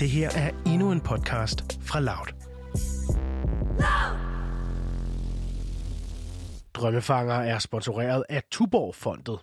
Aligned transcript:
Det 0.00 0.10
her 0.10 0.30
er 0.30 0.50
endnu 0.66 0.92
en 0.92 1.00
podcast 1.00 1.78
fra 1.82 2.00
Loud. 2.00 2.26
Drømmefanger 6.74 7.34
er 7.34 7.58
sponsoreret 7.58 8.24
af 8.28 8.42
Tuborg-fondet. 8.50 9.38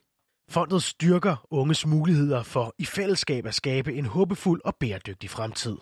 Fondet 0.49 0.83
styrker 0.83 1.45
unges 1.51 1.85
muligheder 1.85 2.43
for 2.43 2.73
i 2.79 2.85
fællesskab 2.85 3.45
at 3.45 3.55
skabe 3.55 3.93
en 3.93 4.05
håbefuld 4.05 4.61
og 4.65 4.75
bæredygtig 4.75 5.29
fremtid. 5.29 5.77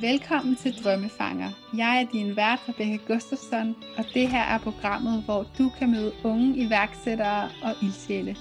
Velkommen 0.00 0.56
til 0.56 0.84
Drømmefanger. 0.84 1.50
Jeg 1.76 2.00
er 2.00 2.06
din 2.12 2.36
vært, 2.36 2.60
Rebecca 2.68 3.12
Gustafsson, 3.12 3.74
og 3.98 4.04
det 4.14 4.28
her 4.28 4.42
er 4.42 4.58
programmet, 4.58 5.22
hvor 5.22 5.46
du 5.58 5.70
kan 5.78 5.90
møde 5.90 6.12
unge 6.24 6.56
iværksættere 6.56 7.50
og 7.62 7.74
ildsjæle. 7.82 8.36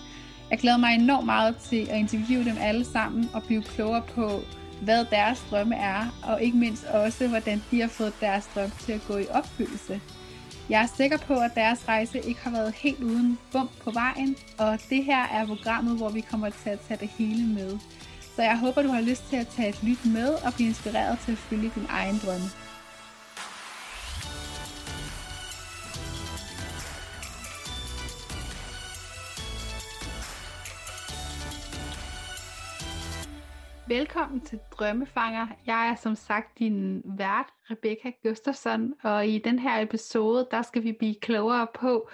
Jeg 0.52 0.60
glæder 0.60 0.78
mig 0.78 0.96
enormt 0.96 1.26
meget 1.26 1.56
til 1.58 1.88
at 1.90 1.98
interviewe 1.98 2.46
dem 2.46 2.58
alle 2.60 2.86
sammen 2.86 3.30
og 3.34 3.44
blive 3.44 3.64
klogere 3.64 4.02
på, 4.02 4.42
hvad 4.82 5.06
deres 5.06 5.46
drømme 5.50 5.76
er, 5.76 6.20
og 6.24 6.44
ikke 6.44 6.58
mindst 6.58 6.84
også, 6.86 7.28
hvordan 7.28 7.64
de 7.72 7.82
har 7.82 7.88
fået 7.88 8.14
deres 8.22 8.50
drøm 8.56 8.70
til 8.86 8.92
at 8.92 9.02
gå 9.08 9.18
i 9.18 9.26
opfyldelse. 9.30 10.02
Jeg 10.70 10.82
er 10.82 10.88
sikker 10.98 11.18
på, 11.18 11.34
at 11.34 11.56
deres 11.56 11.88
rejse 11.88 12.20
ikke 12.20 12.40
har 12.44 12.52
været 12.52 12.74
helt 12.74 13.00
uden 13.00 13.40
bump 13.52 13.72
på 13.84 13.92
vejen, 13.92 14.36
og 14.58 14.80
det 14.90 15.04
her 15.04 15.24
er 15.24 15.46
programmet, 15.46 15.98
hvor 15.98 16.10
vi 16.10 16.22
kommer 16.22 16.50
til 16.50 16.70
at 16.70 16.80
tage 16.80 16.98
det 17.00 17.10
hele 17.18 17.48
med. 17.48 17.78
Så 18.36 18.42
jeg 18.42 18.60
håber, 18.60 18.82
du 18.82 18.90
har 18.90 19.02
lyst 19.02 19.30
til 19.30 19.36
at 19.36 19.48
tage 19.48 19.70
et 19.70 19.84
lyt 19.84 20.06
med 20.06 20.30
og 20.30 20.54
blive 20.54 20.70
inspireret 20.70 21.20
til 21.26 21.32
at 21.32 21.38
følge 21.38 21.72
din 21.76 21.86
egen 21.90 22.22
drømme. 22.26 22.46
Velkommen 33.90 34.42
til 34.42 34.60
Drømmefanger. 34.72 35.48
Jeg 35.66 35.90
er 35.90 35.96
som 35.96 36.16
sagt 36.16 36.60
din 36.60 37.02
vært, 37.06 37.46
Rebecca 37.72 38.12
Gustafsson, 38.24 38.94
og 39.04 39.28
i 39.28 39.38
den 39.38 39.60
her 39.60 39.82
episode, 39.82 40.48
der 40.52 40.62
skal 40.62 40.84
vi 40.84 40.92
blive 40.92 41.16
klogere 41.22 41.68
på, 41.74 42.10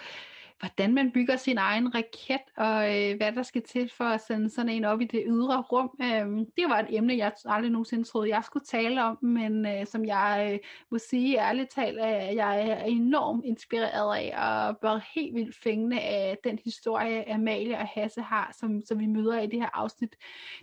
hvordan 0.65 0.93
man 0.93 1.11
bygger 1.11 1.35
sin 1.35 1.57
egen 1.57 1.95
raket, 1.95 2.41
og 2.57 2.95
øh, 2.95 3.17
hvad 3.17 3.31
der 3.31 3.43
skal 3.43 3.63
til 3.63 3.91
for 3.97 4.03
at 4.03 4.21
sende 4.21 4.49
sådan 4.49 4.69
en 4.69 4.85
op 4.85 5.01
i 5.01 5.05
det 5.05 5.23
ydre 5.27 5.61
rum. 5.61 5.91
Øh, 6.01 6.45
det 6.57 6.65
var 6.69 6.79
et 6.79 6.85
emne, 6.89 7.17
jeg 7.17 7.31
aldrig 7.45 7.71
nogensinde 7.71 8.03
troede, 8.03 8.29
jeg 8.29 8.43
skulle 8.43 8.65
tale 8.65 9.03
om, 9.03 9.17
men 9.21 9.65
øh, 9.65 9.85
som 9.85 10.05
jeg 10.05 10.49
øh, 10.53 10.59
må 10.91 10.97
sige 10.97 11.39
ærligt 11.39 11.69
talt, 11.69 11.99
at 11.99 12.35
jeg 12.35 12.69
er 12.69 12.83
enormt 12.83 13.45
inspireret 13.45 14.17
af, 14.17 14.33
og 14.37 14.77
bare 14.77 15.01
helt 15.15 15.35
vildt 15.35 15.55
fængende 15.63 15.99
af 16.01 16.37
den 16.43 16.59
historie, 16.63 17.33
Amalie 17.33 17.77
og 17.77 17.87
Hasse 17.87 18.21
har, 18.21 18.55
som, 18.59 18.81
som 18.85 18.99
vi 18.99 19.05
møder 19.05 19.39
i 19.41 19.47
det 19.47 19.59
her 19.59 19.69
afsnit. 19.73 20.15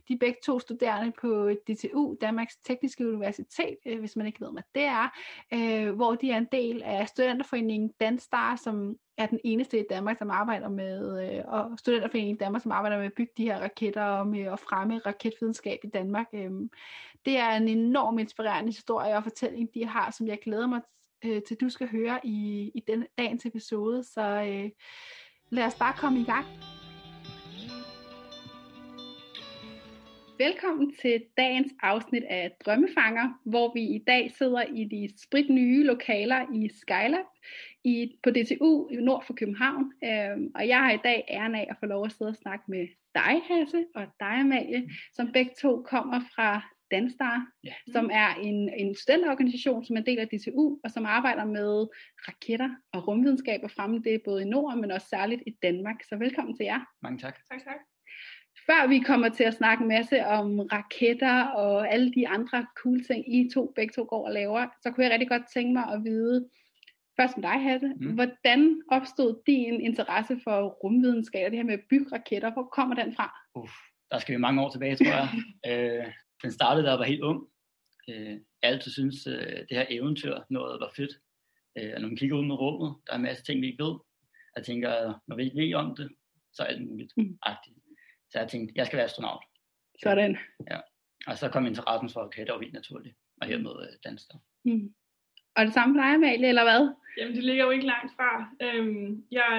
De 0.09 0.12
er 0.12 0.19
begge 0.19 0.39
to 0.44 0.61
studerende 0.61 1.12
på 1.20 1.50
DTU, 1.66 2.16
Danmarks 2.20 2.56
Tekniske 2.56 3.09
Universitet, 3.09 3.77
øh, 3.87 4.00
hvis 4.00 4.16
man 4.16 4.27
ikke 4.27 4.41
ved, 4.41 4.53
hvad 4.53 4.62
det 4.75 4.84
er, 4.84 5.09
øh, 5.55 5.94
hvor 5.94 6.14
de 6.14 6.31
er 6.31 6.39
en 6.39 6.48
del 6.53 6.83
af 6.83 7.09
studenterforeningen 7.09 7.92
Danstar, 8.00 8.56
som 8.56 8.97
er 9.18 9.27
den 9.27 9.41
eneste 9.44 9.80
i 9.80 9.84
Danmark, 9.91 10.18
som 10.18 10.30
arbejder 10.30 10.68
med, 10.68 11.24
øh, 11.24 11.44
og 11.46 11.78
Studenterforeningen 11.78 12.36
i 12.36 12.38
Danmark, 12.38 12.62
som 12.62 12.72
arbejder 12.72 12.98
med 12.98 13.06
at 13.06 13.12
bygge 13.16 13.32
de 13.36 13.44
her 13.44 13.60
raketter 13.60 14.04
og 14.04 14.27
med 14.27 14.41
at 14.41 14.60
fremme 14.60 14.98
raketvidenskab 14.98 15.78
i 15.84 15.88
Danmark. 15.88 16.27
Øh, 16.32 16.50
det 17.24 17.38
er 17.38 17.50
en 17.50 17.69
enorm 17.69 18.19
inspirerende 18.19 18.69
historie 18.69 19.16
og 19.16 19.22
fortælling, 19.22 19.69
de 19.74 19.86
har, 19.86 20.10
som 20.10 20.27
jeg 20.27 20.38
glæder 20.44 20.66
mig 20.66 20.80
øh, 21.24 21.42
til, 21.48 21.56
du 21.56 21.69
skal 21.69 21.88
høre 21.88 22.20
i, 22.27 22.70
i 22.74 22.80
den 22.86 23.06
dagens 23.19 23.46
episode. 23.46 24.04
Så 24.04 24.22
øh, 24.22 24.70
lad 25.50 25.66
os 25.66 25.74
bare 25.74 25.94
komme 25.98 26.20
i 26.20 26.24
gang. 26.24 26.47
Velkommen 30.46 30.94
til 31.02 31.24
dagens 31.36 31.72
afsnit 31.82 32.24
af 32.24 32.52
Drømmefanger, 32.64 33.40
hvor 33.44 33.72
vi 33.74 33.82
i 33.82 34.04
dag 34.06 34.32
sidder 34.38 34.62
i 34.62 34.84
de 34.84 35.08
sprit 35.25 35.50
nye 35.50 35.84
lokaler 35.84 36.41
i 36.54 36.70
Skylab 36.80 37.25
i, 37.84 38.19
på 38.22 38.30
DTU 38.30 38.88
nord 38.91 39.25
for 39.26 39.34
København. 39.34 39.92
Øhm, 40.04 40.50
og 40.54 40.69
jeg 40.69 40.78
har 40.78 40.92
i 40.92 40.98
dag 41.04 41.25
æren 41.28 41.54
af 41.54 41.66
at 41.70 41.76
få 41.81 41.86
lov 41.86 42.04
at 42.04 42.12
sidde 42.12 42.28
og 42.28 42.36
snakke 42.36 42.64
med 42.69 42.88
dig, 43.14 43.34
Hasse, 43.48 43.84
og 43.94 44.06
dig, 44.20 44.36
Amalie, 44.44 44.91
som 45.12 45.32
begge 45.32 45.50
to 45.62 45.82
kommer 45.82 46.20
fra 46.34 46.62
Danstar, 46.91 47.47
ja. 47.64 47.75
som 47.92 48.10
er 48.12 48.34
en, 48.34 48.69
en 48.76 48.94
studenterorganisation, 48.94 49.84
som 49.84 49.97
er 49.97 50.00
en 50.00 50.06
del 50.06 50.19
af 50.19 50.28
DTU, 50.28 50.78
og 50.84 50.91
som 50.91 51.06
arbejder 51.06 51.44
med 51.44 51.86
raketter 52.28 52.70
og 52.92 53.08
rumvidenskab 53.08 53.60
og 53.62 53.70
fremme 53.70 53.98
det 53.98 54.22
både 54.25 54.42
i 54.42 54.48
Norden, 54.48 54.81
men 54.81 54.91
også 54.91 55.06
særligt 55.08 55.42
i 55.47 55.50
Danmark. 55.62 56.02
Så 56.08 56.16
velkommen 56.16 56.56
til 56.56 56.64
jer. 56.64 56.81
Mange 57.02 57.19
tak. 57.19 57.38
Tak, 57.50 57.64
tak. 57.64 57.91
Før 58.67 58.89
vi 58.89 58.99
kommer 58.99 59.28
til 59.28 59.45
at 59.45 59.55
snakke 59.55 59.83
en 59.83 59.89
masse 59.89 60.27
om 60.27 60.61
raketter 60.61 61.45
og 61.45 61.93
alle 61.93 62.12
de 62.12 62.28
andre 62.28 62.67
cool 62.83 63.05
ting, 63.05 63.34
I 63.34 63.50
to 63.55 63.73
begge 63.77 63.93
to 63.93 64.06
går 64.09 64.27
og 64.27 64.33
laver, 64.33 64.67
så 64.83 64.91
kunne 64.91 65.05
jeg 65.05 65.12
rigtig 65.12 65.28
godt 65.28 65.43
tænke 65.55 65.73
mig 65.73 65.84
at 65.93 66.05
vide, 66.05 66.49
først 67.21 67.37
med 67.37 67.43
dig, 67.43 67.61
Hasse, 67.62 67.93
mm. 67.97 68.15
hvordan 68.15 68.83
opstod 68.91 69.43
din 69.47 69.81
interesse 69.81 70.41
for 70.45 70.69
rumvidenskab 70.69 71.45
og 71.45 71.50
det 71.50 71.59
her 71.59 71.65
med 71.65 71.75
at 71.75 71.84
bygge 71.91 72.06
raketter? 72.12 72.53
Hvor 72.53 72.69
kommer 72.77 72.95
den 72.95 73.15
fra? 73.15 73.27
Uff, 73.55 73.73
der 74.11 74.19
skal 74.19 74.33
vi 74.33 74.41
mange 74.41 74.62
år 74.62 74.71
tilbage, 74.71 74.97
tror 74.97 75.06
jeg. 75.06 75.29
øh, 75.69 76.12
den 76.43 76.53
startede, 76.53 76.87
da 76.87 76.91
jeg 76.91 76.99
var 76.99 77.05
helt 77.05 77.23
ung. 77.23 77.49
Øh, 78.09 78.31
jeg 78.62 78.71
altid 78.71 78.91
synes, 78.93 79.27
øh, 79.27 79.59
det 79.69 79.77
her 79.79 79.87
eventyr 79.91 80.39
noget 80.50 80.81
var 80.81 80.93
fedt. 80.97 81.12
Øh, 81.79 81.93
når 82.00 82.09
man 82.09 82.17
kigger 82.17 82.37
ud 82.39 82.47
med 82.47 82.55
rummet, 82.55 82.94
der 83.06 83.12
er 83.12 83.17
en 83.17 83.23
masse 83.23 83.44
ting, 83.44 83.61
vi 83.61 83.67
ikke 83.67 83.84
ved. 83.84 83.94
Jeg 84.56 84.65
tænker, 84.65 85.21
når 85.27 85.37
vi 85.37 85.44
ikke 85.44 85.61
ved 85.61 85.75
om 85.75 85.97
det, 85.97 86.09
så 86.53 86.62
er 86.62 86.73
det 86.73 86.87
muligt. 86.87 87.12
Mm. 87.17 87.39
Så 88.32 88.38
jeg 88.38 88.48
tænkte, 88.48 88.75
jeg 88.76 88.87
skal 88.87 88.97
være 88.97 89.04
astronaut. 89.04 89.44
Sådan. 90.03 90.38
Ja. 90.70 90.78
Og 91.26 91.38
så 91.38 91.48
kom 91.48 91.66
interessen 91.66 92.09
for 92.10 92.20
raketter 92.20 92.59
helt 92.59 92.72
naturligt, 92.72 93.16
og 93.41 93.47
hermed 93.48 93.76
øh, 93.82 93.94
danser. 94.04 94.34
Mm. 94.65 94.94
Og 95.56 95.65
det 95.66 95.75
samme 95.75 95.94
for 95.94 96.00
dig, 96.03 96.15
Amalie, 96.15 96.48
eller 96.48 96.65
hvad? 96.65 96.82
Jamen, 97.19 97.37
det 97.37 97.44
ligger 97.44 97.65
jo 97.65 97.70
ikke 97.70 97.87
langt 97.87 98.12
fra. 98.16 98.54
Øhm, 98.62 99.26
jeg, 99.31 99.50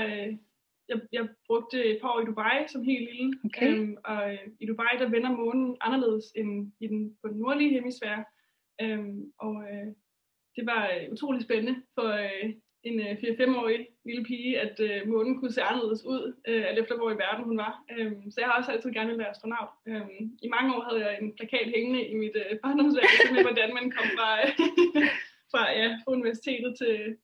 jeg, 0.89 1.01
jeg 1.11 1.29
brugte 1.47 1.85
et 1.85 2.01
par 2.01 2.09
år 2.13 2.21
i 2.21 2.25
Dubai 2.25 2.67
som 2.67 2.83
helt 2.83 3.09
lille. 3.13 3.33
Okay. 3.45 3.67
Øhm, 3.67 3.97
og 4.05 4.33
øh, 4.33 4.47
i 4.59 4.65
Dubai, 4.65 4.93
der 4.99 5.09
vender 5.09 5.31
månen 5.31 5.77
anderledes 5.81 6.25
end 6.35 6.71
i 6.79 6.87
den, 6.87 7.17
på 7.21 7.27
den 7.27 7.37
nordlige 7.37 7.69
hemisfære. 7.69 8.25
Øhm, 8.81 9.31
og 9.37 9.55
øh, 9.71 9.87
det 10.55 10.65
var 10.65 10.91
øh, 10.95 11.11
utrolig 11.11 11.41
spændende 11.43 11.75
for 11.95 12.07
øh, 12.07 12.53
en 12.83 12.99
øh, 12.99 13.13
4-5-årig 13.23 13.87
lille 14.05 14.23
pige, 14.23 14.59
at 14.59 14.79
øh, 14.79 15.07
månen 15.07 15.39
kunne 15.39 15.51
se 15.51 15.61
anderledes 15.61 16.05
ud, 16.05 16.23
øh, 16.47 16.63
alt 16.67 16.79
efter 16.79 16.95
hvor 16.97 17.11
i 17.11 17.21
verden 17.25 17.43
hun 17.49 17.57
var. 17.57 17.73
Øhm, 17.91 18.31
så 18.31 18.37
jeg 18.41 18.47
har 18.47 18.57
også 18.59 18.71
altid 18.71 18.91
gerne 18.91 19.09
ville 19.09 19.23
være 19.23 19.35
astronaut. 19.35 19.69
Øhm, 19.87 20.19
I 20.45 20.47
mange 20.55 20.75
år 20.75 20.81
havde 20.87 21.01
jeg 21.05 21.17
en 21.21 21.35
plakat 21.37 21.67
hængende 21.75 22.01
i 22.07 22.15
mit 22.15 22.35
øh, 22.35 22.59
barndomsværelse 22.63 23.33
med, 23.33 23.41
hvordan 23.47 23.69
man 23.73 23.91
kom 23.95 24.07
fra... 24.17 24.29
fra, 25.51 25.71
ja, 25.79 25.87
fra 26.03 26.11
universitetet 26.11 26.71
til, 26.81 27.15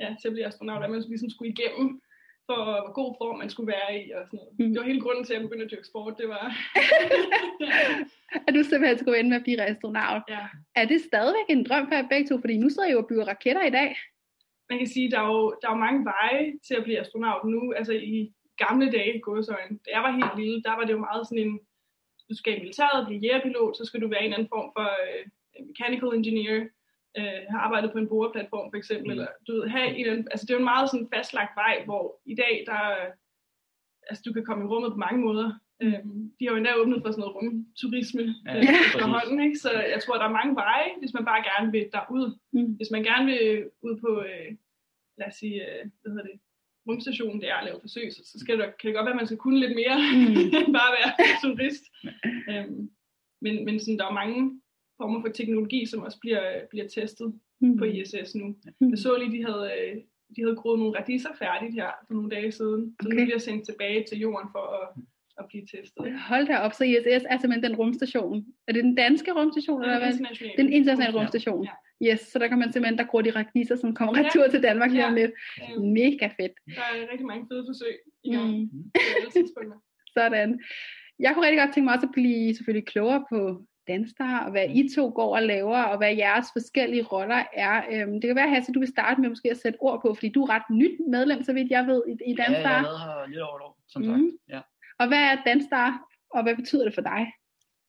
ja, 0.00 0.08
til 0.20 0.28
at 0.28 0.34
blive 0.34 0.46
astronaut, 0.46 0.84
at 0.84 0.90
man 0.90 1.04
ligesom 1.08 1.30
skulle 1.30 1.52
igennem 1.52 2.02
for 2.46 2.60
hvor 2.82 2.92
god 3.00 3.10
form 3.20 3.38
man 3.38 3.50
skulle 3.50 3.72
være 3.76 3.90
i 4.02 4.04
og 4.16 4.22
sådan 4.26 4.36
noget. 4.38 4.52
Mm. 4.58 4.72
Det 4.72 4.80
var 4.80 4.86
hele 4.86 5.04
grunden 5.04 5.24
til, 5.24 5.32
at 5.32 5.36
jeg 5.38 5.46
begyndte 5.46 5.64
at 5.64 5.70
dyrke 5.70 5.90
sport, 5.92 6.14
det 6.20 6.28
var... 6.28 6.44
at 8.46 8.54
du 8.54 8.62
simpelthen 8.62 8.98
skulle 8.98 9.18
ende 9.18 9.30
med 9.30 9.40
at 9.40 9.46
blive 9.46 9.62
astronaut. 9.62 10.22
Ja. 10.28 10.44
Er 10.80 10.84
det 10.84 11.00
stadigvæk 11.00 11.48
en 11.48 11.64
drøm 11.68 11.86
for 11.88 11.94
jer 11.94 12.08
begge 12.08 12.28
to? 12.28 12.40
Fordi 12.40 12.56
nu 12.56 12.68
sidder 12.68 12.88
I 12.88 12.92
jo 12.92 12.98
og 12.98 13.08
bygger 13.08 13.24
raketter 13.32 13.64
i 13.66 13.70
dag. 13.70 13.90
Man 14.72 14.78
kan 14.78 14.94
sige, 14.94 15.10
der 15.10 15.20
er 15.20 15.28
jo, 15.34 15.42
der 15.60 15.66
er 15.68 15.74
jo 15.74 15.84
mange 15.86 16.04
veje 16.12 16.44
til 16.66 16.74
at 16.74 16.84
blive 16.84 17.00
astronaut 17.00 17.44
nu. 17.44 17.72
Altså 17.78 17.92
i 17.92 18.32
gamle 18.64 18.86
dage, 18.96 19.20
gåsøjne, 19.20 19.78
da 19.84 19.88
jeg 19.96 20.02
var 20.02 20.12
helt 20.18 20.36
lille, 20.40 20.62
der 20.62 20.72
var 20.76 20.84
det 20.84 20.92
jo 20.92 21.06
meget 21.08 21.22
sådan 21.28 21.44
en, 21.44 21.60
du 22.28 22.34
skal 22.36 22.56
i 22.56 22.60
militæret, 22.60 23.06
blive 23.06 23.20
jægerpilot, 23.24 23.76
så 23.76 23.84
skal 23.84 24.00
du 24.00 24.08
være 24.08 24.24
en 24.24 24.32
anden 24.32 24.52
form 24.54 24.68
for 24.76 24.88
uh, 25.04 25.66
mechanical 25.68 26.10
engineer, 26.18 26.58
øh, 27.18 27.40
har 27.50 27.60
arbejdet 27.66 27.92
på 27.92 27.98
en 27.98 28.08
boreplatform 28.08 28.70
for 28.72 28.78
eksempel, 28.82 29.06
mm. 29.06 29.12
eller 29.14 29.28
du 29.46 29.52
ved, 29.52 29.68
have 29.68 29.88
en, 29.98 30.28
altså 30.32 30.44
det 30.46 30.50
er 30.50 30.58
jo 30.58 30.64
en 30.66 30.72
meget 30.74 30.90
sådan 30.90 31.08
fastlagt 31.14 31.54
vej, 31.56 31.74
hvor 31.84 32.20
i 32.26 32.34
dag, 32.34 32.64
der 32.66 32.80
altså 34.08 34.22
du 34.26 34.32
kan 34.32 34.44
komme 34.44 34.64
i 34.64 34.70
rummet 34.72 34.92
på 34.92 35.04
mange 35.06 35.20
måder. 35.26 35.48
Mm. 35.80 35.86
Øhm, 35.86 36.30
de 36.36 36.44
har 36.44 36.52
jo 36.52 36.56
endda 36.56 36.74
åbnet 36.80 37.02
for 37.02 37.10
sådan 37.10 37.20
noget 37.22 37.36
rumturisme 37.36 38.24
ja, 38.46 38.56
øh, 38.56 38.62
efterhånden, 38.86 39.38
ikke? 39.46 39.58
så 39.64 39.70
jeg 39.94 40.00
tror, 40.02 40.16
der 40.18 40.26
er 40.28 40.38
mange 40.40 40.54
veje, 40.54 40.90
hvis 41.00 41.14
man 41.14 41.24
bare 41.24 41.42
gerne 41.50 41.72
vil 41.72 41.86
derud. 41.92 42.38
Mm. 42.52 42.72
Hvis 42.78 42.90
man 42.94 43.02
gerne 43.02 43.26
vil 43.32 43.70
ud 43.82 43.94
på, 44.04 44.10
øh, 44.30 44.50
lad 45.18 45.26
os 45.26 45.34
sige, 45.34 45.58
øh, 45.68 45.90
hvad 46.00 46.12
hedder 46.12 46.26
det, 46.30 46.40
rumstationen 46.86 47.40
der 47.42 47.54
og 47.54 47.64
lave 47.64 47.80
forsøg, 47.80 48.12
så, 48.12 48.20
så 48.24 48.38
skal 48.38 48.58
det, 48.58 48.64
kan 48.64 48.88
det 48.88 48.94
godt 48.94 49.04
være, 49.06 49.16
at 49.16 49.22
man 49.22 49.26
skal 49.26 49.42
kunne 49.44 49.60
lidt 49.60 49.76
mere, 49.82 49.96
mm. 49.96 50.36
end 50.58 50.72
bare 50.80 50.92
være 50.98 51.10
turist. 51.42 51.84
øhm, 52.50 52.90
men, 53.44 53.64
men 53.64 53.80
sådan, 53.80 53.98
der 53.98 54.06
er 54.06 54.20
mange 54.22 54.60
former 54.96 55.20
for 55.20 55.28
teknologi, 55.28 55.86
som 55.86 56.02
også 56.02 56.18
bliver, 56.20 56.66
bliver 56.70 56.88
testet 56.88 57.40
mm. 57.60 57.76
på 57.76 57.84
ISS 57.84 58.34
nu. 58.34 58.46
Mm. 58.80 58.90
Jeg 58.90 58.98
så 58.98 59.16
lige, 59.16 59.38
de 59.38 59.44
havde, 59.44 59.70
øh, 59.78 59.96
de 60.36 60.42
havde 60.42 60.56
groet 60.56 60.78
nogle 60.78 60.98
radiser 60.98 61.32
færdigt 61.38 61.74
her 61.74 61.90
for 62.06 62.14
nogle 62.14 62.30
dage 62.30 62.52
siden, 62.52 62.96
så 63.02 63.08
okay. 63.08 63.18
nu 63.18 63.24
bliver 63.24 63.38
sendt 63.38 63.66
tilbage 63.66 64.04
til 64.08 64.18
jorden 64.18 64.48
for 64.52 64.64
at, 64.78 64.88
at 65.38 65.44
blive 65.48 65.66
testet. 65.66 66.20
Hold 66.20 66.46
da 66.46 66.56
op, 66.56 66.72
så 66.72 66.84
ISS 66.84 67.24
er 67.32 67.38
simpelthen 67.38 67.62
den 67.70 67.76
rumstation. 67.76 68.46
Er 68.68 68.72
det 68.72 68.84
den 68.84 68.94
danske 68.94 69.32
rumstation? 69.32 69.82
Den 69.82 69.90
eller 69.90 70.06
internationale. 70.06 70.56
Den 70.62 70.72
internationale 70.72 71.18
rumstation. 71.18 71.64
Ja. 71.64 71.70
Yes, 72.06 72.20
så 72.20 72.38
der 72.38 72.48
kan 72.48 72.58
man 72.58 72.72
simpelthen, 72.72 72.98
der 72.98 73.04
gror 73.04 73.22
de 73.22 73.30
radiser, 73.30 73.76
som 73.76 73.94
kommer 73.94 74.18
ja. 74.18 74.24
retur 74.26 74.46
til 74.48 74.62
Danmark 74.62 74.90
lige 74.90 75.06
om 75.06 75.14
lidt. 75.14 75.30
Ja. 75.60 75.78
Mega 75.78 76.26
fedt. 76.26 76.52
Der 76.66 76.82
er 76.92 77.10
rigtig 77.12 77.26
mange 77.26 77.46
fede 77.52 77.64
forsøg 77.68 77.94
i 78.24 78.30
gang. 78.34 78.50
Mm. 78.50 78.90
Sådan. 80.18 80.60
jeg 81.18 81.34
kunne 81.34 81.46
rigtig 81.46 81.60
godt 81.60 81.74
tænke 81.74 81.84
mig 81.84 81.94
også 81.94 82.06
at 82.06 82.12
blive 82.12 82.54
selvfølgelig 82.54 82.86
klogere 82.86 83.24
på 83.30 83.62
Danstar, 83.88 84.44
og 84.44 84.50
hvad 84.50 84.66
I 84.70 84.88
to 84.94 85.12
går 85.14 85.36
og 85.36 85.42
laver, 85.42 85.82
og 85.82 85.98
hvad 85.98 86.16
jeres 86.16 86.46
forskellige 86.52 87.02
roller 87.02 87.42
er. 87.52 87.82
Øhm, 87.92 88.12
det 88.20 88.28
kan 88.28 88.36
være, 88.36 88.48
Hasse, 88.48 88.72
du 88.72 88.78
vil 88.78 88.88
starte 88.88 89.20
med 89.20 89.28
måske 89.28 89.50
at 89.50 89.56
sætte 89.56 89.76
ord 89.80 90.02
på, 90.02 90.14
fordi 90.14 90.28
du 90.28 90.42
er 90.44 90.50
ret 90.50 90.70
nyt 90.70 91.00
medlem, 91.10 91.42
så 91.42 91.52
vidt 91.52 91.70
jeg 91.70 91.86
ved, 91.86 92.02
i, 92.08 92.30
i 92.30 92.34
Danstar. 92.34 92.60
Ja, 92.60 92.68
jeg 92.68 92.76
har 92.76 92.82
været 92.82 93.00
her 93.00 93.28
lidt 93.28 93.40
over 93.40 93.56
et 93.56 93.62
år, 93.62 93.78
som 93.88 94.02
Mhm. 94.02 94.10
sagt. 94.10 94.22
Ja. 94.48 94.60
Og 94.98 95.08
hvad 95.08 95.18
er 95.18 95.36
Danstar, 95.46 96.00
og 96.30 96.42
hvad 96.42 96.56
betyder 96.56 96.84
det 96.84 96.94
for 96.94 97.00
dig? 97.02 97.32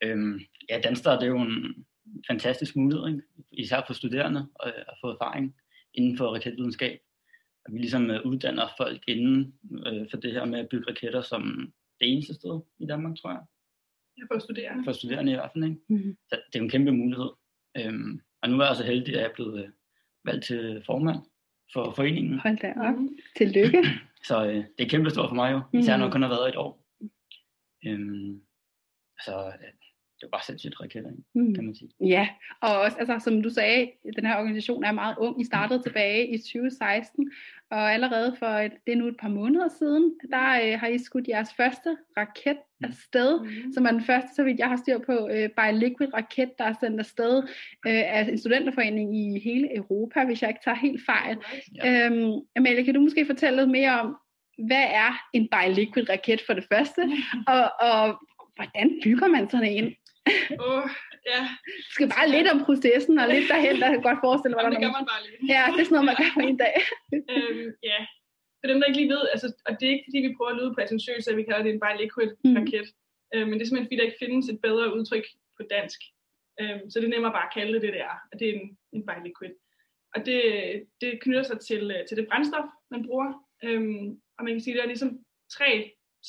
Øhm, 0.04 0.40
ja, 0.70 0.80
Danstar 0.84 1.20
det 1.20 1.24
er 1.24 1.28
jo 1.28 1.42
en 1.42 1.86
fantastisk 2.30 2.76
mulighed, 2.76 3.08
ikke? 3.08 3.22
især 3.52 3.82
for 3.88 3.94
studerende 3.94 4.48
øh, 4.66 4.72
at 4.88 4.94
få 5.02 5.08
erfaring 5.10 5.56
inden 5.94 6.18
for 6.18 6.28
raketvidenskab. 6.36 7.00
At 7.66 7.74
vi 7.74 7.80
ligesom 7.80 8.10
øh, 8.12 8.26
uddanner 8.26 8.68
folk 8.78 9.04
inden 9.08 9.54
øh, 9.88 10.08
for 10.12 10.18
det 10.18 10.32
her 10.34 10.46
med 10.46 10.60
at 10.60 10.70
bygge 10.70 10.86
raketter 10.90 11.22
som 11.22 11.74
det 12.00 12.12
eneste 12.14 12.34
sted 12.34 12.62
i 12.80 12.86
Danmark, 12.86 13.18
tror 13.18 13.30
jeg. 13.32 13.42
Jeg 14.18 14.26
får 14.32 14.40
studerende. 14.40 14.84
For 14.84 14.92
studerende 14.92 15.32
i 15.32 15.36
hvert 15.36 15.50
fald. 15.54 15.64
Ikke? 15.64 15.78
Mm. 15.90 16.18
Så 16.30 16.42
det 16.54 16.60
er 16.60 16.64
en 16.64 16.70
kæmpe 16.70 16.92
mulighed. 16.92 17.30
Øhm, 17.78 18.22
og 18.42 18.50
nu 18.50 18.60
er 18.60 18.66
jeg 18.66 18.76
så 18.76 18.84
heldig, 18.84 19.14
at 19.16 19.22
jeg 19.22 19.30
er 19.30 19.34
blevet 19.34 19.64
øh, 19.64 19.70
valgt 20.26 20.46
til 20.46 20.84
formand 20.86 21.18
for 21.74 21.94
foreningen. 21.96 22.40
Hold 22.40 22.58
da 22.58 22.74
op. 22.78 22.96
Mhm. 22.96 23.18
Tillykke. 23.38 23.84
Så 24.28 24.46
øh, 24.46 24.56
det 24.56 24.86
er 24.86 24.90
kæmpe 24.90 25.10
stort 25.10 25.30
for 25.30 25.36
mig 25.36 25.52
jo, 25.52 25.62
især 25.80 25.92
når 25.92 25.98
Mhm. 25.98 26.04
jeg 26.04 26.12
kun 26.12 26.22
har 26.22 26.30
været 26.30 26.50
et 26.50 26.56
år. 26.56 26.86
Øhm, 27.88 28.42
så 29.26 29.48
øh, 29.48 29.74
det 30.24 30.28
er 30.28 30.38
bare 30.38 30.44
sindssygt 30.46 30.82
raketter, 30.82 31.10
ikke? 31.10 31.24
Mm. 31.36 31.56
kan 31.56 31.66
man 31.66 31.76
sige. 31.76 31.90
Ja, 32.02 32.28
og 32.62 32.80
også, 32.80 32.98
altså, 32.98 33.20
som 33.20 33.44
du 33.44 33.50
sagde, 33.50 33.92
den 34.16 34.26
her 34.26 34.38
organisation 34.38 34.84
er 34.84 34.92
meget 34.92 35.16
ung. 35.18 35.42
I 35.42 35.46
startede 35.46 35.84
tilbage 35.84 36.28
i 36.34 36.38
2016, 36.38 37.32
og 37.72 37.94
allerede 37.94 38.36
for 38.40 38.46
et, 38.46 38.72
det 38.88 38.92
er 38.94 38.98
nu 38.98 39.08
et 39.08 39.18
par 39.20 39.30
måneder 39.30 39.68
siden, 39.80 40.14
der 40.32 40.50
øh, 40.74 40.80
har 40.80 40.88
I 40.88 40.98
skudt 40.98 41.28
jeres 41.28 41.54
første 41.58 41.98
raket 42.18 42.58
afsted, 42.84 43.40
Mhm. 43.40 43.74
som 43.74 43.86
er 43.86 43.92
den 43.92 44.04
første, 44.04 44.30
så 44.36 44.44
vidt 44.44 44.60
jeg 44.60 44.68
har 44.70 44.76
styr 44.76 44.98
på, 44.98 45.30
øh, 45.32 45.50
by 45.50 45.68
Liquid 45.74 46.14
raket, 46.14 46.52
der 46.58 46.64
er 46.64 46.74
sendt 46.80 47.00
afsted 47.00 47.38
øh, 47.88 48.04
af 48.16 48.22
en 48.32 48.38
studenterforening 48.38 49.18
i 49.18 49.40
hele 49.40 49.76
Europa, 49.76 50.26
hvis 50.26 50.42
jeg 50.42 50.50
ikke 50.50 50.62
tager 50.64 50.78
helt 50.78 51.02
fejl. 51.06 51.38
Ja. 51.76 52.06
Øhm, 52.10 52.32
Amalie, 52.56 52.84
kan 52.86 52.94
du 52.94 53.02
måske 53.02 53.26
fortælle 53.26 53.58
lidt 53.60 53.72
mere 53.72 54.00
om, 54.00 54.18
hvad 54.68 54.86
er 54.94 55.22
en 55.34 55.48
by 55.52 55.76
Liquid 55.76 56.10
raket 56.10 56.42
for 56.46 56.54
det 56.54 56.66
første, 56.74 57.02
og, 57.56 57.72
og 57.82 58.18
hvordan 58.56 59.00
bygger 59.04 59.28
man 59.28 59.50
sådan 59.50 59.68
en? 59.68 59.94
Åh, 60.68 60.86
ja, 61.32 61.42
Det 61.66 61.92
skal 61.96 62.10
bare 62.16 62.28
lidt 62.36 62.48
om 62.54 62.60
processen, 62.68 63.16
og 63.22 63.28
lidt 63.34 63.48
derhen, 63.52 63.76
der 63.82 63.90
kan 63.94 64.02
godt 64.08 64.20
forestille 64.26 64.54
mig, 64.56 64.64
Jamen, 64.64 64.76
det 64.76 64.84
gør 64.86 64.94
man 65.00 65.08
bare 65.14 65.22
lige. 65.26 65.38
Ja, 65.54 65.62
det 65.74 65.80
er 65.82 65.86
sådan 65.88 65.96
noget, 65.98 66.10
man 66.12 66.18
gør 66.22 66.32
på 66.40 66.44
en 66.52 66.58
dag. 66.66 66.76
øhm, 67.34 67.68
ja, 67.92 68.00
for 68.60 68.68
dem, 68.70 68.78
der 68.80 68.86
ikke 68.88 69.00
lige 69.02 69.14
ved, 69.16 69.24
altså, 69.34 69.48
og 69.68 69.72
det 69.78 69.86
er 69.86 69.94
ikke 69.96 70.08
fordi, 70.08 70.20
vi 70.28 70.36
prøver 70.38 70.52
at 70.54 70.60
lyde 70.60 70.76
præsentøse, 70.78 71.28
at 71.32 71.38
vi 71.40 71.44
kalder 71.48 71.64
det 71.66 71.72
en 71.74 71.84
bare 71.86 72.00
liquid 72.04 72.30
Mm. 72.46 72.56
raket, 72.58 72.88
øhm, 73.34 73.48
men 73.50 73.54
det 73.56 73.62
er 73.64 73.68
simpelthen 73.68 73.90
fordi, 73.90 74.00
der 74.00 74.08
ikke 74.10 74.24
findes 74.26 74.46
et 74.54 74.60
bedre 74.68 74.86
udtryk 74.98 75.26
på 75.58 75.62
dansk. 75.76 76.00
Øhm, 76.62 76.84
så 76.90 76.96
det 77.00 77.06
er 77.08 77.14
nemmere 77.16 77.36
bare 77.38 77.48
at 77.50 77.56
kalde 77.58 77.74
det 77.74 77.82
det, 77.86 77.94
det 77.96 78.02
er, 78.12 78.16
at 78.32 78.38
det 78.40 78.48
er 78.50 78.54
en, 78.60 78.68
en 78.96 79.04
bare 79.10 79.24
liquid. 79.28 79.54
Og 80.16 80.20
det, 80.28 80.40
det 81.02 81.12
knytter 81.24 81.44
sig 81.44 81.60
til, 81.70 81.84
øh, 81.96 82.02
til 82.08 82.18
det 82.18 82.28
brændstof, 82.30 82.68
man 82.94 83.02
bruger, 83.08 83.30
øhm, 83.66 84.06
og 84.38 84.42
man 84.46 84.54
kan 84.54 84.62
sige, 84.62 84.74
at 84.74 84.78
der 84.78 84.84
er 84.88 84.94
ligesom 84.94 85.12
tre 85.58 85.70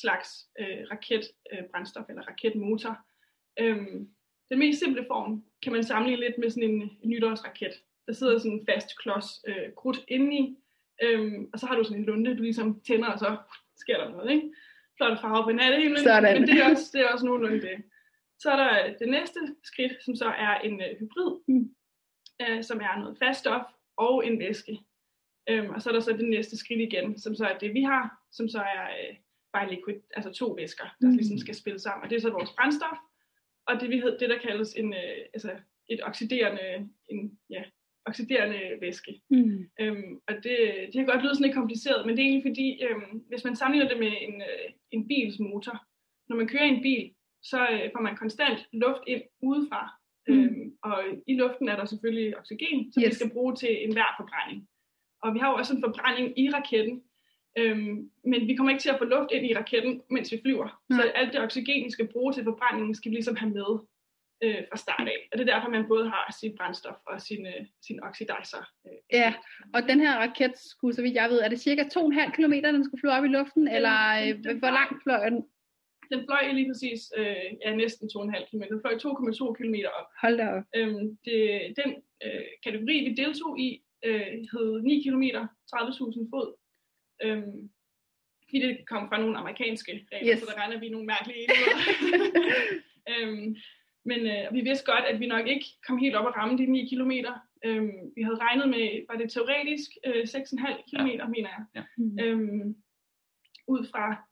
slags 0.03 0.29
øh, 0.59 0.79
raketbrændstof, 0.91 2.05
eller 2.09 2.23
raketmotor. 2.31 2.95
Øhm, 3.59 4.09
den 4.49 4.59
mest 4.59 4.79
simple 4.79 5.05
form 5.07 5.43
kan 5.63 5.71
man 5.73 5.83
sammenligne 5.83 6.21
lidt 6.25 6.37
med 6.37 6.49
sådan 6.49 6.69
en, 6.69 6.81
en 6.81 7.09
nytårsraket. 7.09 7.73
Der 8.07 8.13
sidder 8.13 8.37
sådan 8.37 8.51
en 8.51 8.65
fast 8.69 8.99
klods 8.99 9.25
øh, 9.47 9.73
krudt 9.77 9.99
indeni, 10.07 10.57
øhm, 11.03 11.49
og 11.53 11.59
så 11.59 11.65
har 11.65 11.75
du 11.75 11.83
sådan 11.83 11.97
en 11.97 12.05
lunde, 12.05 12.37
du 12.37 12.41
ligesom 12.43 12.81
tænder, 12.87 13.07
og 13.07 13.19
så 13.19 13.37
sker 13.77 13.97
der 13.97 14.09
noget, 14.09 14.31
ikke? 14.31 14.51
Flot 14.97 15.21
farve 15.21 15.43
på 15.43 15.51
nattehimlen, 15.51 15.99
Sådan. 16.03 16.41
men 16.41 16.47
det 16.49 16.57
er, 16.61 16.69
også, 16.71 16.89
det 16.93 17.01
er 17.01 17.07
også 17.07 17.25
nogenlunde 17.25 17.61
det. 17.61 17.83
Så 18.39 18.51
er 18.51 18.55
der 18.55 18.97
det 18.97 19.09
næste 19.09 19.39
skridt, 19.63 19.93
som 20.05 20.15
så 20.15 20.25
er 20.25 20.59
en 20.59 20.81
øh, 20.81 20.99
hybrid, 20.99 21.31
Mm. 21.47 21.75
øh, 22.41 22.63
som 22.63 22.79
er 22.81 22.99
noget 22.99 23.17
fast 23.23 23.39
stof 23.39 23.61
og 23.97 24.27
en 24.27 24.39
væske. 24.39 24.79
Øhm, 25.49 25.69
og 25.69 25.81
så 25.81 25.89
er 25.89 25.93
der 25.93 25.99
så 25.99 26.11
det 26.13 26.29
næste 26.29 26.57
skridt 26.57 26.81
igen, 26.81 27.19
som 27.19 27.35
så 27.35 27.45
er 27.45 27.57
det, 27.57 27.73
vi 27.73 27.81
har, 27.81 28.17
som 28.31 28.47
så 28.49 28.59
er 28.59 28.83
øh, 28.83 29.15
by 29.53 29.69
liquid, 29.75 29.99
altså 30.15 30.31
to 30.33 30.47
væsker, 30.51 30.83
der 31.01 31.07
Mm. 31.09 31.15
ligesom 31.15 31.37
skal 31.37 31.55
spille 31.55 31.79
sammen. 31.79 32.03
Og 32.03 32.09
det 32.09 32.15
er 32.15 32.21
så 32.21 32.29
vores 32.29 32.51
brændstof, 32.57 32.97
og 33.67 33.81
det, 33.81 33.89
vi 33.89 33.99
hed, 33.99 34.17
det 34.19 34.29
der 34.29 34.37
kaldes 34.37 34.73
en, 34.73 34.93
øh, 34.93 35.17
altså 35.33 35.51
et 35.89 35.99
oxiderende, 36.03 36.89
en, 37.09 37.39
ja, 37.49 37.63
oxiderende 38.05 38.61
væske. 38.81 39.21
Mm. 39.29 39.69
Øhm, 39.79 40.19
og 40.27 40.33
det, 40.43 40.57
det 40.85 40.93
kan 40.93 41.05
godt 41.05 41.23
lyde 41.23 41.35
sådan 41.35 41.45
lidt 41.45 41.59
kompliceret, 41.61 42.05
men 42.05 42.17
det 42.17 42.21
er 42.21 42.27
egentlig 42.27 42.49
fordi, 42.49 42.67
øhm, 42.83 43.11
hvis 43.29 43.43
man 43.43 43.55
sammenligner 43.55 43.89
det 43.91 43.99
med 43.99 44.13
en, 44.27 44.35
øh, 44.41 44.67
en 44.91 45.07
bils 45.07 45.39
motor, 45.39 45.75
når 46.29 46.35
man 46.35 46.47
kører 46.47 46.63
en 46.63 46.81
bil, 46.81 47.13
så 47.43 47.59
øh, 47.73 47.89
får 47.93 48.01
man 48.01 48.17
konstant 48.17 48.59
luft 48.73 49.03
ind 49.07 49.23
udefra. 49.41 49.81
Mm. 50.27 50.33
Øhm, 50.33 50.77
og 50.83 51.03
i 51.27 51.33
luften 51.35 51.67
er 51.69 51.75
der 51.75 51.85
selvfølgelig 51.85 52.37
oxygen, 52.39 52.91
som. 52.91 53.03
Yes. 53.03 53.09
vi 53.09 53.15
skal 53.15 53.33
bruge 53.35 53.55
til 53.55 53.83
enhver 53.85 54.09
forbrænding. 54.19 54.67
Og 55.23 55.33
vi 55.33 55.39
har 55.39 55.49
jo 55.49 55.55
også 55.55 55.73
en 55.75 55.83
forbrænding 55.85 56.39
i 56.39 56.49
raketten, 56.49 57.03
øhm, 57.57 58.09
men 58.23 58.47
vi 58.47 58.55
kommer 58.55 58.71
ikke 58.71 58.81
til 58.81 58.89
at 58.89 58.97
få 58.97 59.03
luft 59.05 59.31
ind 59.31 59.45
i 59.45 59.55
raketten, 59.55 60.01
mens 60.09 60.31
vi 60.31 60.39
flyver. 60.41 60.81
Nej. 60.89 60.99
Så 61.01 61.09
alt 61.09 61.33
det 61.33 61.41
oxygen, 61.41 61.85
vi 61.85 61.91
skal 61.91 62.07
bruge 62.07 62.33
til 62.33 62.43
forbrændingen, 62.43 62.95
skal 62.95 63.09
vi 63.11 63.15
ligesom 63.15 63.35
have 63.35 63.51
med 63.53 63.71
øh, 64.43 64.61
fra 64.71 64.77
start 64.77 65.07
af. 65.07 65.19
Og 65.31 65.37
det 65.37 65.49
er 65.49 65.53
derfor, 65.53 65.69
man 65.69 65.87
både 65.87 66.09
har 66.09 66.35
sit 66.41 66.53
brændstof 66.57 66.95
og 67.07 67.21
sin, 67.21 67.45
øh, 67.45 67.65
sin 67.87 68.03
oxidizer. 68.03 68.63
Øh, 68.87 68.91
Ja, 69.11 69.33
og 69.73 69.81
den 69.89 69.99
her 69.99 70.13
raket 70.15 70.53
skulle, 70.57 70.93
så 70.95 71.01
vidt 71.01 71.13
jeg 71.15 71.29
ved, 71.29 71.39
er 71.41 71.49
det 71.49 71.59
cirka 71.59 71.83
2,5 71.83 72.31
km, 72.35 72.53
den 72.53 72.83
skulle 72.85 73.01
flyve 73.01 73.13
op 73.13 73.25
i 73.25 73.27
luften, 73.27 73.65
Den- 73.67 73.75
eller 73.75 73.95
den- 74.19 74.37
øh, 74.37 74.43
den 74.43 74.59
hvor 74.59 74.69
langt 74.79 75.03
fløj 75.03 75.29
den? 75.29 75.45
Den 76.11 76.21
fløj 76.27 76.51
lige 76.51 76.69
præcis 76.69 77.01
øh, 77.17 77.35
ja, 77.65 77.75
næsten 77.75 78.09
2,5 78.09 78.49
km. 78.49 78.61
Den 78.73 78.81
fløj 78.81 78.93
2,2 78.97 79.53
km 79.57 79.75
op. 79.99 80.07
Hold 80.21 80.37
da 80.37 80.45
op. 80.57 80.63
Øhm, 80.75 81.17
det, 81.25 81.39
den 81.85 81.89
øh, 82.25 82.45
kategori, 82.63 82.95
vi 83.09 83.13
deltog 83.23 83.59
i, 83.59 83.83
øh, 84.05 84.27
hed 84.53 84.81
9 84.81 85.03
km, 85.03 85.23
30.000 85.23 86.29
fod. 86.33 86.47
Øhm, 87.23 87.69
fordi 88.43 88.59
det 88.67 88.77
kom 88.87 89.09
fra 89.09 89.19
nogle 89.19 89.37
amerikanske 89.37 90.07
regler, 90.11 90.33
Yes. 90.33 90.39
så 90.39 90.45
der 90.45 90.61
regner 90.61 90.79
vi 90.79 90.89
nogle 90.89 91.05
mærkelige 91.07 91.47
øhm, 93.11 93.55
men 94.05 94.19
øh, 94.19 94.53
vi 94.53 94.61
vidste 94.61 94.85
godt, 94.91 95.05
at 95.05 95.19
vi 95.19 95.27
nok 95.27 95.47
ikke 95.47 95.65
kom 95.87 95.97
helt 95.97 96.15
op 96.15 96.25
og 96.25 96.35
ramme 96.35 96.57
de 96.57 96.65
9 96.65 96.89
km. 96.89 97.11
Øhm, 97.65 97.91
vi 98.15 98.21
havde 98.21 98.37
regnet 98.39 98.69
med, 98.69 99.05
var 99.09 99.15
det 99.17 99.31
teoretisk, 99.31 99.89
øh, 100.05 100.23
6,5 100.23 100.83
km, 100.89 101.07
ja. 101.07 101.27
mener 101.27 101.49
jeg. 101.75 101.83
Mm. 101.97 102.19
Øhm, 102.19 102.75
ud 103.67 103.87
fra, 103.91 104.25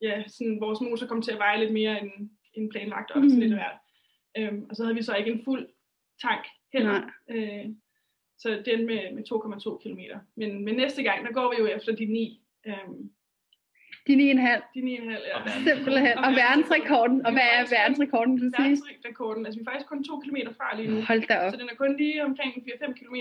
ja, 0.00 0.24
sådan, 0.28 0.60
vores 0.60 0.80
motor 0.80 1.06
kom 1.06 1.22
til 1.22 1.32
at 1.32 1.38
veje 1.38 1.60
lidt 1.60 1.72
mere 1.72 2.02
end, 2.02 2.30
end 2.54 2.70
planlagt, 2.70 3.10
og 3.10 3.20
Mm. 3.22 3.28
sådan 3.28 3.40
lidt 3.40 3.54
hvert. 3.54 3.78
Øhm, 4.38 4.66
og 4.70 4.76
så 4.76 4.82
havde 4.84 4.96
vi 4.96 5.02
så 5.02 5.14
ikke 5.16 5.30
en 5.32 5.44
fuld 5.44 5.68
tank 6.22 6.44
heller. 6.72 7.10
Øh, 7.30 7.64
så 8.38 8.48
det 8.50 8.68
endte 8.72 8.86
med, 8.86 9.02
med 9.16 9.22
2,2 9.32 9.82
km. 9.82 10.00
Men, 10.36 10.64
men 10.64 10.74
næste 10.74 11.02
gang, 11.02 11.26
der 11.26 11.32
går 11.32 11.54
vi 11.54 11.56
jo 11.62 11.66
efter 11.76 11.92
de 11.96 12.04
9. 12.04 12.40
Øhm, 12.66 13.10
De 14.06 14.12
9,5. 14.12 14.16
de 14.74 14.80
9,5, 14.80 15.10
ja. 15.28 15.42
Og 15.42 15.50
Simpelthen. 15.50 16.18
Og 16.18 16.30
verdensrekorden. 16.42 17.26
Og 17.26 17.32
hvad 17.32 17.48
er 17.58 17.62
verdensrekorden, 17.76 18.34
du 18.36 18.46
siger? 18.56 18.68
Verdensrekorden. 18.68 19.46
Altså, 19.46 19.58
vi 19.60 19.64
er 19.66 19.70
faktisk 19.70 19.88
kun 19.88 20.04
2 20.04 20.18
km 20.24 20.36
fra 20.58 20.76
lige 20.76 20.88
nu. 20.90 21.00
Hold 21.10 21.22
da 21.28 21.34
op. 21.38 21.52
Så 21.52 21.58
den 21.60 21.68
er 21.72 21.74
kun 21.74 21.96
lige 21.96 22.24
omkring 22.24 22.52
4-5 22.52 22.92
km. 23.00 23.16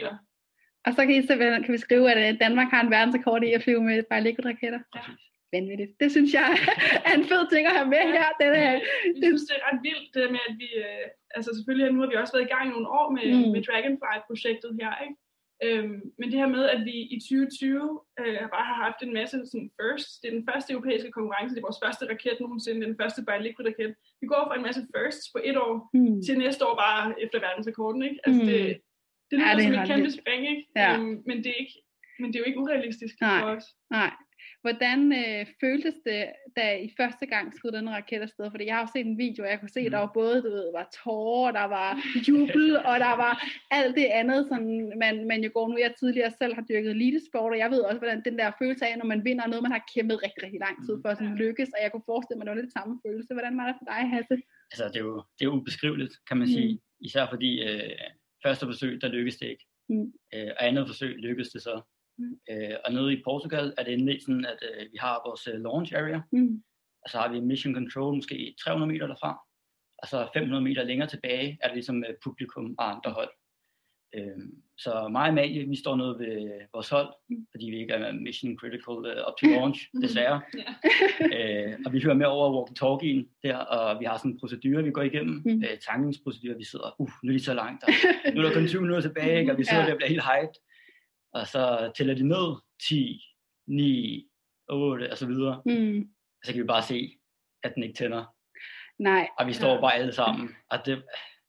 Og 0.85 0.93
så 0.93 1.01
kan 1.05 1.15
I 1.15 1.27
simpelthen 1.27 1.63
kan 1.63 1.73
vi 1.73 1.77
skrive, 1.77 2.11
at 2.11 2.33
øh, 2.33 2.39
Danmark 2.39 2.69
har 2.73 2.81
en 2.83 2.91
verdensrekord 2.91 3.43
i 3.43 3.51
at 3.51 3.63
flyve 3.63 3.83
med 3.83 4.03
bare 4.03 4.35
raketter. 4.45 4.79
Ja. 4.95 5.01
Vanvittigt. 5.53 5.91
Det 6.01 6.09
synes 6.15 6.31
jeg 6.39 6.49
er 7.07 7.13
en 7.19 7.25
fed 7.31 7.43
ting 7.53 7.63
at 7.67 7.75
have 7.77 7.89
med 7.95 8.03
her. 8.17 8.27
Den 8.43 8.51
er, 8.65 8.73
Vi 9.15 9.19
synes, 9.29 9.43
det 9.49 9.55
er 9.57 9.63
ret 9.69 9.79
vildt, 9.87 10.07
det 10.13 10.19
der 10.23 10.31
med, 10.35 10.43
at 10.49 10.55
vi, 10.63 10.69
øh, 10.85 11.05
altså 11.37 11.49
selvfølgelig 11.55 11.85
nu 11.93 11.99
har 12.01 12.09
vi 12.11 12.15
også 12.21 12.33
været 12.35 12.47
i 12.47 12.53
gang 12.53 12.63
i 12.67 12.73
nogle 12.75 12.89
år 12.99 13.07
med, 13.17 13.25
Mm. 13.33 13.41
mm. 13.45 13.51
med 13.55 13.61
Dragonfly-projektet 13.67 14.71
her, 14.81 14.91
ikke? 15.05 15.15
Øhm, 15.65 16.01
men 16.19 16.27
det 16.31 16.37
her 16.41 16.49
med, 16.55 16.63
at 16.75 16.81
vi 16.89 16.95
i 17.15 17.17
2020 17.19 18.01
øh, 18.21 18.41
bare 18.55 18.65
har 18.71 18.77
haft 18.85 18.99
en 19.05 19.13
masse 19.19 19.35
sådan 19.51 19.71
firsts, 19.79 20.13
det 20.19 20.27
er 20.27 20.35
den 20.39 20.47
første 20.51 20.69
europæiske 20.73 21.11
konkurrence, 21.17 21.51
det 21.55 21.61
er 21.61 21.67
vores 21.69 21.81
første 21.85 22.03
raket 22.11 22.37
nogensinde, 22.39 22.77
det 22.79 22.85
er 22.87 22.91
den 22.93 23.01
første 23.03 23.21
by 23.27 23.35
liquid 23.45 23.65
raket. 23.69 23.91
Vi 24.21 24.27
går 24.33 24.41
fra 24.47 24.55
en 24.59 24.65
masse 24.67 24.81
firsts 24.95 25.25
på 25.33 25.39
et 25.49 25.57
år, 25.65 25.73
hmm. 25.93 26.17
til 26.25 26.35
næste 26.43 26.61
år 26.67 26.75
bare 26.85 27.01
efter 27.23 27.37
verdensrekorden, 27.47 28.01
ikke? 28.09 28.19
Altså 28.25 28.41
Mm. 28.41 28.47
det, 28.51 28.59
det 29.29 29.35
lyder 29.39 29.47
Ja, 29.47 29.51
ja, 29.51 29.57
det 29.57 29.65
er 29.65 29.73
som 29.73 29.81
et 29.83 29.89
kæmpe 29.91 30.11
spring, 30.19 30.41
ikke? 30.53 30.63
Ja. 30.81 30.89
Øhm, 30.95 31.15
men, 31.29 31.37
det 31.43 31.49
er 31.53 31.59
ikke, 31.63 31.75
men 32.19 32.27
det 32.29 32.35
er 32.35 32.41
jo 32.43 32.49
ikke 32.49 32.59
urealistisk 32.65 33.15
Nej. 33.21 33.39
for 33.41 33.47
os. 33.55 33.65
Nej. 33.97 34.11
Hvordan 34.65 34.99
øh, 35.21 35.41
føltes 35.63 35.95
det, 36.09 36.21
da 36.57 36.65
I 36.85 36.87
første 36.99 37.25
gang 37.33 37.45
skød 37.57 37.71
den 37.71 37.89
raket 37.89 38.21
afsted? 38.27 38.45
Fordi 38.51 38.65
jeg 38.65 38.75
har 38.75 38.83
jo 38.85 38.89
set 38.95 39.05
en 39.11 39.17
video, 39.25 39.43
og 39.43 39.49
jeg 39.51 39.59
kunne 39.59 39.75
se, 39.77 39.81
Mm. 39.83 39.91
der 39.93 39.97
var 40.05 40.11
både, 40.21 40.35
du 40.45 40.49
ved, 40.57 40.67
var 40.79 40.87
tårer, 41.03 41.51
der 41.59 41.67
var 41.77 41.89
jubel, 42.27 42.67
og 42.89 42.95
der 43.05 43.13
var 43.23 43.33
alt 43.71 43.95
det 43.99 44.05
andet, 44.19 44.39
som 44.51 44.61
man, 45.03 45.15
man 45.31 45.39
jo 45.45 45.49
går 45.53 45.67
nu. 45.67 45.75
Jeg 45.85 45.93
tidligere 45.99 46.31
selv 46.41 46.53
har 46.57 46.63
dyrket 46.69 46.91
elitesport, 46.91 47.51
og 47.55 47.57
jeg 47.63 47.69
ved 47.71 47.81
også, 47.89 47.97
hvordan 48.03 48.21
den 48.27 48.35
der 48.39 48.51
følelse 48.61 48.85
af, 48.87 48.97
når 48.97 49.05
man 49.13 49.25
vinder 49.25 49.47
noget, 49.47 49.63
man 49.67 49.71
har 49.77 49.83
kæmpet 49.95 50.17
rigtig, 50.25 50.43
rigtig 50.45 50.59
lang 50.67 50.75
tid 50.85 50.95
for 51.01 51.09
at 51.09 51.17
sådan 51.17 51.35
lykkes, 51.43 51.69
og 51.75 51.79
jeg 51.83 51.91
kunne 51.91 52.09
forestille 52.11 52.37
mig, 52.37 52.45
det 52.45 52.53
var 52.55 52.61
lidt 52.61 52.73
samme 52.79 52.93
følelse. 53.05 53.33
Hvordan 53.37 53.57
var 53.59 53.65
det 53.67 53.75
for 53.79 53.85
dig, 53.93 54.01
Hasse? 54.13 54.35
altså, 54.71 54.85
det 54.93 54.99
er 55.01 55.05
jo, 55.11 55.23
det 55.39 55.43
er 55.45 55.49
ubeskriveligt, 55.57 56.13
kan 56.27 56.37
man 56.37 56.47
Mm. 56.47 56.53
sige. 56.53 56.79
Især 57.07 57.25
fordi 57.33 57.51
øh, 57.69 57.91
første 58.43 58.65
forsøg, 58.65 59.01
der 59.01 59.07
lykkedes 59.15 59.37
det 59.41 59.47
ikke. 59.53 59.65
Mm. 59.89 60.13
Øh, 60.33 60.51
og 60.57 60.61
andet 60.67 60.87
forsøg 60.87 61.11
lykkedes 61.27 61.49
det 61.49 61.61
så. 61.61 61.75
Mm. 62.17 62.39
Øh, 62.51 62.75
og 62.85 62.93
nede 62.93 63.13
i 63.13 63.21
Portugal 63.23 63.73
er 63.77 63.83
det 63.83 63.93
endelig 63.93 64.21
sådan, 64.21 64.45
at 64.45 64.59
øh, 64.69 64.81
vi 64.91 64.97
har 64.99 65.21
vores 65.27 65.47
øh, 65.47 65.61
launch 65.63 65.93
area, 65.95 66.21
Mm. 66.31 66.63
og 67.03 67.09
så 67.09 67.17
har 67.17 67.31
vi 67.31 67.39
Mission 67.39 67.73
Control 67.73 68.15
måske 68.15 68.55
300 68.63 68.91
meter 68.91 69.07
derfra, 69.07 69.39
og 69.97 70.07
så 70.07 70.27
500 70.33 70.63
meter 70.63 70.83
længere 70.83 71.07
tilbage 71.09 71.57
er 71.61 71.67
det 71.67 71.75
ligesom 71.75 72.03
øh, 72.03 72.13
publikum 72.23 72.75
og 72.77 72.91
andre 72.95 73.11
hold. 73.11 73.29
Øhm, 74.17 74.51
så 74.77 75.07
mig 75.11 75.21
og 75.21 75.27
Amalie, 75.27 75.69
vi 75.69 75.75
står 75.75 75.95
nede 75.95 76.15
ved 76.19 76.59
vores 76.73 76.89
hold, 76.89 77.07
Mm. 77.29 77.47
fordi 77.51 77.65
vi 77.69 77.77
ikke 77.79 77.93
er 77.93 78.11
mission 78.13 78.57
critical 78.59 78.93
uh, 79.11 79.27
up 79.27 79.35
to 79.39 79.45
launch, 79.47 79.79
desværre. 80.01 80.41
Ja. 80.61 81.67
øh, 81.71 81.79
og 81.85 81.93
vi 81.93 82.01
hører 82.03 82.13
med 82.21 82.25
over 82.25 82.47
walkie-talkien 82.55 83.21
der, 83.43 83.57
og 83.57 83.99
vi 83.99 84.05
har 84.05 84.17
sådan 84.17 84.31
en 84.31 84.39
procedure, 84.39 84.83
vi 84.83 84.91
går 84.91 85.01
igennem, 85.01 85.35
Mm. 85.45 85.51
mm. 85.51 85.63
øh, 85.63 85.77
tankingsprocedure, 85.87 86.57
vi 86.57 86.63
sidder, 86.63 86.95
uh, 86.99 87.09
nu 87.23 87.31
er 87.31 87.37
de 87.37 87.43
så 87.43 87.53
langt, 87.53 87.83
og 87.83 87.89
nu 88.33 88.41
er 88.41 88.45
der 88.45 88.53
kun 88.53 88.67
20 88.67 88.81
minutter 88.81 89.01
tilbage, 89.01 89.39
ikke? 89.39 89.51
og 89.51 89.57
vi 89.57 89.63
sidder 89.63 89.81
Ja. 89.83 89.87
der 89.87 89.93
og 89.93 89.97
bliver 89.97 90.09
helt 90.09 90.23
hyped, 90.31 90.55
og 91.35 91.47
så 91.47 91.91
tæller 91.97 92.15
de 92.15 92.27
ned, 92.27 92.55
10, 92.89 93.21
9, 93.67 94.27
8, 94.69 95.11
og 95.11 95.17
så 95.17 95.27
videre, 95.27 95.61
Mm. 95.65 95.99
og 96.39 96.45
så 96.45 96.51
kan 96.53 96.61
vi 96.61 96.67
bare 96.67 96.83
se, 96.83 97.11
at 97.63 97.75
den 97.75 97.83
ikke 97.83 97.95
tænder, 97.95 98.23
Nej. 98.99 99.27
og 99.39 99.47
vi 99.47 99.53
står 99.53 99.73
Ja. 99.73 99.81
bare 99.81 99.95
alle 99.95 100.13
sammen, 100.13 100.49
og 100.71 100.85
det, 100.85 101.03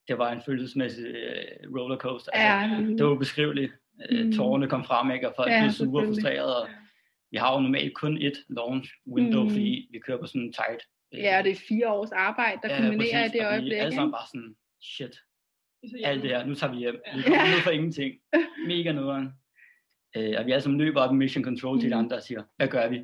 det 0.08 0.18
var 0.18 0.32
en 0.32 0.42
følelsesmæssig 0.46 1.06
øh, 1.06 1.44
rollercoaster, 1.76 2.30
altså, 2.32 2.76
Ja. 2.76 2.82
det 2.96 3.04
var 3.04 3.10
ubeskriveligt, 3.10 3.72
Mm. 4.10 4.16
mm. 4.26 4.32
tårerne 4.32 4.68
kom 4.68 4.84
frem, 4.84 5.10
ikke? 5.10 5.28
og 5.28 5.34
folk 5.36 5.50
Ja, 5.50 5.60
blev 5.62 5.70
sure 5.72 5.88
og 5.88 5.92
selvfølgelig. 6.04 6.14
frustrerede, 6.22 6.62
og 6.62 6.68
Ja. 6.68 6.74
vi 7.30 7.36
har 7.36 7.54
jo 7.54 7.60
normalt 7.60 7.94
kun 7.94 8.18
et 8.22 8.36
launch 8.48 8.90
window, 9.16 9.42
Mm. 9.42 9.50
fordi 9.50 9.88
vi 9.92 9.98
kører 9.98 10.18
på 10.20 10.26
sådan 10.26 10.42
en 10.42 10.52
tight. 10.52 10.82
øh, 11.14 11.20
Ja, 11.20 11.38
og 11.38 11.44
det 11.44 11.52
er 11.52 11.56
fire 11.68 11.92
års 11.92 12.12
arbejde, 12.12 12.58
der 12.62 12.76
kulminerer 12.80 13.18
i 13.18 13.22
præcis, 13.22 13.32
det 13.32 13.40
og 13.40 13.46
vi 13.52 13.52
øjeblik. 13.54 13.72
er 13.72 13.82
alle 13.82 13.94
sammen 13.94 14.12
bare 14.12 14.26
sådan, 14.32 14.56
shit, 14.82 15.14
alt 16.04 16.22
det 16.22 16.30
her, 16.30 16.46
nu 16.46 16.54
tager 16.54 16.72
vi 16.72 16.78
hjem. 16.78 16.94
Vi 17.14 17.20
Ja. 17.20 17.22
kommer 17.22 17.44
Ja. 17.44 17.50
ned 17.54 17.60
for 17.60 17.70
ingenting. 17.70 18.14
Mega 18.66 18.92
nederen. 18.92 19.26
Øh, 20.16 20.34
og 20.38 20.46
vi 20.46 20.52
alle 20.52 20.62
sammen 20.62 20.80
løber 20.80 21.00
op 21.00 21.12
i 21.12 21.16
mission 21.16 21.44
control 21.44 21.80
til 21.80 21.90
de 21.90 21.94
Mm. 21.94 21.98
andre 22.00 22.16
og 22.16 22.22
siger, 22.22 22.42
hvad 22.56 22.68
gør 22.68 22.88
vi? 22.88 23.00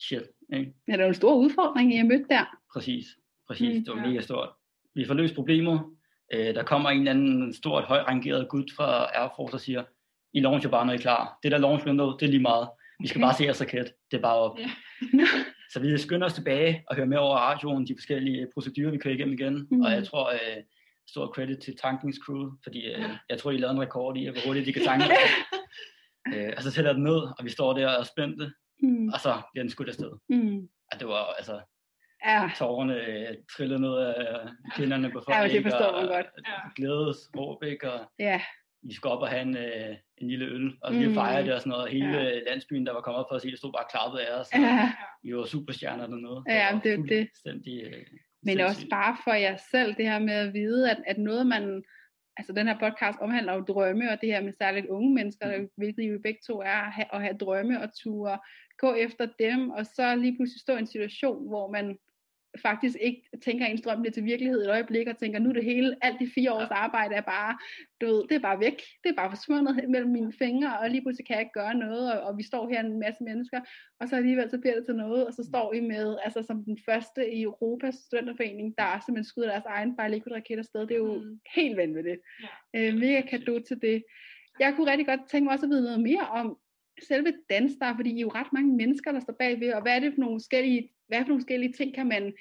Shit, 0.00 0.22
ikke? 0.52 0.72
Ja, 0.88 0.92
det 0.92 1.00
er 1.00 1.06
en 1.06 1.14
stor 1.14 1.34
udfordring, 1.34 1.94
I 1.94 1.96
har 1.96 2.04
mødt 2.04 2.30
der. 2.30 2.44
Præcis, 2.72 3.04
præcis. 3.48 3.78
Mm. 3.78 3.84
Det 3.84 3.94
var 3.94 4.00
Ja. 4.02 4.08
mega 4.08 4.20
stort. 4.20 4.48
Vi 4.94 5.04
får 5.06 5.14
løst 5.14 5.34
problemer. 5.34 5.90
Øh, 6.34 6.54
der 6.54 6.62
kommer 6.62 6.90
en 6.90 6.98
eller 6.98 7.10
anden 7.10 7.54
stort, 7.54 7.84
højt 7.84 8.06
rangeret 8.08 8.48
gut 8.48 8.70
fra 8.76 9.04
Air 9.22 9.32
Force 9.36 9.54
og 9.54 9.60
siger, 9.60 9.84
I 10.32 10.40
launcher 10.40 10.70
bare, 10.70 10.86
når 10.86 10.92
I 10.92 10.96
er 10.96 11.00
klar. 11.00 11.38
Det 11.42 11.52
der 11.52 11.58
launch 11.58 11.86
window, 11.86 12.16
det 12.16 12.26
er 12.26 12.30
lige 12.30 12.42
meget. 12.42 12.68
Vi 13.00 13.06
skal 13.08 13.18
Okay. 13.18 13.26
bare 13.26 13.34
se 13.34 13.44
jeres 13.44 13.60
raket. 13.60 13.92
Det 14.10 14.16
er 14.16 14.20
bare 14.22 14.36
op. 14.36 14.58
Ja. 14.58 14.70
Så 15.72 15.80
vi 15.80 15.98
skynder 15.98 16.26
os 16.26 16.32
tilbage 16.34 16.84
og 16.86 16.96
hører 16.96 17.06
med 17.06 17.16
over 17.18 17.36
radioen 17.36 17.86
de 17.86 17.94
forskellige 17.98 18.46
procedurer, 18.54 18.90
vi 18.90 18.98
kører 18.98 19.14
igennem 19.14 19.34
igen. 19.34 19.54
Mm. 19.54 19.66
Mm. 19.70 19.80
Og 19.80 19.90
jeg 19.92 20.04
tror, 20.04 20.28
øh, 20.32 20.62
stor 21.10 21.26
credit 21.34 21.58
til 21.58 21.76
tankningscrew, 21.76 22.50
fordi 22.62 22.78
øh, 22.86 23.00
Ja. 23.00 23.18
jeg 23.30 23.38
tror, 23.38 23.50
I 23.50 23.56
lavede 23.56 23.74
en 23.76 23.80
rekord 23.82 24.16
i, 24.16 24.24
hvor 24.28 24.40
hurtigt 24.46 24.66
de 24.66 24.72
kan 24.72 24.82
tanke. 24.84 25.04
øh, 26.34 26.52
og 26.56 26.62
så 26.62 26.70
tæller 26.72 26.92
den 26.92 27.02
ned, 27.02 27.16
og 27.38 27.44
vi 27.44 27.50
står 27.50 27.72
der 27.72 27.88
og 27.88 28.00
er 28.00 28.04
spændte, 28.04 28.52
Mm. 28.82 29.08
og 29.08 29.20
så 29.20 29.32
bliver 29.52 29.62
den 29.64 29.70
skudt 29.70 29.88
afsted. 29.88 30.10
Mm. 30.28 30.58
Og 30.92 31.00
det 31.00 31.08
var 31.08 31.24
altså, 31.38 31.60
Ja, 32.26 32.50
tårerne 32.58 32.94
øh, 33.06 33.36
trillede 33.56 33.80
ned 33.80 33.96
af 33.96 34.48
kinderne 34.76 35.10
på 35.10 35.22
folk. 35.24 35.36
Ja, 35.36 35.48
det 35.48 35.62
forstår 35.62 35.86
og, 35.86 36.02
man 36.04 36.12
godt. 36.14 36.26
Ja. 36.48 36.52
Glædesråb, 36.76 37.62
ikke? 37.62 37.92
Og 37.92 38.00
ja. 38.18 38.40
vi 38.82 38.94
skulle 38.94 39.12
op 39.12 39.22
og 39.22 39.28
have 39.28 39.42
en, 39.42 39.56
øh, 39.56 39.96
en 40.18 40.28
lille 40.28 40.44
øl, 40.46 40.72
og 40.82 40.92
Mm. 40.94 41.00
vi 41.00 41.14
fejrede 41.14 41.46
det 41.46 41.54
og 41.54 41.60
sådan 41.60 41.70
noget. 41.70 41.84
og 41.84 41.90
Hele 41.90 42.18
Ja. 42.18 42.38
landsbyen, 42.48 42.86
der 42.86 42.92
var 42.92 43.00
kommet 43.00 43.20
op 43.20 43.26
for 43.30 43.36
at 43.36 43.42
se, 43.42 43.50
det 43.50 43.58
stod 43.58 43.72
bare 43.72 43.86
klappet 43.90 44.18
af 44.18 44.40
os. 44.40 44.48
ja. 44.54 44.92
Vi 45.24 45.36
var 45.36 45.44
superstjerner 45.44 46.06
dernede. 46.06 46.42
Ja, 46.48 46.64
var 46.64 46.72
men 46.72 46.82
det 46.84 46.96
jo 46.96 47.02
det. 47.02 47.28
fuldstændig, 47.28 47.82
øh, 47.84 48.02
Men 48.42 48.60
også 48.60 48.74
sindssygt. 48.74 48.90
bare 48.90 49.16
for 49.24 49.32
jer 49.32 49.56
selv, 49.70 49.94
det 49.96 50.04
her 50.10 50.18
med 50.18 50.34
at 50.34 50.52
vide, 50.54 50.90
at, 50.90 50.98
at 51.06 51.18
noget 51.18 51.46
man, 51.46 51.84
altså 52.38 52.52
den 52.52 52.66
her 52.68 52.78
podcast 52.78 53.18
omhandler 53.20 53.54
jo 53.54 53.60
drømme, 53.60 54.10
og 54.10 54.20
det 54.20 54.28
her 54.28 54.42
med 54.42 54.52
særligt 54.52 54.86
unge 54.86 55.14
mennesker, 55.14 55.58
Mm. 55.58 55.68
hvilket 55.76 56.02
jo 56.12 56.18
begge 56.22 56.40
to 56.46 56.60
er, 56.60 56.80
at 56.86 56.92
have, 56.92 57.06
at 57.14 57.22
have 57.22 57.36
drømme 57.36 57.80
og 57.82 57.88
ture, 58.02 58.38
gå 58.78 58.94
efter 58.94 59.28
dem, 59.38 59.70
og 59.70 59.86
så 59.86 60.16
lige 60.16 60.36
pludselig 60.36 60.60
stå 60.60 60.76
i 60.76 60.78
en 60.78 60.86
situation, 60.86 61.48
hvor 61.48 61.70
man 61.70 61.98
faktisk 62.62 62.96
ikke 63.00 63.22
tænker, 63.44 63.66
ens 63.66 63.80
drøm 63.80 64.00
bliver 64.00 64.12
til 64.12 64.24
virkelighed 64.24 64.62
et 64.62 64.70
øjeblik, 64.70 65.06
og 65.06 65.18
tænker, 65.18 65.38
nu 65.38 65.52
det 65.52 65.64
hele, 65.64 65.96
alt 66.02 66.20
de 66.20 66.30
fire 66.34 66.52
års 66.52 66.70
arbejde 66.70 67.14
er 67.14 67.20
bare, 67.20 67.58
du 68.00 68.06
ved, 68.06 68.22
det 68.28 68.34
er 68.36 68.40
bare 68.48 68.60
væk, 68.60 68.82
det 69.04 69.10
er 69.10 69.14
bare 69.14 69.30
forsvundet 69.30 69.84
mellem 69.92 70.10
mine 70.10 70.32
fingre, 70.32 70.78
og 70.78 70.90
lige 70.90 71.02
pludselig 71.02 71.26
kan 71.26 71.34
jeg 71.34 71.42
ikke 71.42 71.58
gøre 71.62 71.74
noget, 71.74 72.12
og, 72.12 72.20
og 72.20 72.38
vi 72.38 72.42
står 72.42 72.68
her 72.68 72.80
en 72.80 72.98
masse 72.98 73.24
mennesker, 73.24 73.60
og 74.00 74.08
så 74.08 74.16
alligevel 74.16 74.50
så 74.50 74.58
bliver 74.58 74.74
det 74.74 74.84
til 74.86 74.94
noget, 74.94 75.26
og 75.26 75.34
så 75.34 75.42
står 75.48 75.72
I 75.72 75.80
med, 75.80 76.16
altså 76.24 76.42
som 76.42 76.64
den 76.64 76.78
første 76.84 77.32
i 77.32 77.42
Europas 77.42 77.94
studenterforening, 77.94 78.74
der 78.78 79.02
simpelthen 79.06 79.24
skyder 79.30 79.48
deres 79.48 79.64
egen 79.66 79.96
bare 79.96 80.10
liquid 80.10 80.32
raket 80.34 80.58
afsted, 80.58 80.80
det 80.80 80.90
er 80.90 80.96
jo 80.98 81.14
Mm. 81.14 81.40
helt 81.54 81.76
vanvittigt. 81.76 82.20
Ja. 82.74 82.88
Øh, 82.88 82.94
mega 82.94 83.20
kado 83.20 83.58
til 83.68 83.82
det. 83.82 84.04
Jeg 84.60 84.72
kunne 84.76 84.90
rigtig 84.90 85.06
godt 85.06 85.20
tænke 85.30 85.44
mig 85.44 85.52
også 85.54 85.66
at 85.66 85.70
vide 85.70 85.82
noget 85.84 86.00
mere 86.00 86.26
om 86.28 86.58
selve 87.02 87.32
Danstar, 87.50 87.96
fordi 87.96 88.10
I 88.10 88.16
er 88.16 88.20
jo 88.20 88.28
ret 88.28 88.52
mange 88.52 88.76
mennesker, 88.76 89.12
der 89.12 89.20
står 89.20 89.32
bagved, 89.32 89.72
og 89.72 89.82
hvad 89.82 89.96
er 89.96 90.00
det 90.00 90.14
for 90.14 90.20
nogle 90.20 90.40
forskellige, 90.40 90.90
hvad 91.08 91.18
for 91.18 91.28
nogle 91.28 91.40
forskellige 91.40 91.72
ting, 91.72 91.94
kan 91.94 92.08
man 92.08 92.32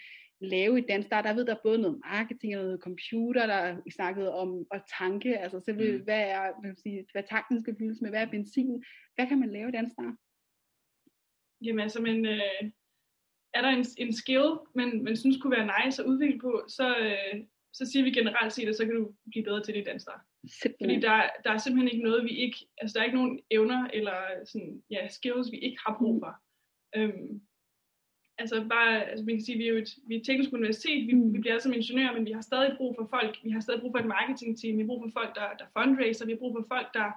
lave 0.42 0.80
i 0.80 0.86
Danstar? 0.90 1.22
Der 1.22 1.34
ved 1.34 1.46
der 1.46 1.56
er 1.56 1.64
både 1.64 1.78
noget 1.78 2.00
marketing 2.06 2.58
og 2.58 2.64
noget 2.64 2.82
computer, 2.82 3.46
der 3.46 3.54
er 3.54 3.78
snakket 3.92 4.32
om 4.32 4.66
at 4.72 4.82
tanke, 5.00 5.38
altså 5.38 5.60
selve, 5.66 5.98
mm. 5.98 6.04
Hvad 6.04 6.22
er, 6.22 6.62
hvad, 6.62 6.76
sige, 6.76 7.06
hvad 7.12 7.24
tanken 7.30 7.62
skal 7.62 7.76
fyldes 7.80 8.02
med, 8.02 8.10
hvad 8.10 8.22
er 8.22 8.32
benzin, 8.36 8.84
hvad 9.16 9.28
kan 9.28 9.40
man 9.40 9.50
lave 9.50 9.70
i 9.70 9.72
Danstar? 9.72 10.16
Jamen 11.62 11.80
altså, 11.80 12.02
men 12.02 12.26
øh, 12.26 12.64
er 13.54 13.62
der 13.62 13.70
en, 13.70 13.86
en 13.98 14.14
skill, 14.14 14.50
man, 14.76 15.04
man 15.04 15.18
synes 15.18 15.38
kunne 15.38 15.58
være 15.58 15.72
nice 15.78 16.02
at 16.02 16.08
udvikle 16.08 16.40
på, 16.40 16.66
så, 16.68 16.98
øh, 16.98 17.44
så 17.74 17.86
siger 17.86 18.04
vi 18.04 18.12
generelt 18.12 18.54
set, 18.54 18.70
at 18.70 18.76
så 18.76 18.86
kan 18.86 18.96
du 18.96 19.14
blive 19.32 19.44
bedre 19.44 19.64
til 19.64 19.74
det 19.74 19.82
i 19.82 19.84
Danstar. 19.84 20.26
Fordi 20.48 20.74
Simpelthen. 20.78 21.02
der, 21.02 21.30
der 21.44 21.52
er 21.52 21.58
simpelthen 21.58 21.92
ikke 21.94 22.04
noget, 22.10 22.24
vi 22.24 22.30
ikke, 22.30 22.58
altså 22.78 22.94
der 22.94 23.00
er 23.02 23.06
ikke 23.06 23.18
nogen 23.18 23.40
evner 23.52 23.88
eller 23.94 24.18
sådan, 24.46 24.84
ja, 24.90 25.08
skills, 25.08 25.52
vi 25.52 25.58
ikke 25.58 25.78
har 25.86 25.96
brug 26.00 26.16
for. 26.24 26.34
Øhm, 26.96 27.42
altså 28.38 28.66
bare, 28.70 29.06
altså 29.12 29.26
man 29.26 29.36
kan 29.36 29.46
sige, 29.46 29.58
vi 29.58 29.66
er 29.68 29.74
jo 29.76 29.78
et, 29.78 29.90
vi 30.08 30.16
er 30.16 30.20
et 30.20 30.26
teknisk 30.26 30.54
universitet, 30.54 31.08
vi, 31.08 31.14
Mm. 31.14 31.34
vi 31.34 31.40
bliver 31.40 31.54
alle 31.54 31.62
sammen 31.64 31.80
ingeniører, 31.82 32.14
men 32.14 32.26
vi 32.26 32.32
har 32.32 32.42
stadig 32.42 32.72
brug 32.78 32.96
for 33.00 33.08
folk, 33.16 33.40
vi 33.44 33.50
har 33.50 33.60
stadig 33.60 33.82
brug 33.82 33.92
for 33.94 34.00
et 34.00 34.06
marketingteam, 34.18 34.76
vi 34.78 34.82
har 34.82 34.88
brug 34.88 35.04
for 35.04 35.12
folk, 35.20 35.36
der, 35.36 35.48
der 35.60 35.66
fundraiser, 35.78 36.26
vi 36.26 36.32
har 36.32 36.40
brug 36.44 36.56
for 36.58 36.66
folk, 36.74 36.88
der 36.94 37.12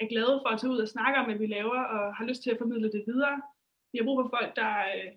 er 0.00 0.06
glade 0.12 0.40
for 0.42 0.48
at 0.52 0.60
tage 0.60 0.72
ud 0.72 0.78
og 0.86 0.88
snakke 0.88 1.18
om, 1.18 1.26
hvad 1.26 1.38
vi 1.38 1.46
laver, 1.46 1.80
og 1.94 2.16
har 2.16 2.24
lyst 2.24 2.42
til 2.42 2.50
at 2.50 2.58
formidle 2.58 2.92
det 2.92 3.04
videre. 3.06 3.36
Vi 3.92 3.98
har 3.98 4.04
brug 4.04 4.18
for 4.22 4.30
folk, 4.38 4.56
der, 4.56 4.72
øh, 4.96 5.12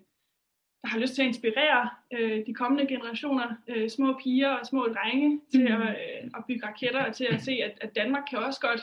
der 0.82 0.88
har 0.88 0.98
lyst 0.98 1.14
til 1.14 1.22
at 1.22 1.28
inspirere 1.28 1.90
øh, 2.12 2.46
de 2.46 2.54
kommende 2.54 2.86
generationer, 2.94 3.56
øh, 3.68 3.88
små 3.90 4.18
piger 4.22 4.48
og 4.48 4.66
små 4.66 4.82
drenge, 4.82 5.40
til 5.52 5.60
Mm. 5.60 5.66
at, 5.82 5.88
øh, 5.88 6.30
at 6.36 6.44
bygge 6.48 6.66
raketter, 6.66 7.04
og 7.04 7.14
til 7.14 7.24
at 7.30 7.40
se, 7.40 7.52
at, 7.52 7.78
at 7.80 7.96
Danmark 7.96 8.22
kan 8.30 8.38
også 8.38 8.60
godt 8.60 8.80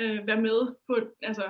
øh, 0.00 0.26
være 0.26 0.40
med 0.40 0.74
på, 0.86 0.94
altså, 1.22 1.44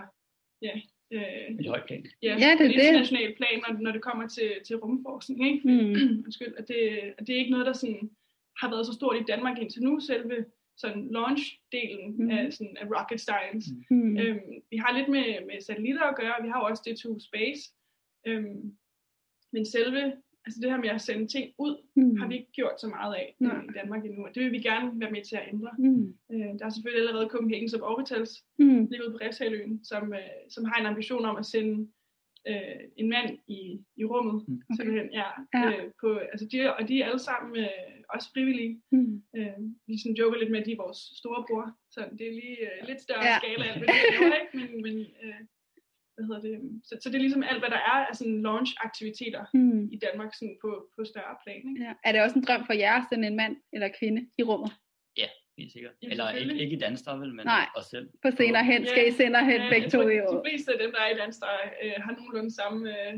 ja, 0.63 0.73
øh, 1.13 1.57
Et 1.61 1.67
højt 1.67 1.85
plan. 1.87 2.07
ja, 2.23 2.37
Ja, 2.39 2.51
det 2.59 2.67
er 2.67 2.81
internationalt 2.89 3.37
plan, 3.37 3.63
når, 3.69 3.79
når 3.81 3.93
det 3.93 4.03
kommer 4.03 4.29
til, 4.29 4.53
til 4.67 4.77
rumforskning. 4.77 5.47
Ikke? 5.55 5.69
Mm. 5.69 5.95
Undskyld, 6.27 6.55
at 6.59 6.69
det, 6.69 6.81
at 7.19 7.27
det 7.27 7.35
er 7.35 7.39
ikke 7.39 7.51
noget, 7.51 7.67
der 7.67 7.73
sådan, 7.73 8.11
har 8.61 8.71
været 8.71 8.87
så 8.87 8.93
stort 8.93 9.17
i 9.21 9.25
Danmark 9.29 9.59
indtil 9.59 9.83
nu, 9.83 10.01
selve 10.01 10.45
sådan 10.77 11.09
launch-delen 11.17 12.09
Mhm. 12.23 12.31
af, 12.31 12.53
sådan, 12.53 12.77
af 12.81 12.87
rocket 12.99 13.21
science. 13.21 13.67
Mm. 13.91 14.19
Øhm, 14.19 14.41
vi 14.71 14.77
har 14.77 14.99
lidt 14.99 15.09
med, 15.09 15.47
med 15.47 15.61
satellitter 15.61 16.03
at 16.03 16.17
gøre, 16.17 16.35
vi 16.43 16.49
har 16.49 16.59
jo 16.61 16.67
også 16.67 16.83
det 16.87 16.99
to 16.99 17.19
space. 17.21 17.63
Øhm, 18.27 18.73
men 19.53 19.67
selve, 19.67 20.03
altså 20.45 20.61
det 20.63 20.71
her 20.71 20.79
med 20.81 20.89
at 20.89 21.01
sende 21.01 21.27
ting 21.27 21.53
ud, 21.59 21.77
Mm. 21.97 22.17
har 22.17 22.29
vi 22.29 22.35
ikke 22.35 22.53
gjort 22.53 22.81
så 22.81 22.89
meget 22.89 23.15
af 23.15 23.37
Nej. 23.41 23.63
i 23.65 23.73
Danmark 23.79 24.05
endnu, 24.05 24.27
og 24.27 24.35
det 24.35 24.45
vil 24.45 24.53
vi 24.53 24.59
gerne 24.59 25.01
være 25.01 25.11
med 25.11 25.23
til 25.25 25.37
at 25.37 25.49
ændre. 25.53 25.71
Mm. 25.79 26.15
Øh, 26.33 26.51
der 26.59 26.65
er 26.67 26.71
selvfølgelig 26.71 27.09
allerede 27.09 27.29
Copenhagen 27.31 27.69
Suborbitals, 27.69 28.45
Mm. 28.59 28.87
lige 28.91 29.03
ude 29.05 29.11
på 29.13 29.19
Refshaløen, 29.25 29.85
som, 29.85 30.13
øh, 30.15 30.21
som 30.51 30.65
har 30.65 30.81
en 30.81 30.87
ambition 30.87 31.25
om 31.25 31.37
at 31.37 31.47
sende 31.47 31.89
øh, 32.49 32.81
en 32.97 33.09
mand 33.09 33.39
i, 33.49 33.61
i 33.97 34.05
rummet, 34.05 34.45
Mm. 34.49 34.55
okay. 34.55 34.77
simpelthen, 34.77 35.09
ja, 35.21 35.29
Ja. 35.55 35.67
Øh, 35.69 35.85
på, 36.01 36.09
altså 36.33 36.47
de, 36.53 36.75
og 36.77 36.89
de 36.89 37.03
er 37.03 37.07
alle 37.07 37.19
sammen 37.19 37.57
øh, 37.65 37.69
også 38.15 38.29
frivillige. 38.35 38.83
Mm. 38.93 39.23
Øh, 39.37 39.59
vi 39.87 39.95
sådan 40.03 40.17
joker 40.21 40.39
lidt 40.39 40.51
med, 40.51 40.61
at 40.61 40.67
de 40.67 40.73
er 40.73 40.83
vores 40.87 40.99
store 41.21 41.45
bror, 41.49 41.67
så 41.91 42.01
det 42.19 42.27
er 42.29 42.33
lige 42.43 42.59
øh, 42.69 42.79
lidt 42.89 43.01
større 43.07 43.25
Ja. 43.31 43.39
skala, 43.41 43.65
end 43.73 43.81
det 43.83 43.89
laver, 44.13 44.35
ikke? 44.43 44.55
Men, 44.59 44.83
men 44.85 44.97
øh, 45.25 45.41
hvad 46.19 46.27
hedder 46.27 46.41
det? 46.49 46.81
Så, 46.85 46.93
så 47.03 47.09
det 47.09 47.15
er 47.17 47.25
ligesom 47.27 47.43
alt, 47.51 47.59
hvad 47.63 47.71
der 47.71 47.77
er 47.93 47.99
af 48.09 48.17
sådan 48.17 48.43
launch-aktiviteter 48.43 49.45
Mm. 49.55 49.85
i 49.93 49.99
Danmark 50.07 50.35
sådan 50.35 50.57
på, 50.65 50.71
på 50.97 51.05
større 51.05 51.37
plan, 51.45 51.57
ikke? 51.71 51.85
Ja. 51.85 51.93
Er 52.05 52.13
det 52.13 52.23
også 52.23 52.37
en 52.39 52.45
drøm 52.45 52.67
for 52.67 52.73
jer 52.73 52.95
at 53.01 53.05
sende 53.11 53.29
en 53.29 53.37
mand 53.37 53.57
eller 53.73 53.89
kvinde 54.01 54.21
i 54.39 54.43
rummet? 54.43 54.73
Helt 55.63 55.73
sikkert. 55.73 55.95
Jamen, 56.03 56.11
Eller 56.13 56.31
ikke, 56.31 56.59
ikke 56.63 56.77
i 56.77 56.79
Danstar, 56.79 57.17
vel, 57.17 57.35
men 57.35 57.47
Nej. 57.47 57.67
os 57.77 57.87
selv. 57.87 58.09
På 58.23 58.31
senere 58.31 58.65
hen, 58.65 58.87
skal 58.87 59.09
I 59.09 59.11
senere 59.13 59.45
hen 59.45 59.61
Ja, 59.61 59.69
begge 59.71 59.91
to 59.91 60.01
i 60.09 60.15
De 60.17 60.29
år? 60.29 60.45
fleste 60.49 60.73
af 60.73 60.79
dem, 60.83 60.91
der 60.93 61.01
er 61.01 61.11
i 61.15 61.19
dans, 61.19 61.37
der 61.39 61.53
øh, 61.85 61.93
har 62.05 62.13
nogenlunde 62.17 62.55
samme 62.55 62.81
øh, 62.91 63.15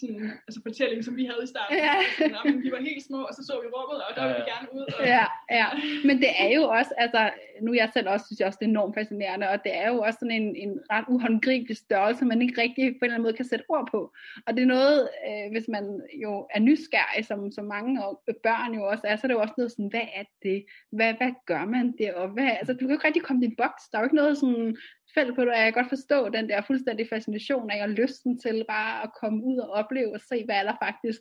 sådan, 0.00 0.30
altså 0.46 0.58
fortælling, 0.68 1.00
som 1.04 1.14
vi 1.20 1.24
havde 1.30 1.42
i 1.44 1.50
starten. 1.54 1.76
Ja. 1.86 1.94
Sådan, 2.18 2.32
"Nå, 2.36 2.40
men 2.50 2.62
vi 2.64 2.70
var 2.74 2.80
helt 2.90 3.02
små, 3.08 3.20
og 3.28 3.32
så 3.36 3.42
så 3.48 3.52
vi 3.64 3.68
rummet, 3.76 3.98
og 4.06 4.10
der 4.16 4.22
ville 4.26 4.36
vi 4.40 4.44
Ja, 4.46 4.50
ja. 4.50 4.54
gerne 4.54 4.68
ud. 4.78 4.84
Og, 4.98 5.04
Ja, 5.16 5.24
ja. 5.60 5.66
Men 6.08 6.16
det 6.24 6.30
er 6.44 6.50
jo 6.58 6.62
også, 6.78 6.92
altså, 7.04 7.20
nu 7.66 7.70
jeg 7.80 7.88
selv 7.94 8.08
også, 8.14 8.24
synes 8.26 8.38
jeg 8.40 8.46
også, 8.48 8.58
det 8.60 8.66
er 8.66 8.74
enormt 8.76 8.94
fascinerende, 8.98 9.46
og 9.52 9.58
det 9.64 9.72
er 9.82 9.88
jo 9.92 9.98
også 10.06 10.18
sådan 10.22 10.36
en, 10.40 10.48
en 10.64 10.72
ret 10.92 11.04
uhåndgribelig 11.14 11.76
størrelse, 11.76 12.24
man 12.24 12.42
ikke 12.42 12.60
rigtig 12.64 12.84
på 12.84 13.02
en 13.02 13.04
eller 13.04 13.14
anden 13.14 13.26
måde 13.28 13.38
kan 13.40 13.44
sætte 13.52 13.64
ord 13.68 13.88
på. 13.94 14.00
Og 14.46 14.50
det 14.54 14.62
er 14.62 14.66
noget, 14.76 14.98
øh, 15.28 15.46
hvis 15.52 15.66
man 15.68 15.84
jo 16.24 16.32
er 16.54 16.60
nysgerrig, 16.68 17.24
som, 17.30 17.52
som 17.56 17.64
mange 17.64 18.04
og 18.04 18.12
børn 18.48 18.74
jo 18.78 18.82
også 18.92 19.04
er, 19.06 19.16
så 19.16 19.22
er 19.24 19.28
det 19.28 19.34
jo 19.34 19.40
også 19.40 19.54
noget 19.56 19.70
sådan, 19.72 19.90
hvad 19.94 20.06
er 20.20 20.24
det? 20.42 20.58
Hvad, 20.92 21.12
hvad 21.20 21.32
gør 21.46 21.64
man 21.64 21.86
det? 21.98 22.14
Og 22.14 22.28
hvad, 22.28 22.50
altså, 22.60 22.72
du 22.72 22.78
kan 22.78 22.88
jo 22.88 22.94
ikke 22.94 23.06
rigtig 23.06 23.22
komme 23.22 23.44
i 23.44 23.46
din 23.48 23.56
boks. 23.56 23.82
Der 23.88 23.98
er 23.98 24.02
jo 24.02 24.06
ikke 24.06 24.16
noget 24.22 24.38
sådan 24.38 24.76
fælles 25.18 25.34
på 25.34 25.42
det, 25.44 25.52
og 25.52 25.58
jeg 25.58 25.66
kan 25.72 25.82
godt 25.82 25.94
forstå 25.96 26.28
den 26.28 26.48
der 26.48 26.60
fuldstændig 26.62 27.08
fascination 27.08 27.70
af, 27.70 27.82
og 27.82 27.88
lysten 27.88 28.38
til 28.38 28.64
bare 28.68 29.02
at 29.04 29.10
komme 29.20 29.38
ud 29.44 29.58
og 29.58 29.70
opleve 29.70 30.14
og 30.14 30.20
se, 30.20 30.44
hvad 30.44 30.56
er 30.56 30.62
der 30.62 30.76
faktisk 30.86 31.20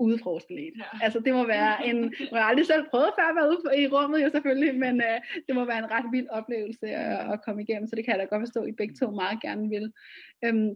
udforske 0.00 0.54
Ja. 0.54 0.84
Altså 1.02 1.20
det 1.20 1.34
må 1.34 1.46
være 1.46 1.86
en, 1.86 1.98
jeg 2.32 2.42
har 2.42 2.50
aldrig 2.50 2.66
selv 2.66 2.84
prøvet 2.90 3.12
før 3.18 3.26
at 3.28 3.36
være 3.36 3.50
ude 3.50 3.82
i 3.82 3.88
rummet 3.88 4.24
jo 4.24 4.30
selvfølgelig, 4.30 4.78
men 4.84 4.94
uh, 5.08 5.18
det 5.46 5.54
må 5.54 5.64
være 5.64 5.78
en 5.78 5.90
ret 5.90 6.08
vild 6.12 6.28
oplevelse 6.28 6.86
at, 6.86 7.32
at 7.32 7.42
komme 7.44 7.62
igennem, 7.62 7.86
så 7.86 7.96
det 7.96 8.04
kan 8.04 8.12
jeg 8.12 8.20
da 8.20 8.24
godt 8.24 8.42
forstå, 8.46 8.60
at 8.62 8.68
I 8.68 8.72
begge 8.72 8.94
to 8.94 9.10
meget 9.10 9.42
gerne 9.42 9.68
vil. 9.74 9.92
Um, 10.46 10.70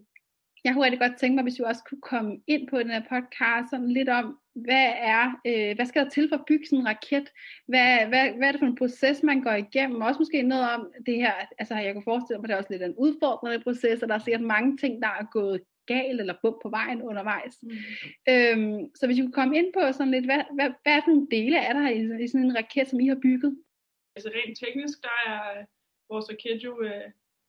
jeg 0.65 0.73
kunne 0.73 0.85
rigtig 0.85 1.01
godt 1.01 1.17
tænke 1.19 1.35
mig, 1.35 1.43
hvis 1.43 1.59
vi 1.59 1.65
også 1.65 1.85
kunne 1.89 2.01
komme 2.01 2.41
ind 2.47 2.69
på 2.69 2.79
den 2.79 2.91
her 2.91 3.03
podcast, 3.15 3.71
sådan 3.71 3.89
lidt 3.99 4.09
om, 4.09 4.39
hvad 4.55 4.87
er, 5.15 5.25
øh, 5.47 5.75
hvad 5.77 5.87
skal 5.87 6.05
der 6.05 6.11
til 6.11 6.29
for 6.29 6.37
at 6.37 6.45
bygge 6.49 6.67
sådan 6.67 6.79
en 6.79 6.89
raket? 6.89 7.27
Hvad, 7.69 8.07
hvad, 8.09 8.25
hvad 8.37 8.49
er 8.49 8.53
det 8.53 8.59
for 8.61 8.67
en 8.67 8.77
proces, 8.77 9.23
man 9.23 9.41
går 9.43 9.51
igennem? 9.53 10.01
Og 10.01 10.07
også 10.09 10.21
måske 10.21 10.43
noget 10.43 10.71
om 10.75 10.93
det 11.07 11.17
her, 11.17 11.33
altså 11.59 11.75
jeg 11.75 11.95
kunne 11.95 12.11
forestille 12.13 12.39
mig, 12.39 12.45
at 12.45 12.49
det 12.49 12.55
er 12.55 12.59
også 12.59 12.73
lidt 12.73 12.83
en 12.83 12.95
udfordrende 13.05 13.61
proces, 13.67 14.03
og 14.03 14.09
der 14.09 14.15
er 14.15 14.19
sikkert 14.25 14.43
mange 14.57 14.77
ting, 14.77 15.03
der 15.03 15.09
er 15.09 15.25
gået 15.33 15.61
galt 15.87 16.21
eller 16.21 16.35
bum 16.43 16.57
på 16.63 16.69
vejen 16.69 17.03
undervejs. 17.03 17.55
Mm. 17.63 17.71
Øhm, 18.33 18.81
så 18.95 19.07
hvis 19.07 19.17
vi 19.19 19.23
kunne 19.23 19.41
komme 19.41 19.57
ind 19.59 19.73
på 19.77 19.93
sådan 19.93 20.11
lidt, 20.11 20.25
hvad, 20.25 20.43
hvad, 20.57 20.71
hvad 20.83 20.93
er 20.97 21.01
for 21.05 21.11
nogle 21.11 21.27
dele 21.31 21.59
er 21.59 21.73
der 21.73 21.89
i, 21.89 22.25
i 22.25 22.29
sådan 22.29 22.47
en 22.47 22.57
raket, 22.57 22.89
som 22.89 23.01
I 23.01 23.07
har 23.09 23.19
bygget? 23.23 23.53
Altså 24.17 24.31
rent 24.35 24.59
teknisk, 24.59 25.03
der 25.03 25.17
er 25.31 25.39
vores 26.11 26.27
raket 26.31 26.65
jo 26.65 26.83
øh, 26.83 27.07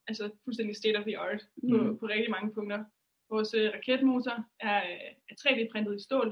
altså 0.08 0.30
fuldstændig 0.44 0.76
state 0.76 0.98
of 0.98 1.06
the 1.06 1.18
art 1.18 1.42
på, 1.70 1.78
Mm. 1.78 1.98
på 2.00 2.06
rigtig 2.06 2.32
mange 2.32 2.54
punkter. 2.54 2.84
Vores 3.30 3.54
øh, 3.54 3.68
raketmotor 3.76 4.38
er, 4.60 4.78
øh, 4.92 5.10
er 5.30 5.36
3D-printet 5.42 5.96
i 6.00 6.04
stål. 6.08 6.30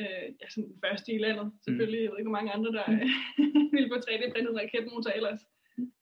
Øh, 0.00 0.26
ja, 0.40 0.46
som 0.48 0.62
den 0.62 0.78
første 0.84 1.12
i 1.12 1.18
landet, 1.18 1.52
selvfølgelig. 1.64 2.00
Jeg 2.02 2.10
ved 2.10 2.18
ikke, 2.18 2.28
hvor 2.30 2.38
mange 2.38 2.52
andre, 2.56 2.72
der 2.78 2.84
Mm. 2.88 2.94
øh, 3.40 3.72
vil 3.72 3.90
få 3.92 3.96
3D-printet 4.06 4.54
raketmotor 4.60 5.10
ellers. 5.18 5.40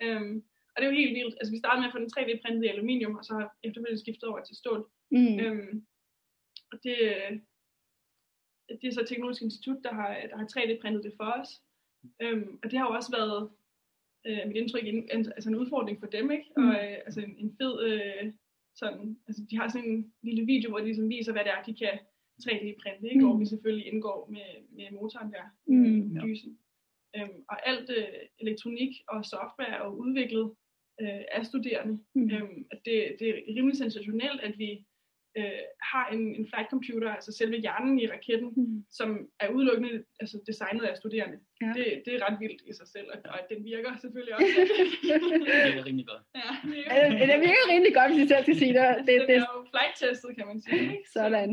Øhm, 0.03 0.35
og 0.73 0.77
det 0.77 0.85
er 0.87 0.91
jo 0.93 1.01
helt 1.03 1.15
vildt. 1.19 1.35
Altså, 1.41 1.53
vi 1.55 1.59
startede 1.63 1.81
med 1.81 1.89
at 1.89 1.95
få 1.95 1.99
den 2.05 2.13
3D-printet 2.17 2.65
i 2.65 2.73
aluminium, 2.75 3.15
og 3.19 3.25
så 3.25 3.33
har 3.39 3.47
efterfølgende 3.67 4.03
skiftet 4.05 4.29
over 4.31 4.41
til 4.45 4.57
stål. 4.57 4.81
Mm. 5.11 5.39
Øhm, 5.43 5.87
og 6.73 6.77
det, 6.85 6.97
øh, 7.11 7.33
det 8.81 8.87
er 8.89 8.93
så 8.93 9.05
Teknologisk 9.05 9.43
Institut, 9.43 9.79
der 9.85 9.93
har, 9.95 10.09
der 10.31 10.37
har 10.37 10.47
3D-printet 10.55 11.05
det 11.05 11.15
for 11.21 11.29
os. 11.41 11.51
Øhm, 12.23 12.59
og 12.63 12.71
det 12.71 12.79
har 12.79 12.87
jo 12.89 12.95
også 12.99 13.11
været 13.19 13.51
øh, 14.27 14.43
mit 14.49 14.57
indtryk, 14.57 14.87
en, 14.87 14.95
en, 15.15 15.33
altså 15.37 15.49
en 15.51 15.57
udfordring 15.63 16.01
for 16.01 16.07
dem, 16.07 16.31
ikke? 16.31 16.45
Og 16.57 16.63
Mm. 16.63 16.69
øh, 16.71 16.97
altså 17.07 17.21
en, 17.21 17.35
en 17.39 17.57
fed, 17.61 17.75
øh, 17.89 18.33
sådan, 18.79 19.19
altså 19.29 19.43
de 19.51 19.57
har 19.59 19.69
sådan 19.69 19.91
en 19.91 20.13
lille 20.23 20.45
video, 20.53 20.69
hvor 20.71 20.79
de 20.79 20.85
ligesom 20.85 21.09
viser, 21.09 21.33
hvad 21.33 21.45
det 21.45 21.53
er, 21.53 21.63
de 21.63 21.75
kan 21.83 21.95
3D-printe, 22.43 23.05
ikke? 23.13 23.21
Mm. 23.21 23.27
Hvor 23.27 23.39
vi 23.39 23.47
selvfølgelig 23.47 23.87
indgår 23.93 24.19
med, 24.35 24.49
med 24.77 24.87
motoren 24.99 25.33
der, 25.33 25.45
Mm. 25.67 26.17
øh, 26.17 26.25
lysen. 26.25 26.59
Øhm, 27.17 27.39
og 27.49 27.69
alt 27.69 27.91
øh, 27.99 28.09
elektronik 28.39 28.93
og 29.09 29.25
software 29.25 29.69
er 29.79 29.85
jo 29.85 29.91
udviklet 30.05 30.47
øh, 31.01 31.23
af 31.37 31.47
studerende. 31.47 31.95
Mm. 32.15 32.31
Øhm, 32.35 32.59
det, 32.85 32.97
det 33.19 33.27
er 33.29 33.35
rimelig 33.57 33.77
sensationelt, 33.77 34.41
at 34.41 34.59
vi 34.59 34.85
øh, 35.39 35.63
har 35.93 36.05
en, 36.15 36.23
en 36.39 36.45
flight 36.51 36.71
computer, 36.71 37.09
altså 37.19 37.33
selve 37.41 37.57
hjernen 37.65 37.95
i 38.01 38.07
raketten, 38.15 38.49
Mm. 38.57 38.85
som 38.99 39.09
er 39.41 39.49
udelukkende 39.49 40.05
altså 40.21 40.37
designet 40.47 40.83
af 40.91 40.97
studerende. 40.97 41.39
Ja. 41.63 41.71
Det, 41.77 41.87
det 42.05 42.13
er 42.15 42.21
ret 42.31 42.41
vildt 42.41 42.63
i 42.71 42.73
sig 42.79 42.89
selv, 42.95 43.07
og, 43.15 43.19
og 43.35 43.39
den 43.51 43.65
virker 43.65 43.91
selvfølgelig 44.05 44.35
også. 44.39 44.49
Det 45.03 45.79
er 45.81 45.87
rimelig 45.89 46.07
godt. 46.13 46.23
ja, 46.43 46.51
det, 46.71 47.13
Øh, 47.15 47.29
det 47.31 47.39
virker 47.47 47.65
rimelig 47.73 47.95
godt, 47.95 48.11
hvis 48.13 48.25
I 48.25 48.29
selv 48.29 48.43
skal 48.43 48.57
sige 48.63 48.73
det. 48.79 48.83
det, 48.99 49.07
det, 49.07 49.15
det 49.21 49.29
det 49.29 49.37
er 49.37 49.47
jo 49.57 49.61
flight-testet, 49.73 50.31
kan 50.39 50.47
man 50.51 50.59
sige. 50.63 50.83
Ikke? 50.83 51.09
sådan. 51.17 51.51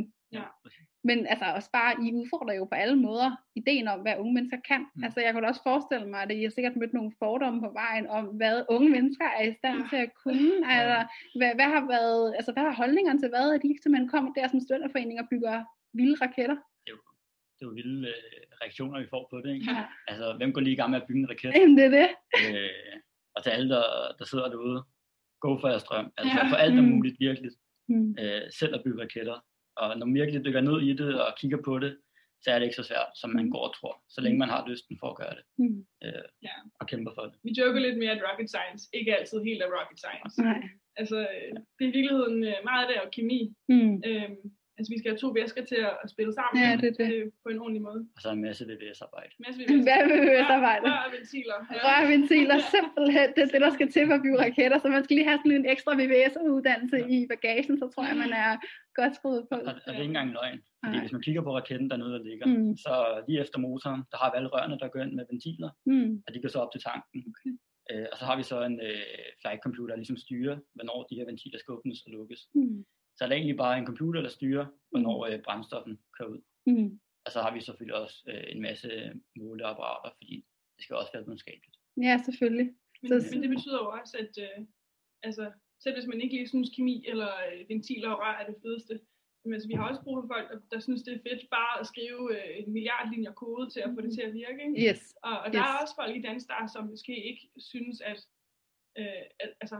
Men 1.08 1.18
altså 1.32 1.46
også 1.58 1.70
bare, 1.80 1.92
I 2.06 2.08
udfordrer 2.20 2.56
jo 2.60 2.66
på 2.66 2.76
alle 2.84 2.96
måder 3.08 3.30
ideen 3.56 3.88
om, 3.94 4.00
hvad 4.00 4.14
unge 4.22 4.34
mennesker 4.34 4.60
kan. 4.70 4.82
Mm. 4.96 5.04
Altså 5.04 5.20
jeg 5.22 5.32
kunne 5.34 5.48
også 5.52 5.64
forestille 5.70 6.08
mig, 6.14 6.22
at 6.24 6.32
I 6.32 6.44
har 6.44 6.50
sikkert 6.50 6.76
mødt 6.76 6.94
nogle 6.94 7.12
fordomme 7.22 7.60
på 7.66 7.70
vejen 7.82 8.08
om, 8.18 8.26
hvad 8.40 8.56
unge 8.76 8.90
mennesker 8.98 9.26
er 9.40 9.44
i 9.50 9.54
stand 9.60 9.78
Ja. 9.82 9.88
til 9.92 10.00
at 10.06 10.12
kunne. 10.24 10.52
Altså, 10.74 10.98
hvad, 11.40 11.52
hvad, 11.58 11.70
har 11.76 11.84
været, 11.96 12.34
altså, 12.38 12.52
hvad 12.54 12.64
har 12.64 12.74
holdningerne 12.82 13.20
til 13.22 13.32
været, 13.38 13.52
at 13.56 13.62
de 13.64 13.70
simpelthen 13.84 14.10
kommer 14.10 14.30
der 14.34 14.48
som 14.48 14.60
studenterforening 14.66 15.18
og 15.22 15.28
bygger 15.32 15.56
vilde 15.98 16.18
raketter? 16.26 16.58
Det 16.86 16.90
er 16.92 16.96
jo, 16.98 17.02
det 17.56 17.62
er 17.66 17.70
jo 17.70 17.74
vilde 17.80 18.08
øh, 18.08 18.14
reaktioner, 18.62 19.00
vi 19.04 19.08
får 19.16 19.28
på 19.32 19.38
det. 19.44 19.54
Ikke? 19.56 19.66
Ja. 19.72 19.84
Altså, 20.08 20.26
hvem 20.38 20.54
går 20.54 20.62
lige 20.62 20.74
i 20.74 20.80
gang 20.82 20.90
med 20.92 21.02
at 21.02 21.08
bygge 21.08 21.22
en 21.22 21.30
raket? 21.30 21.52
Jamen, 21.56 21.78
det 21.78 21.86
er 21.86 21.94
det. 22.00 22.10
øh, 22.42 22.96
og 23.36 23.44
til 23.44 23.50
alle, 23.56 23.70
der, 23.76 23.84
der 24.20 24.26
sidder 24.26 24.48
derude, 24.50 24.84
go 25.44 25.50
for 25.62 25.68
jeres 25.68 25.84
drøm. 25.84 26.08
Altså, 26.18 26.38
Ja. 26.38 26.44
for 26.52 26.56
alt 26.64 26.78
er 26.78 26.82
Mm. 26.82 26.88
muligt, 26.96 27.16
virkelig. 27.20 27.52
Mm. 27.90 28.16
Øh, 28.20 28.42
selv 28.60 28.76
at 28.76 28.82
bygge 28.86 29.02
raketter. 29.04 29.38
Og 29.78 29.98
når 29.98 30.06
man 30.06 30.16
virkelig 30.22 30.46
dykker 30.46 30.62
ned 30.62 30.78
i 30.82 30.94
det 30.94 31.22
og 31.26 31.30
kigger 31.40 31.60
på 31.66 31.80
det, 31.80 31.98
så 32.42 32.52
er 32.52 32.58
det 32.60 32.66
ikke 32.66 32.76
så 32.82 32.84
svært, 32.92 33.10
som 33.22 33.30
man 33.30 33.46
Mm. 33.46 33.52
går 33.52 33.64
og 33.68 33.74
tror. 33.78 33.96
Så 34.14 34.22
længe 34.22 34.38
man 34.40 34.50
har 34.50 34.68
lysten 34.72 34.96
for 35.02 35.08
at 35.12 35.18
gøre 35.22 35.34
det. 35.38 35.44
Mm. 35.62 35.78
Øh, 36.06 36.26
Ja. 36.48 36.56
Og 36.80 36.88
kæmper 36.92 37.12
for 37.18 37.22
det. 37.30 37.36
Vi 37.44 37.52
joker 37.60 37.80
lidt 37.80 37.98
mere, 38.02 38.12
at 38.18 38.24
rocket 38.28 38.50
science 38.54 38.84
ikke 38.98 39.18
altid 39.18 39.38
helt 39.48 39.62
er 39.66 39.70
rocket 39.78 40.00
science. 40.04 40.36
Nej. 40.42 40.60
Altså, 41.00 41.18
øh, 41.36 41.52
det 41.78 41.84
er 41.86 41.92
i 41.92 41.96
virkeligheden 41.98 42.38
øh, 42.52 42.58
meget 42.70 42.82
af 42.84 42.88
det 42.90 42.96
er 42.98 43.04
jo 43.06 43.10
kemi. 43.18 43.40
Mm. 43.70 43.94
Øhm, 44.10 44.36
altså, 44.78 44.90
vi 44.94 44.98
skal 45.00 45.10
have 45.12 45.22
to 45.26 45.30
væsker 45.40 45.64
til 45.72 45.80
at, 45.90 45.94
at 46.04 46.08
spille 46.14 46.34
sammen 46.40 46.56
Ja, 46.64 46.70
det 46.84 46.92
det. 47.00 47.08
Øh, 47.14 47.24
på 47.44 47.50
en 47.54 47.60
ordentlig 47.64 47.82
måde. 47.90 48.02
Og 48.16 48.20
så 48.22 48.28
er 48.32 48.34
en 48.40 48.46
masse 48.50 48.62
VVS-arbejde. 48.72 49.32
Masse 49.46 49.60
Hvad 49.88 50.02
vil 50.10 50.20
vi 50.30 50.36
arbejde? 50.58 50.84
Rør 50.90 51.02
og 51.08 51.12
ventiler. 51.18 51.58
Rørventiler, 51.88 52.58
simpelthen, 52.76 53.28
det 53.36 53.42
er 53.46 53.50
det, 53.56 53.62
der 53.66 53.72
skal 53.78 53.88
til 53.96 54.04
for 54.10 54.16
at 54.20 54.24
bygge 54.26 54.40
raketter, 54.46 54.78
så 54.84 54.88
man 54.96 55.04
skal 55.04 55.16
lige 55.18 55.28
have 55.32 55.40
sådan 55.44 55.58
en 55.60 55.66
ekstra 55.74 55.92
VVS-uddannelse 56.02 56.98
i 57.16 57.18
bagagen, 57.34 57.74
så 57.82 57.86
tror 57.94 58.04
jeg, 58.10 58.18
man 58.26 58.32
er 58.46 58.52
godt 59.00 59.14
skruet 59.20 59.44
på. 59.52 59.56
Og, 59.70 59.74
og 59.86 59.90
det 59.94 59.98
er 60.00 60.06
ikke 60.06 60.14
engang 60.16 60.32
løgn. 60.40 60.60
Fordi 60.84 60.96
Nej. 60.96 61.04
hvis 61.04 61.16
man 61.16 61.22
kigger 61.28 61.42
på 61.48 61.52
raketten 61.58 61.88
dernede, 61.92 62.12
der 62.18 62.24
ligger, 62.30 62.46
Mm. 62.48 62.78
så 62.86 62.94
lige 63.28 63.40
efter 63.44 63.58
motoren, 63.66 64.02
der 64.12 64.18
har 64.22 64.30
vi 64.32 64.36
alle 64.40 64.50
rørene, 64.56 64.78
der 64.82 64.88
går 64.94 65.00
ind 65.06 65.14
med 65.20 65.26
ventiler, 65.32 65.70
Mm. 65.92 66.12
og 66.28 66.30
de 66.34 66.42
går 66.42 66.50
så 66.56 66.60
op 66.64 66.72
til 66.74 66.82
tanken. 66.90 67.20
Okay. 67.32 67.52
Øh, 67.92 68.06
og 68.12 68.16
så 68.20 68.24
har 68.30 68.36
vi 68.40 68.44
så 68.52 68.58
en 68.70 68.78
øh, 68.90 69.02
flight 69.42 69.62
computer, 69.66 69.92
der 69.94 70.02
ligesom 70.04 70.18
styrer, 70.26 70.56
hvornår 70.76 70.98
de 71.10 71.16
her 71.20 71.26
ventiler 71.32 71.60
skal 71.60 71.72
åbnes 71.78 72.00
og 72.06 72.12
lukkes. 72.18 72.42
Mm. 72.56 72.86
Så 73.18 73.24
er 73.24 73.28
der 73.28 73.36
egentlig 73.36 73.58
bare 73.58 73.78
en 73.78 73.86
computer, 73.86 74.22
der 74.22 74.30
styrer, 74.30 74.66
hvornår 74.90 75.26
øh, 75.26 75.42
brændstoffen 75.42 76.00
kører 76.18 76.30
ud. 76.30 76.42
Mm. 76.68 77.00
Og 77.26 77.32
så 77.32 77.40
har 77.42 77.54
vi 77.54 77.62
selvfølgelig 77.62 77.96
også 78.04 78.18
øh, 78.28 78.44
en 78.48 78.62
masse 78.62 78.90
måleapparater, 79.36 80.10
fordi 80.18 80.46
det 80.76 80.84
skal 80.84 80.96
også 80.96 81.12
være 81.14 81.24
videnskabeligt. 81.26 81.78
Ja, 82.08 82.18
selvfølgelig. 82.26 82.68
Men, 83.02 83.10
Så- 83.22 83.30
men 83.34 83.42
det 83.44 83.50
betyder 83.50 83.78
jo 83.84 83.90
også, 84.00 84.18
at 84.24 84.34
øh, 84.46 84.66
altså, 85.24 85.52
selv 85.84 85.96
hvis 85.96 86.08
man 86.08 86.22
ikke 86.22 86.36
lige 86.36 86.48
synes 86.48 86.70
kemi 86.76 87.06
eller 87.08 87.30
øh, 87.54 87.70
ventiler 87.70 88.10
og 88.10 88.20
rør 88.20 88.34
er 88.42 88.46
det 88.52 88.56
fedeste, 88.62 89.00
men 89.46 89.54
altså, 89.54 89.68
vi 89.68 89.74
har 89.74 89.90
også 89.90 90.02
brug 90.04 90.16
for 90.22 90.28
folk, 90.34 90.46
der, 90.52 90.60
der 90.72 90.80
synes, 90.80 91.04
det 91.04 91.14
er 91.14 91.24
fedt 91.30 91.50
bare 91.50 91.80
at 91.80 91.88
skrive 91.88 92.22
øh, 92.38 92.60
en 92.60 92.74
milliard 92.74 93.10
linjer 93.14 93.32
kode 93.32 93.70
til 93.70 93.80
at 93.80 93.92
få 93.96 94.02
det 94.02 94.14
til 94.14 94.22
at 94.22 94.34
virke. 94.34 94.62
Ikke? 94.68 94.90
Yes. 94.92 95.16
Og, 95.24 95.36
og 95.44 95.48
der 95.54 95.60
Yes. 95.62 95.70
er 95.72 95.82
også 95.84 95.96
folk 96.02 96.16
i 96.16 96.22
Danstar, 96.22 96.68
som 96.74 96.84
måske 96.94 97.16
ikke 97.30 97.44
synes, 97.72 98.02
at, 98.02 98.20
øh, 99.00 99.24
at 99.40 99.50
altså, 99.62 99.78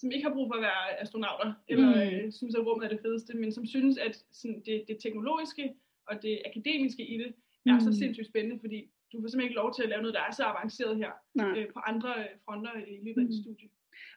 som 0.00 0.10
ikke 0.14 0.26
har 0.28 0.34
brug 0.34 0.46
for 0.50 0.54
at 0.54 0.62
være 0.62 1.00
astronauter, 1.02 1.48
eller 1.68 1.88
Mm. 1.94 2.00
øh, 2.26 2.32
synes, 2.32 2.54
at 2.54 2.66
rummet 2.66 2.84
er 2.84 2.88
det 2.94 3.00
fedeste, 3.06 3.32
men 3.36 3.52
som 3.52 3.66
synes, 3.66 3.98
at 3.98 4.14
sådan, 4.32 4.60
det, 4.66 4.84
det 4.88 4.96
teknologiske 5.04 5.64
og 6.10 6.22
det 6.22 6.42
akademiske 6.50 7.02
i 7.06 7.18
det 7.18 7.30
er 7.66 7.74
Mm. 7.74 7.80
så 7.80 7.92
sindssygt 7.98 8.26
spændende, 8.32 8.58
fordi 8.60 8.78
du 9.12 9.20
får 9.20 9.28
simpelthen 9.28 9.42
ikke 9.48 9.54
lov 9.62 9.74
til 9.74 9.82
at 9.82 9.88
lave 9.88 10.02
noget, 10.02 10.14
der 10.14 10.20
er 10.28 10.32
så 10.32 10.44
avanceret 10.44 10.96
her 10.96 11.10
Nej. 11.34 11.58
øh, 11.58 11.66
på 11.74 11.78
andre 11.90 12.10
øh, 12.18 12.26
fronter 12.44 12.72
i 12.92 12.96
løbet 13.06 13.20
af 13.20 13.24
et 13.24 13.30
Mm. 13.36 13.42
studie. 13.42 13.68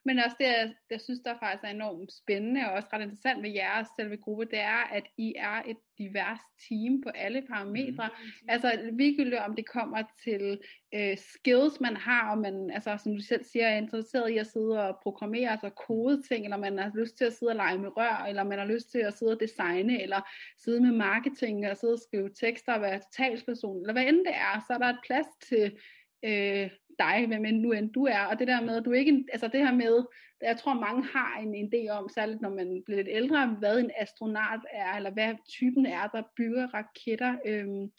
Men 0.05 0.19
også 0.19 0.35
det, 0.39 0.45
jeg, 0.45 0.73
jeg 0.89 1.01
synes, 1.01 1.19
der 1.25 1.39
faktisk 1.39 1.63
er 1.63 1.67
enormt 1.67 2.13
spændende 2.13 2.61
og 2.65 2.71
også 2.71 2.89
ret 2.93 3.01
interessant 3.01 3.43
ved 3.43 3.49
jeres 3.49 3.87
selve 3.99 4.17
gruppe, 4.17 4.45
det 4.45 4.59
er, 4.59 4.83
at 4.97 5.03
I 5.17 5.33
er 5.37 5.61
et 5.67 5.77
divers 5.97 6.39
team 6.69 7.01
på 7.01 7.09
alle 7.09 7.41
parametre. 7.41 8.09
Mm. 8.09 8.49
Altså 8.49 8.91
ligegyldigt 8.91 9.41
om 9.41 9.55
det 9.55 9.65
kommer 9.69 10.03
til 10.23 10.59
øh, 10.93 11.17
skills, 11.17 11.79
man 11.81 11.95
har, 11.97 12.31
og 12.31 12.37
man, 12.37 12.71
altså, 12.73 12.97
som 13.03 13.15
du 13.15 13.21
selv 13.21 13.43
siger, 13.43 13.67
er 13.67 13.77
interesseret 13.77 14.29
i 14.29 14.37
at 14.37 14.47
sidde 14.47 14.87
og 14.87 14.99
programmere, 15.03 15.51
altså 15.51 15.69
kode 15.69 16.21
ting, 16.21 16.43
eller 16.43 16.57
man 16.57 16.77
har 16.77 16.91
lyst 16.95 17.17
til 17.17 17.25
at 17.25 17.33
sidde 17.33 17.49
og 17.49 17.55
lege 17.55 17.77
med 17.77 17.97
rør, 17.97 18.25
eller 18.29 18.43
man 18.43 18.59
har 18.59 18.65
lyst 18.65 18.91
til 18.91 18.99
at 18.99 19.13
sidde 19.13 19.31
og 19.31 19.39
designe, 19.39 20.01
eller 20.01 20.21
sidde 20.63 20.81
med 20.81 20.91
marketing, 20.91 21.67
og 21.67 21.77
sidde 21.77 21.93
og 21.93 21.99
skrive 21.99 22.29
tekster, 22.29 22.73
og 22.73 22.81
være 22.81 23.01
talsperson, 23.17 23.81
eller 23.81 23.93
hvad 23.93 24.03
end 24.03 24.17
det 24.17 24.35
er, 24.35 24.63
så 24.67 24.73
er 24.73 24.77
der 24.77 24.89
et 24.89 24.99
plads 25.05 25.27
til 25.49 25.77
øh, 26.25 26.69
dig, 26.99 27.27
hvem 27.27 27.45
end 27.45 27.59
nu 27.59 27.71
end 27.71 27.89
du 27.93 28.05
er, 28.05 28.19
og 28.19 28.39
det 28.39 28.47
der 28.47 28.61
med, 28.61 28.75
at 28.77 28.85
du 28.85 28.91
ikke, 28.91 29.11
en- 29.11 29.29
altså 29.33 29.47
det 29.47 29.59
her 29.59 29.73
med, 29.73 30.05
jeg 30.41 30.57
tror 30.57 30.73
mange 30.73 31.03
har 31.03 31.39
en 31.39 31.55
idé 31.55 31.89
om, 31.91 32.09
særligt 32.09 32.41
når 32.41 32.49
man 32.49 32.81
bliver 32.85 32.97
lidt 32.97 33.07
ældre, 33.11 33.47
hvad 33.47 33.79
en 33.79 33.91
astronaut 33.97 34.61
er, 34.71 34.95
eller 34.95 35.11
hvad 35.11 35.33
typen 35.49 35.85
er, 35.85 36.07
der 36.07 36.23
bygger 36.37 36.67
raketter, 36.67 37.35
øhm, 37.45 37.91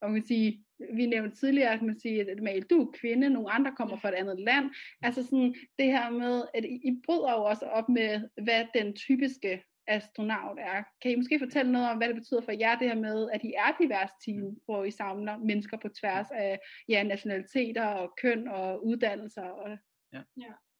og 0.00 0.10
man 0.10 0.20
kan 0.20 0.26
sige, 0.26 0.64
vi 0.94 1.06
nævnte 1.06 1.36
tidligere, 1.36 1.72
at 1.72 1.82
man 1.82 2.00
siger, 2.00 2.24
at 2.30 2.42
Mal, 2.42 2.62
du 2.62 2.80
er 2.82 2.92
kvinde, 3.00 3.30
nogle 3.30 3.50
andre 3.52 3.72
kommer 3.76 3.96
fra 3.96 4.08
et 4.08 4.14
andet 4.14 4.40
land. 4.40 4.70
Altså 5.02 5.22
sådan 5.22 5.54
det 5.78 5.86
her 5.86 6.10
med, 6.10 6.42
at 6.54 6.64
I, 6.64 6.68
I 6.68 7.00
bryder 7.06 7.32
jo 7.32 7.44
også 7.44 7.64
op 7.66 7.88
med, 7.88 8.28
hvad 8.42 8.64
den 8.74 8.96
typiske 8.96 9.62
astronaut 9.86 10.58
er. 10.60 10.82
Kan 11.02 11.10
I 11.10 11.14
måske 11.14 11.38
fortælle 11.38 11.72
noget 11.72 11.90
om, 11.90 11.96
hvad 11.96 12.08
det 12.08 12.16
betyder 12.16 12.40
for 12.40 12.52
jer, 12.52 12.78
det 12.78 12.88
her 12.88 12.94
med, 13.00 13.30
at 13.30 13.40
I 13.44 13.52
er 13.56 13.70
divers 13.80 14.10
team, 14.26 14.56
hvor 14.64 14.84
I 14.84 14.90
samler 14.90 15.38
mennesker 15.38 15.76
på 15.82 15.88
tværs 16.00 16.26
af 16.34 16.58
ja, 16.88 17.02
nationaliteter 17.02 17.86
og 17.86 18.14
køn 18.22 18.48
og 18.48 18.86
uddannelser? 18.86 19.42
Og... 19.42 19.78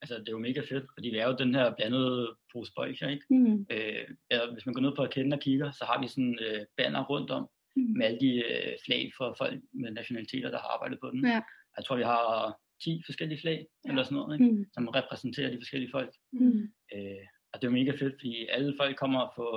Altså, 0.02 0.14
det 0.18 0.28
er 0.28 0.32
jo 0.32 0.38
mega 0.38 0.60
fedt, 0.60 0.86
fordi 0.96 1.08
vi 1.08 1.18
er 1.18 1.26
jo 1.28 1.36
den 1.36 1.54
her 1.54 1.74
blandede 1.76 2.36
pose 2.52 2.72
bolcher, 2.76 3.08
ikke? 3.08 3.24
Mm. 3.30 3.66
Øh, 3.70 4.08
eller 4.30 4.52
hvis 4.52 4.66
man 4.66 4.74
går 4.74 4.80
ned 4.82 4.96
på 4.96 5.02
raketten 5.02 5.32
og 5.32 5.40
kigger, 5.40 5.70
så 5.70 5.84
har 5.84 6.00
vi 6.02 6.08
sådan 6.08 6.38
øh, 6.46 6.66
banner 6.76 7.04
rundt 7.04 7.30
om, 7.30 7.48
Mm. 7.76 7.82
med 7.98 8.06
alle 8.06 8.20
de 8.20 8.32
øh, 8.50 8.72
flag 8.84 9.12
for 9.16 9.34
folk 9.38 9.60
med 9.72 9.90
nationaliteter, 9.90 10.50
der 10.50 10.58
har 10.58 10.68
arbejdet 10.68 10.98
på 11.00 11.10
den. 11.10 11.26
Ja. 11.26 11.40
Jeg 11.76 11.84
tror, 11.84 11.96
vi 11.96 12.02
har 12.02 12.58
10 12.84 13.02
forskellige 13.06 13.40
flag, 13.40 13.66
Ja. 13.84 13.90
eller 13.90 14.02
sådan 14.02 14.16
noget, 14.16 14.40
ikke? 14.40 14.52
Mm. 14.52 14.64
som 14.72 14.88
repræsenterer 14.88 15.50
de 15.50 15.56
forskellige 15.62 15.90
folk. 15.90 16.12
Mm. 16.32 16.62
Øh, 16.94 17.24
og 17.52 17.62
det 17.62 17.66
er 17.66 17.72
mega 17.72 17.90
fedt, 17.90 18.14
fordi 18.14 18.46
alle 18.50 18.74
folk 18.80 18.96
kommer 18.96 19.32
for 19.34 19.52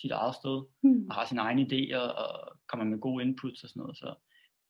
sit 0.00 0.10
eget 0.10 0.34
sted, 0.34 0.62
Mm. 0.82 1.06
og 1.08 1.14
har 1.14 1.26
sine 1.26 1.40
egne 1.40 1.62
idéer, 1.62 1.98
og 1.98 2.56
kommer 2.68 2.84
med 2.86 2.98
gode 3.00 3.24
inputs 3.24 3.62
og 3.62 3.68
sådan 3.68 3.80
noget, 3.80 3.96
så 3.96 4.14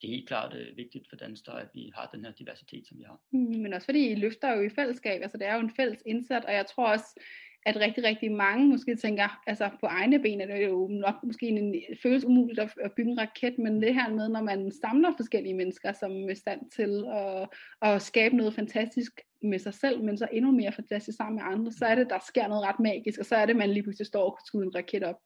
det 0.01 0.07
er 0.09 0.15
helt 0.15 0.27
klart 0.27 0.53
øh, 0.53 0.77
vigtigt 0.77 1.09
for 1.09 1.15
Danstar, 1.15 1.53
at 1.53 1.69
vi 1.73 1.91
har 1.95 2.09
den 2.13 2.25
her 2.25 2.31
diversitet, 2.31 2.87
som 2.87 2.97
vi 2.97 3.03
har. 3.03 3.19
Mm, 3.31 3.61
men 3.63 3.73
også 3.73 3.85
fordi 3.85 4.11
I 4.11 4.15
løfter 4.15 4.53
jo 4.55 4.61
i 4.61 4.69
fællesskab, 4.69 5.21
altså 5.21 5.37
det 5.37 5.47
er 5.47 5.53
jo 5.55 5.59
en 5.59 5.75
fælles 5.75 6.03
indsat, 6.05 6.45
og 6.45 6.53
jeg 6.53 6.65
tror 6.65 6.87
også, 6.87 7.19
at 7.65 7.75
rigtig, 7.79 8.03
rigtig 8.03 8.31
mange 8.31 8.67
måske 8.67 8.95
tænker, 8.95 9.41
altså 9.47 9.69
på 9.79 9.85
egne 9.85 10.19
ben 10.19 10.41
er 10.41 10.45
det 10.45 10.65
jo 10.65 10.87
nok 10.87 11.15
måske 11.23 11.47
en, 11.47 11.57
en 11.57 11.81
føles 12.03 12.25
umuligt 12.25 12.59
at, 12.59 12.73
at 12.81 12.91
bygge 12.97 13.11
en 13.11 13.19
raket, 13.19 13.57
men 13.59 13.81
det 13.81 13.93
her 13.93 14.09
med, 14.09 14.29
når 14.29 14.41
man 14.41 14.71
samler 14.71 15.11
forskellige 15.17 15.53
mennesker, 15.53 15.93
som 15.93 16.11
er 16.11 16.29
i 16.29 16.35
stand 16.35 16.71
til 16.71 17.05
at, 17.13 17.49
at 17.81 18.01
skabe 18.01 18.35
noget 18.35 18.53
fantastisk 18.53 19.21
med 19.43 19.59
sig 19.59 19.73
selv, 19.73 20.03
men 20.03 20.17
så 20.17 20.27
endnu 20.31 20.51
mere 20.51 20.71
fantastisk 20.71 21.17
sammen 21.17 21.35
med 21.35 21.43
andre, 21.53 21.71
så 21.71 21.85
er 21.85 21.95
det, 21.95 22.09
der 22.09 22.19
sker 22.27 22.47
noget 22.47 22.63
ret 22.67 22.79
magisk, 22.79 23.19
og 23.19 23.25
så 23.25 23.35
er 23.35 23.45
det, 23.45 23.55
man 23.55 23.69
lige 23.69 23.83
pludselig 23.83 24.07
står 24.07 24.25
og 24.29 24.37
kan 24.37 24.45
skyde 24.45 24.63
en 24.63 24.75
raket 24.75 25.03
op. 25.03 25.19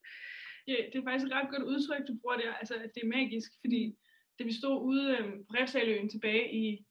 Ja, 0.67 0.75
det 0.91 0.99
er 0.99 1.03
faktisk 1.03 1.25
et 1.25 1.33
ret 1.33 1.49
godt 1.49 1.63
udtryk, 1.63 2.07
du 2.07 2.13
bruger 2.21 2.37
der, 2.37 2.53
altså 2.53 2.73
at 2.75 2.91
det 2.95 3.03
er 3.03 3.07
magisk, 3.17 3.51
fordi 3.61 3.95
da 4.39 4.43
vi 4.43 4.53
stod 4.53 4.81
ude 4.81 5.17
øh, 5.19 5.25
på 5.47 5.53
Refsaløen 5.57 6.09
tilbage 6.09 6.53
i 6.55 6.85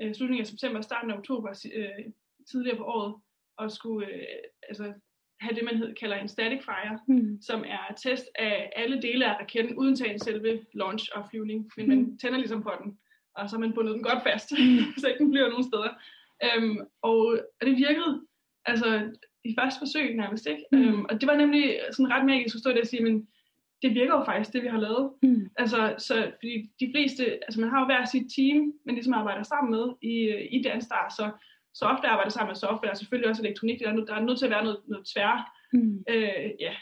øh, 0.00 0.14
slutningen 0.14 0.42
af 0.44 0.46
september, 0.46 0.80
starten 0.80 1.10
af 1.10 1.16
oktober 1.16 1.50
øh, 1.74 2.04
tidligere 2.50 2.76
på 2.76 2.84
året, 2.84 3.14
og 3.56 3.72
skulle 3.72 4.06
øh, 4.06 4.22
altså, 4.68 4.92
have 5.40 5.54
det, 5.54 5.64
man 5.64 5.76
hed, 5.76 5.94
kalder 5.94 6.16
en 6.16 6.28
static 6.28 6.60
fire, 6.64 6.98
Mm. 7.08 7.42
som 7.42 7.64
er 7.64 7.94
test 7.94 8.26
af 8.34 8.72
alle 8.76 9.02
dele 9.02 9.26
af 9.26 9.40
raketten, 9.40 9.76
uden 9.76 9.96
tagen 9.96 10.18
selve 10.18 10.64
launch 10.74 11.08
og 11.14 11.26
flyvning, 11.30 11.70
men 11.76 11.88
man 11.88 12.18
tænder 12.18 12.38
ligesom 12.38 12.62
på 12.62 12.72
den, 12.82 12.98
og 13.34 13.50
så 13.50 13.56
har 13.56 13.60
man 13.60 13.74
bundet 13.74 13.94
den 13.94 14.02
godt 14.02 14.22
fast, 14.22 14.48
så 15.00 15.08
ikke 15.08 15.18
den 15.18 15.30
bliver 15.30 15.48
nogen 15.48 15.64
steder. 15.64 15.92
Øhm, 16.46 16.78
og, 17.02 17.18
og 17.60 17.66
det 17.66 17.76
virkede, 17.76 18.22
altså 18.64 19.10
i 19.44 19.54
første 19.58 19.78
forsøg 19.78 20.16
nærmest, 20.16 20.46
ikke? 20.46 20.64
Mm. 20.72 20.78
Øhm, 20.78 21.04
og 21.04 21.20
det 21.20 21.26
var 21.26 21.36
nemlig 21.36 21.80
sådan 21.92 22.10
ret 22.10 22.26
magisk 22.26 22.54
at 22.54 22.60
stå 22.60 22.70
der 22.70 22.80
og 22.80 22.86
sige, 22.86 23.04
men 23.04 23.28
det 23.82 23.94
virker 23.94 24.14
jo 24.18 24.24
faktisk, 24.24 24.52
det 24.52 24.62
vi 24.62 24.68
har 24.68 24.80
lavet. 24.80 25.12
Mm. 25.22 25.48
Altså, 25.56 25.94
så 25.98 26.14
fordi 26.40 26.54
de 26.80 26.92
fleste, 26.94 27.24
altså 27.46 27.60
man 27.60 27.70
har 27.70 27.80
jo 27.80 27.86
hver 27.86 28.04
sit 28.04 28.26
team, 28.36 28.72
man 28.86 28.94
ligesom 28.94 29.12
arbejder 29.12 29.42
sammen 29.42 29.70
med 29.70 29.84
i, 30.02 30.14
i 30.56 30.62
Danstar, 30.62 31.14
så 31.18 31.30
så 31.74 31.84
ofte 31.84 32.06
arbejder 32.08 32.30
sammen 32.30 32.50
med 32.50 32.56
software, 32.56 32.90
og 32.90 32.96
selvfølgelig 32.96 33.30
også 33.30 33.42
elektronik, 33.42 33.80
der 33.80 33.88
er, 33.88 33.96
der 33.96 34.14
er 34.14 34.24
nødt 34.24 34.38
til 34.38 34.46
at 34.46 34.50
være 34.50 34.64
noget, 34.64 34.80
noget 34.88 35.06
tvær 35.14 35.54
Mm. 35.72 36.04
øh, 36.10 36.50
ja, 36.60 36.74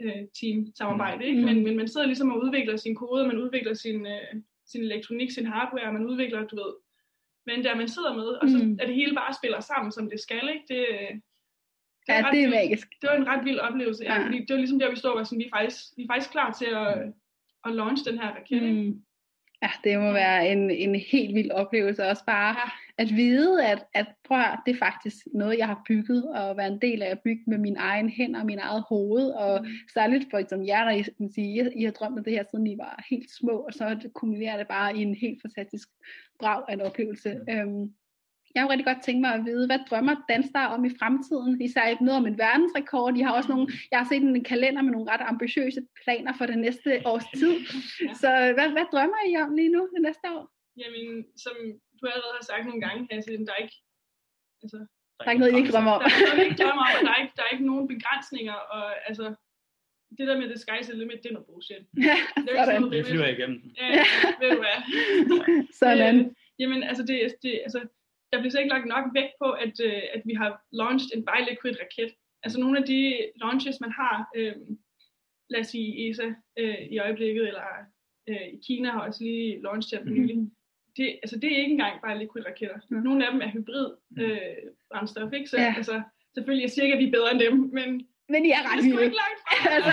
øh, 0.00 0.22
team 0.40 0.66
samarbejde, 0.78 1.24
ikke? 1.26 1.40
Mm. 1.40 1.46
Men, 1.46 1.64
men 1.64 1.76
man 1.76 1.88
sidder 1.88 2.06
ligesom 2.06 2.32
og 2.32 2.42
udvikler 2.44 2.76
sin 2.76 2.94
kode, 2.94 3.26
man 3.26 3.38
udvikler 3.38 3.74
sin, 3.74 4.06
øh, 4.06 4.34
sin 4.66 4.82
elektronik, 4.82 5.30
sin 5.30 5.46
hardware, 5.46 5.92
man 5.92 6.06
udvikler, 6.06 6.46
du 6.46 6.56
ved, 6.56 6.72
men 7.46 7.64
der 7.64 7.74
man 7.74 7.88
sidder 7.88 8.14
med, 8.14 8.24
og 8.26 8.48
så 8.48 8.58
Mm. 8.64 8.78
er 8.80 8.86
det 8.86 8.94
hele 8.94 9.14
bare 9.14 9.34
spiller 9.34 9.60
sammen, 9.60 9.92
som 9.92 10.10
det 10.10 10.20
skal, 10.20 10.48
ikke? 10.54 10.64
Det, 10.68 10.86
øh, 11.00 11.10
det 11.10 11.22
Ja, 12.08 12.22
ret 12.26 12.32
det 12.34 12.44
er 12.44 12.48
magisk. 12.50 12.88
Det 13.00 13.10
var 13.10 13.16
en 13.16 13.26
ret 13.28 13.44
vild 13.44 13.58
oplevelse, 13.58 14.04
ja, 14.04 14.14
Ja. 14.14 14.26
fordi 14.26 14.38
det 14.38 14.50
var 14.50 14.56
ligesom 14.56 14.78
der, 14.78 14.90
vi 14.90 14.96
stod 14.96 15.10
og 15.10 15.16
var 15.18 15.24
sådan, 15.24 15.38
vi 15.38 15.44
er 15.52 15.56
faktisk, 15.58 15.84
vi 15.96 16.02
er 16.02 16.06
faktisk 16.10 16.30
klar 16.30 16.52
til 16.52 16.66
at, 16.66 17.12
at 17.66 17.72
launch 17.72 18.04
den 18.08 18.18
her 18.18 18.28
raket? 18.36 18.62
Mm. 18.62 19.02
Ja, 19.62 19.70
det 19.84 19.98
må 20.00 20.12
være 20.12 20.48
en, 20.52 20.70
en 20.70 20.94
helt 20.94 21.34
vild 21.34 21.50
oplevelse 21.50 22.04
også 22.04 22.24
bare 22.24 22.48
Ja. 22.58 22.70
At 22.98 23.08
vide, 23.16 23.66
at, 23.66 23.84
at 23.94 24.06
prøv 24.24 24.38
at, 24.38 24.58
det 24.66 24.74
er 24.74 24.78
faktisk 24.78 25.16
noget, 25.34 25.58
jeg 25.58 25.66
har 25.66 25.82
bygget, 25.88 26.24
og 26.36 26.56
være 26.56 26.66
en 26.66 26.80
del 26.80 27.02
af 27.02 27.10
at 27.10 27.20
bygge 27.24 27.42
med 27.46 27.58
mine 27.58 27.78
egne 27.78 28.10
hænder 28.10 28.40
og 28.40 28.46
min 28.46 28.58
eget 28.58 28.84
hoved, 28.88 29.26
og 29.30 29.60
Mm. 29.62 29.68
særligt 29.94 30.26
for 30.30 30.38
eksempel 30.38 30.66
jer, 30.66 30.84
der 30.84 30.90
I, 30.90 31.04
man 31.18 31.32
sige, 31.32 31.64
I, 31.64 31.80
I 31.80 31.84
har 31.84 31.92
drømt 31.92 32.18
om 32.18 32.24
det 32.24 32.32
her, 32.32 32.44
siden 32.50 32.66
I 32.66 32.78
var 32.78 33.04
helt 33.10 33.30
små, 33.30 33.52
og 33.52 33.72
så 33.72 34.08
kumulerer 34.14 34.56
det 34.56 34.68
bare 34.68 34.96
i 34.96 35.02
en 35.02 35.14
helt 35.14 35.42
fantastisk 35.42 35.88
brag 36.40 36.62
af 36.68 36.72
en 36.74 36.80
oplevelse. 36.80 37.34
Mm. 37.48 37.54
Øhm, 37.54 37.92
jeg 38.54 38.62
kunne 38.62 38.72
rigtig 38.72 38.86
godt 38.92 39.02
tænke 39.04 39.20
mig 39.20 39.32
at 39.34 39.44
vide, 39.44 39.66
hvad 39.66 39.78
drømmer 39.90 40.16
Danstar 40.28 40.66
om 40.74 40.84
i 40.84 40.90
fremtiden? 40.98 41.60
Især 41.60 41.96
noget 42.00 42.20
om 42.20 42.26
en 42.26 42.38
verdensrekord. 42.38 43.16
I 43.16 43.20
har 43.20 43.32
også 43.32 43.48
nogle, 43.48 43.66
jeg 43.90 43.98
har 43.98 44.08
set 44.08 44.22
en 44.22 44.44
kalender 44.44 44.82
med 44.82 44.92
nogle 44.92 45.10
ret 45.12 45.20
ambitiøse 45.32 45.80
planer 46.04 46.32
for 46.38 46.46
det 46.46 46.58
næste 46.58 46.90
års 47.10 47.28
tid. 47.40 47.54
Ja. 48.06 48.14
Så 48.22 48.30
hvad, 48.56 48.68
hvad 48.76 48.86
drømmer 48.92 49.20
I 49.30 49.36
om 49.44 49.54
lige 49.56 49.72
nu 49.76 49.82
det 49.94 50.02
næste 50.02 50.26
år? 50.36 50.44
Jamen, 50.82 51.24
som 51.44 51.56
du 52.00 52.06
allerede 52.14 52.38
har 52.40 52.46
sagt 52.50 52.64
nogle 52.66 52.82
gange, 52.86 53.00
Hasse, 53.10 53.30
der 53.48 53.52
er 53.56 53.62
ikke, 53.64 53.78
altså, 54.62 54.78
Der 55.18 55.24
er 55.26 55.30
ikke 55.30 55.42
noget, 55.44 55.54
I 55.54 55.58
ikke 55.62 55.72
drømmer 55.74 55.92
om. 55.96 56.00
Der 56.02 56.10
er 56.16 56.34
noget, 56.34 56.46
ikke 56.48 56.62
drømmer 56.62 56.84
om, 56.88 56.94
og 56.98 57.02
der 57.06 57.12
er 57.14 57.20
ikke, 57.22 57.34
der 57.36 57.42
er 57.46 57.52
ikke 57.54 57.66
nogen 57.70 57.86
begrænsninger, 57.92 58.58
og 58.76 58.84
altså, 59.08 59.26
det 60.18 60.24
der 60.28 60.36
med 60.40 60.48
the 60.52 60.60
sky's 60.64 60.86
the 60.88 60.98
limit, 61.00 61.22
det 61.22 61.28
er 61.28 61.32
noget 61.32 61.46
bullshit. 61.48 61.82
Ja, 62.08 62.16
Det 62.46 62.52
er 62.58 62.64
sådan. 62.64 62.92
Det 62.92 63.06
flyver 63.06 63.28
igennem. 63.36 63.58
Ja, 63.76 64.04
ved 64.40 64.48
du 64.54 64.60
hvad? 64.64 64.78
Sådan. 65.82 66.16
Øh, 66.20 66.26
jamen, 66.58 66.82
altså, 66.90 67.02
det, 67.10 67.16
det, 67.42 67.52
altså, 67.66 67.80
der 68.32 68.38
bliver 68.38 68.50
så 68.50 68.58
ikke 68.58 68.74
lagt 68.76 68.86
nok 68.86 69.04
vægt 69.14 69.34
på, 69.42 69.48
at, 69.64 69.74
øh, 69.88 70.02
at 70.14 70.22
vi 70.24 70.34
har 70.34 70.50
launched 70.72 71.10
en 71.16 71.24
bi-liquid 71.28 71.76
raket. 71.82 72.12
Altså 72.44 72.60
nogle 72.60 72.78
af 72.80 72.84
de 72.86 73.30
launches, 73.36 73.80
man 73.80 73.92
har, 73.92 74.28
øh, 74.36 74.54
lad 75.50 75.60
os 75.60 75.66
sige 75.66 76.10
ESA 76.10 76.28
øh, 76.58 76.82
i 76.94 76.98
øjeblikket, 76.98 77.48
eller 77.48 77.66
øh, 78.28 78.46
i 78.54 78.58
Kina 78.66 78.90
har 78.90 79.00
også 79.00 79.24
lige 79.24 79.62
launchet 79.62 79.98
her 79.98 80.04
for 80.06 80.10
nylig. 80.10 80.50
Det, 80.96 81.06
altså, 81.22 81.36
det 81.40 81.52
er 81.52 81.56
ikke 81.56 81.72
engang 81.72 82.00
bare 82.02 82.18
liquid 82.18 82.46
raketter. 82.46 82.78
Mm. 82.90 82.96
Nogle 83.06 83.26
af 83.26 83.32
dem 83.32 83.40
er 83.40 83.48
hybrid 83.56 83.86
øh, 84.18 84.38
brændstof, 84.90 85.32
ikke? 85.32 85.48
Så 85.50 85.56
Ja. 85.60 85.74
altså, 85.76 86.02
selvfølgelig 86.34 86.64
er 86.64 86.68
cirka, 86.78 86.96
vi 86.96 87.04
er 87.08 87.10
bedre 87.16 87.32
end 87.32 87.40
dem, 87.40 87.54
men 87.78 87.88
Men 88.28 88.46
I 88.46 88.50
er 88.58 88.62
ret 88.70 88.84
vilde. 88.84 89.04
ikke 89.04 89.18
langt 89.24 89.40
fra. 89.44 89.54
altså, 89.76 89.92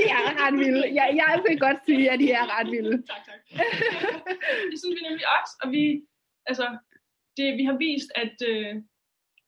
I 0.00 0.02
er 0.18 0.24
ret 0.42 0.56
vilde. 0.64 0.84
Jeg, 0.98 1.08
jeg 1.22 1.42
vil 1.48 1.58
godt 1.66 1.80
sige, 1.86 2.10
at 2.10 2.20
I 2.20 2.30
er 2.40 2.46
ret 2.58 2.70
vilde. 2.74 2.96
tak, 3.12 3.22
tak. 3.28 3.40
det 4.70 4.76
synes 4.80 4.94
vi 4.98 5.02
nemlig 5.08 5.26
også, 5.38 5.52
og 5.62 5.68
vi, 5.74 5.82
altså, 6.50 6.66
det, 7.36 7.46
vi 7.58 7.64
har 7.68 7.76
vist, 7.86 8.10
at, 8.22 8.36
øh, 8.50 8.72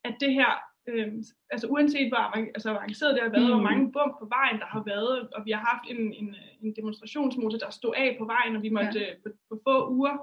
at 0.08 0.14
det 0.22 0.32
her, 0.38 0.50
øh, 0.90 1.08
altså 1.54 1.66
uanset 1.74 2.08
hvor 2.08 2.24
altså, 2.56 2.68
avanceret 2.70 3.14
det 3.14 3.22
har 3.22 3.30
været, 3.36 3.42
Mm. 3.46 3.52
mm. 3.52 3.54
hvor 3.54 3.68
mange 3.70 3.92
bump 3.96 4.14
på 4.22 4.26
vejen 4.36 4.58
der 4.62 4.68
har 4.74 4.82
været, 4.92 5.16
og 5.36 5.40
vi 5.46 5.50
har 5.56 5.64
haft 5.72 5.84
en, 5.92 6.00
en, 6.20 6.28
en 6.62 6.76
demonstrationsmotor, 6.78 7.58
der 7.58 7.70
stod 7.70 7.94
af 7.96 8.16
på 8.18 8.24
vejen, 8.34 8.56
og 8.56 8.62
vi 8.62 8.68
måtte 8.78 8.98
ja. 9.00 9.10
øh, 9.10 9.16
på, 9.22 9.28
på 9.48 9.54
få 9.66 9.76
uger 9.98 10.16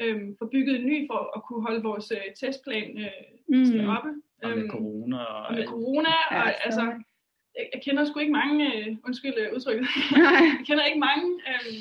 øh, 0.00 0.20
få 0.38 0.44
bygget 0.54 0.76
en 0.80 0.86
ny 0.86 1.06
for 1.10 1.20
at 1.36 1.42
kunne 1.46 1.62
holde 1.66 1.82
vores 1.82 2.12
øh, 2.16 2.26
testplan 2.40 2.98
øh, 2.98 3.66
sådan 3.66 3.84
Mm. 3.84 3.94
oppe. 3.96 4.10
Og 4.42 4.48
med 4.50 4.58
Øhm, 4.58 4.70
corona 4.70 5.18
og, 5.24 5.46
og 5.46 5.54
med 5.54 5.66
corona, 5.66 6.12
og 6.30 6.36
Ja, 6.36 6.50
altså, 6.66 6.80
så- 6.80 7.02
jeg, 7.56 7.66
jeg 7.74 7.80
kender 7.84 8.04
sgu 8.04 8.18
ikke 8.20 8.32
mange, 8.42 8.56
øh, 8.76 8.86
undskyld 9.06 9.34
øh, 9.42 9.48
udtrykket, 9.56 9.86
Nej. 10.16 10.44
jeg 10.58 10.64
kender 10.68 10.84
ikke 10.84 11.00
mange 11.08 11.26
øh, 11.50 11.72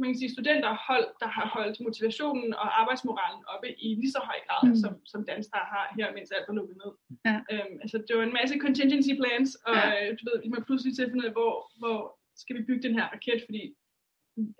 man 0.00 0.08
kan 0.10 0.18
sige, 0.18 0.32
studenterhold, 0.36 1.06
der 1.22 1.28
har 1.36 1.46
holdt 1.56 1.76
motivationen 1.86 2.50
og 2.62 2.68
arbejdsmoralen 2.80 3.42
oppe 3.54 3.68
i 3.86 3.88
lige 4.02 4.12
så 4.16 4.20
høj 4.30 4.38
grad, 4.48 4.62
Mm. 4.68 4.76
som, 4.82 4.92
som 5.12 5.20
Danstar 5.28 5.64
har 5.74 5.84
her, 5.98 6.14
mens 6.16 6.30
alt 6.36 6.48
er 6.48 6.52
lukket 6.60 6.76
ned. 6.82 6.92
Ja. 7.28 7.36
Øhm, 7.52 7.74
altså, 7.82 7.96
det 8.06 8.12
var 8.18 8.22
en 8.30 8.36
masse 8.40 8.54
contingency 8.66 9.12
plans, 9.20 9.50
og 9.68 9.74
Ja. 9.74 9.88
ja. 9.90 10.10
du 10.18 10.22
ved, 10.28 10.36
vi 10.44 10.48
må 10.54 10.58
pludselig 10.68 10.92
til 10.94 11.02
at 11.04 11.10
finde 11.10 11.22
ud 11.24 11.30
af, 11.30 11.34
hvor, 11.38 11.54
hvor 11.80 11.98
skal 12.42 12.56
vi 12.58 12.62
bygge 12.68 12.82
den 12.86 12.94
her 12.98 13.06
raket, 13.14 13.40
fordi 13.48 13.62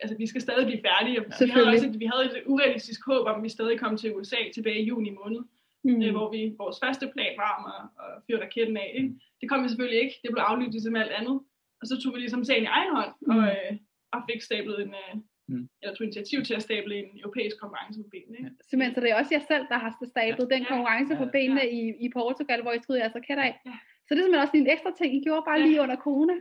altså, 0.02 0.16
vi 0.18 0.26
skal 0.26 0.40
stadig 0.40 0.66
blive 0.66 0.82
færdige. 0.88 1.18
Vi, 1.40 1.50
havde 1.54 1.66
også 1.72 1.86
et, 1.88 2.00
vi 2.00 2.06
havde 2.12 2.24
et 2.30 2.42
urealistisk 2.46 3.00
håb 3.06 3.26
om, 3.26 3.36
at 3.38 3.42
vi 3.42 3.48
stadig 3.48 3.78
kom 3.80 3.96
til 3.96 4.14
USA 4.16 4.36
tilbage 4.54 4.80
i 4.82 4.88
juni 4.90 5.10
måned, 5.10 5.40
mm. 5.84 6.02
øh, 6.02 6.08
Mm. 6.10 6.16
hvor 6.16 6.28
vi, 6.34 6.40
vores 6.58 6.76
første 6.84 7.06
plan 7.14 7.32
var 7.42 7.50
om 7.58 7.62
at, 7.74 7.82
at 8.04 8.22
fyre 8.26 8.40
raketten 8.44 8.76
af. 8.76 8.88
Ikke? 8.98 9.10
Det 9.40 9.46
kom 9.48 9.62
vi 9.64 9.68
selvfølgelig 9.68 10.00
ikke. 10.04 10.14
Det 10.22 10.30
blev 10.32 10.42
aflyst 10.50 10.72
ligesom 10.72 10.96
alt 10.96 11.10
andet. 11.20 11.36
Og 11.80 11.84
så 11.90 11.94
tog 12.02 12.14
vi 12.14 12.18
ligesom 12.24 12.44
sagen 12.44 12.62
i 12.62 12.72
egen 12.78 12.92
hånd, 12.96 13.12
og, 13.30 13.34
Mm. 13.36 13.44
øh, 13.44 13.72
og 14.14 14.20
fik 14.30 14.40
stablet 14.42 14.76
en, 14.82 14.94
øh, 15.04 15.14
Mm. 15.48 15.68
eller 15.82 15.94
tog 15.94 16.04
initiativ 16.04 16.38
til 16.44 16.54
at 16.54 16.62
stable 16.62 16.94
en 17.02 17.10
europæisk 17.22 17.56
konkurrence 17.62 17.98
på 18.02 18.08
benene. 18.14 18.36
Ikke? 18.38 18.50
Simpelthen, 18.70 18.94
så 18.94 19.00
det 19.00 19.10
er 19.10 19.18
også 19.20 19.34
jer 19.34 19.44
selv, 19.52 19.64
der 19.72 19.78
har 19.84 19.90
stablet 20.14 20.46
den 20.54 20.62
Ja. 20.62 20.68
konkurrence 20.68 21.12
på 21.16 21.24
Ja. 21.24 21.30
benene 21.36 21.64
i, 21.80 21.82
i 22.06 22.08
Portugal, 22.18 22.62
hvor 22.62 22.72
I 22.72 22.78
skød 22.84 22.96
jeres 22.96 23.14
raket 23.14 23.38
af. 23.48 23.52
Ja. 23.66 23.76
Så 24.06 24.14
det 24.14 24.18
er 24.20 24.22
simpelthen 24.24 24.42
også 24.44 24.54
lige 24.56 24.64
en 24.66 24.72
ekstra 24.76 24.90
ting, 24.98 25.10
I 25.16 25.20
gjorde 25.24 25.42
bare 25.48 25.60
lige 25.66 25.80
under 25.84 25.96
corona. 25.96 26.32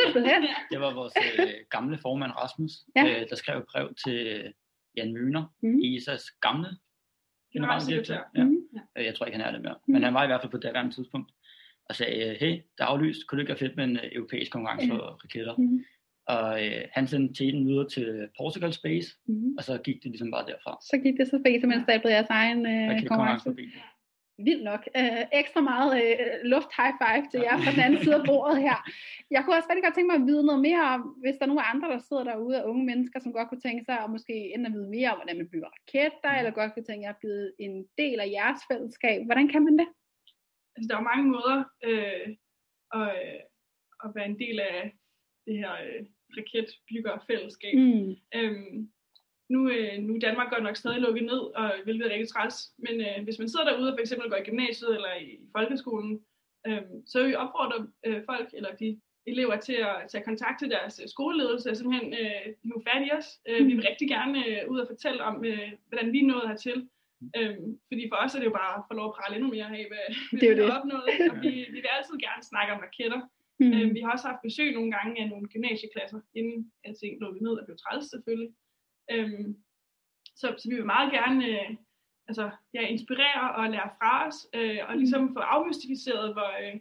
Simpelthen. 0.00 0.42
Det 0.72 0.80
var 0.80 0.94
vores 0.94 1.12
øh, 1.38 1.48
gamle 1.70 1.98
formand 2.04 2.32
Rasmus, 2.42 2.72
Ja. 2.96 3.02
øh, 3.04 3.22
der 3.30 3.36
skrev 3.36 3.58
et 3.58 3.64
brev 3.72 3.86
til 4.04 4.18
Jan 4.96 5.12
Møner, 5.12 5.44
Mm. 5.62 5.68
mm. 5.68 5.78
ISAs 5.80 6.24
gamle 6.46 6.68
Generalsekretær. 7.52 8.20
Ja. 8.36 8.44
Mm. 8.44 8.56
Øh, 8.98 9.04
Jeg 9.04 9.14
tror 9.14 9.26
ikke, 9.26 9.38
han 9.38 9.46
er 9.48 9.52
det 9.52 9.62
mere. 9.62 9.74
Mm. 9.86 9.92
Men 9.92 10.02
han 10.02 10.14
var 10.14 10.24
i 10.24 10.26
hvert 10.26 10.40
fald 10.40 10.50
på 10.50 10.56
det 10.56 10.62
daværende 10.64 10.94
tidspunkt. 10.94 11.30
Og 11.88 11.94
sagde, 11.96 12.30
øh, 12.30 12.36
hey, 12.40 12.54
der 12.78 12.84
er 12.84 12.88
aflyst. 12.88 13.26
Kunne 13.26 13.36
det 13.36 13.42
ikke 13.42 13.50
være 13.50 13.58
fedt 13.68 13.76
med 13.76 13.84
en 13.84 13.96
øh, 13.96 14.02
europæisk 14.12 14.52
konkurrence 14.52 14.86
Ja. 14.86 14.92
for 14.94 15.20
raketter? 15.24 15.54
Mm. 15.58 15.84
Og 16.26 16.66
øh, 16.66 16.82
han 16.92 17.06
sendte 17.06 17.34
teten 17.44 17.66
videre 17.68 17.88
til 17.88 18.28
Portugal 18.38 18.72
Space, 18.72 19.08
Mm. 19.26 19.54
og 19.58 19.64
så 19.64 19.78
gik 19.78 19.94
det 20.02 20.10
ligesom 20.10 20.30
bare 20.30 20.46
derfra. 20.46 20.78
Så 20.90 20.98
gik 21.04 21.14
det 21.18 21.28
så 21.28 21.40
fik 21.46 21.54
I 21.54 21.60
simpelthen 21.60 21.84
stablet 21.88 22.10
jeres 22.12 22.30
egen 22.30 22.66
øh, 22.66 23.06
konkurrence. 23.06 23.50
Vildt 24.38 24.64
nok. 24.64 24.82
Øh, 25.00 25.22
ekstra 25.40 25.60
meget 25.60 25.92
øh, 26.02 26.16
luft 26.52 26.70
high 26.78 26.94
five 27.02 27.24
til 27.30 27.40
jer 27.46 27.56
fra 27.62 27.70
den 27.74 27.84
anden 27.86 28.00
side 28.02 28.16
af 28.20 28.24
bordet 28.26 28.58
her. 28.66 28.78
Jeg 29.30 29.40
kunne 29.40 29.56
også 29.56 29.68
rigtig 29.68 29.84
godt 29.84 29.94
tænke 29.94 30.10
mig 30.10 30.20
at 30.20 30.28
vide 30.30 30.46
noget 30.46 30.62
mere 30.68 30.84
om, 30.94 31.00
hvis 31.22 31.36
der 31.36 31.44
er 31.44 31.52
nogle 31.52 31.70
andre, 31.72 31.88
der 31.92 31.98
sidder 31.98 32.24
derude 32.24 32.58
af 32.60 32.68
unge 32.70 32.84
mennesker, 32.90 33.18
som 33.20 33.32
godt 33.32 33.48
kunne 33.48 33.66
tænke 33.66 33.84
sig 33.84 33.96
at 34.00 34.10
måske 34.10 34.34
enten 34.54 34.66
at 34.66 34.72
vide 34.76 34.94
mere 34.96 35.10
om, 35.12 35.18
hvordan 35.18 35.38
man 35.38 35.50
bygger 35.52 35.70
raketter, 35.76 36.32
eller 36.38 36.50
godt 36.50 36.74
kunne 36.74 36.88
tænke 36.90 37.08
at 37.08 37.20
blive 37.22 37.52
en 37.58 37.74
del 37.98 38.18
af 38.20 38.28
jeres 38.38 38.60
fællesskab. 38.70 39.18
Hvordan 39.24 39.48
kan 39.48 39.62
man 39.64 39.78
det? 39.80 39.88
Altså, 40.74 40.86
der 40.88 40.94
er 40.94 41.00
jo 41.00 41.10
mange 41.12 41.28
måder 41.36 41.58
øh, 41.88 42.26
at, 43.00 43.08
øh, 43.20 43.40
at 44.04 44.08
være 44.16 44.28
en 44.32 44.38
del 44.44 44.60
af 44.60 44.92
det 45.46 45.56
her 45.62 45.72
øh, 45.86 46.02
raketbyggerfællesskab. 46.36 47.74
Mm. 47.74 48.10
Øhm, 48.34 48.90
nu, 49.48 49.70
øh, 49.70 49.98
nu 49.98 50.14
er 50.14 50.18
Danmark 50.18 50.50
godt 50.50 50.62
nok 50.62 50.76
stadig 50.76 51.00
lukket 51.00 51.24
ned, 51.24 51.42
og 51.60 51.72
hvilket 51.84 52.06
er 52.06 52.10
rigtig 52.10 52.28
træls. 52.28 52.56
Men 52.78 53.00
øh, 53.00 53.24
hvis 53.24 53.38
man 53.38 53.48
sidder 53.48 53.66
derude 53.68 53.90
og 53.90 53.94
for 53.96 54.00
eksempel 54.00 54.30
går 54.30 54.36
i 54.36 54.48
gymnasiet 54.50 54.94
eller 54.94 55.12
i 55.20 55.28
folkeskolen, 55.56 56.12
øh, 56.66 56.82
så 57.06 57.18
vil 57.18 57.28
vi 57.30 57.34
opfordre 57.34 57.78
øh, 58.06 58.20
folk, 58.30 58.48
eller 58.58 58.72
de 58.74 59.00
elever 59.26 59.56
til 59.56 59.78
at, 59.90 59.96
til 60.10 60.18
at 60.18 60.24
kontakte 60.24 60.70
deres 60.74 61.00
øh, 61.02 61.08
skoleledelse 61.08 61.70
og 61.70 61.76
simpelthen 61.76 62.14
øh, 62.22 62.44
hive 62.62 62.82
fat 62.86 63.02
i 63.06 63.10
os. 63.18 63.28
Øh, 63.48 63.66
vi 63.68 63.72
vil 63.74 63.88
rigtig 63.90 64.08
gerne 64.08 64.38
øh, 64.48 64.70
ud 64.70 64.78
og 64.78 64.86
fortælle 64.92 65.20
om, 65.24 65.44
øh, 65.44 65.70
hvordan 65.88 66.12
vi 66.12 66.20
nået 66.22 66.48
hertil. 66.48 66.88
Øh, 67.36 67.56
fordi 67.90 68.02
for 68.10 68.16
os 68.24 68.34
er 68.34 68.38
det 68.40 68.50
jo 68.50 68.58
bare 68.62 68.74
at 68.78 68.84
få 68.88 68.94
lov 68.98 69.06
at 69.08 69.16
prale 69.18 69.34
endnu 69.36 69.50
mere 69.56 69.68
af, 69.78 69.84
hvad, 69.90 70.06
hvad 70.30 70.40
Det 70.40 70.50
er 70.50 70.54
vi 70.54 70.70
har 70.70 70.78
opnået. 70.80 71.06
Og 71.30 71.36
vi, 71.44 71.50
vi 71.74 71.78
vil 71.84 71.94
altid 71.96 72.16
gerne 72.26 72.42
snakke 72.50 72.70
om 72.74 72.82
raketter. 72.86 73.20
Mm. 73.60 73.72
Øh, 73.74 73.94
vi 73.96 74.00
har 74.00 74.10
også 74.14 74.26
haft 74.30 74.46
besøg 74.48 74.68
nogle 74.78 74.90
gange 74.96 75.12
af 75.22 75.26
nogle 75.32 75.46
gymnasieklasser, 75.54 76.20
inden 76.38 76.58
alting 76.84 77.12
lå 77.20 77.26
vi 77.34 77.40
ned 77.46 77.54
og 77.60 77.64
blev 77.66 77.76
træls 77.84 78.06
selvfølgelig. 78.14 78.50
Øh, 79.10 79.40
så, 80.36 80.54
så 80.58 80.68
vi 80.70 80.74
vil 80.74 80.86
meget 80.86 81.12
gerne 81.12 81.46
øh, 81.48 81.76
altså, 82.28 82.50
ja, 82.74 82.80
inspirere 82.80 83.54
og 83.54 83.70
lære 83.70 83.90
fra 83.98 84.26
os, 84.28 84.36
øh, 84.54 84.78
og 84.88 84.96
ligesom 84.96 85.34
få 85.34 85.38
afmystificeret, 85.40 86.32
hvor, 86.32 86.50
øh, 86.62 86.80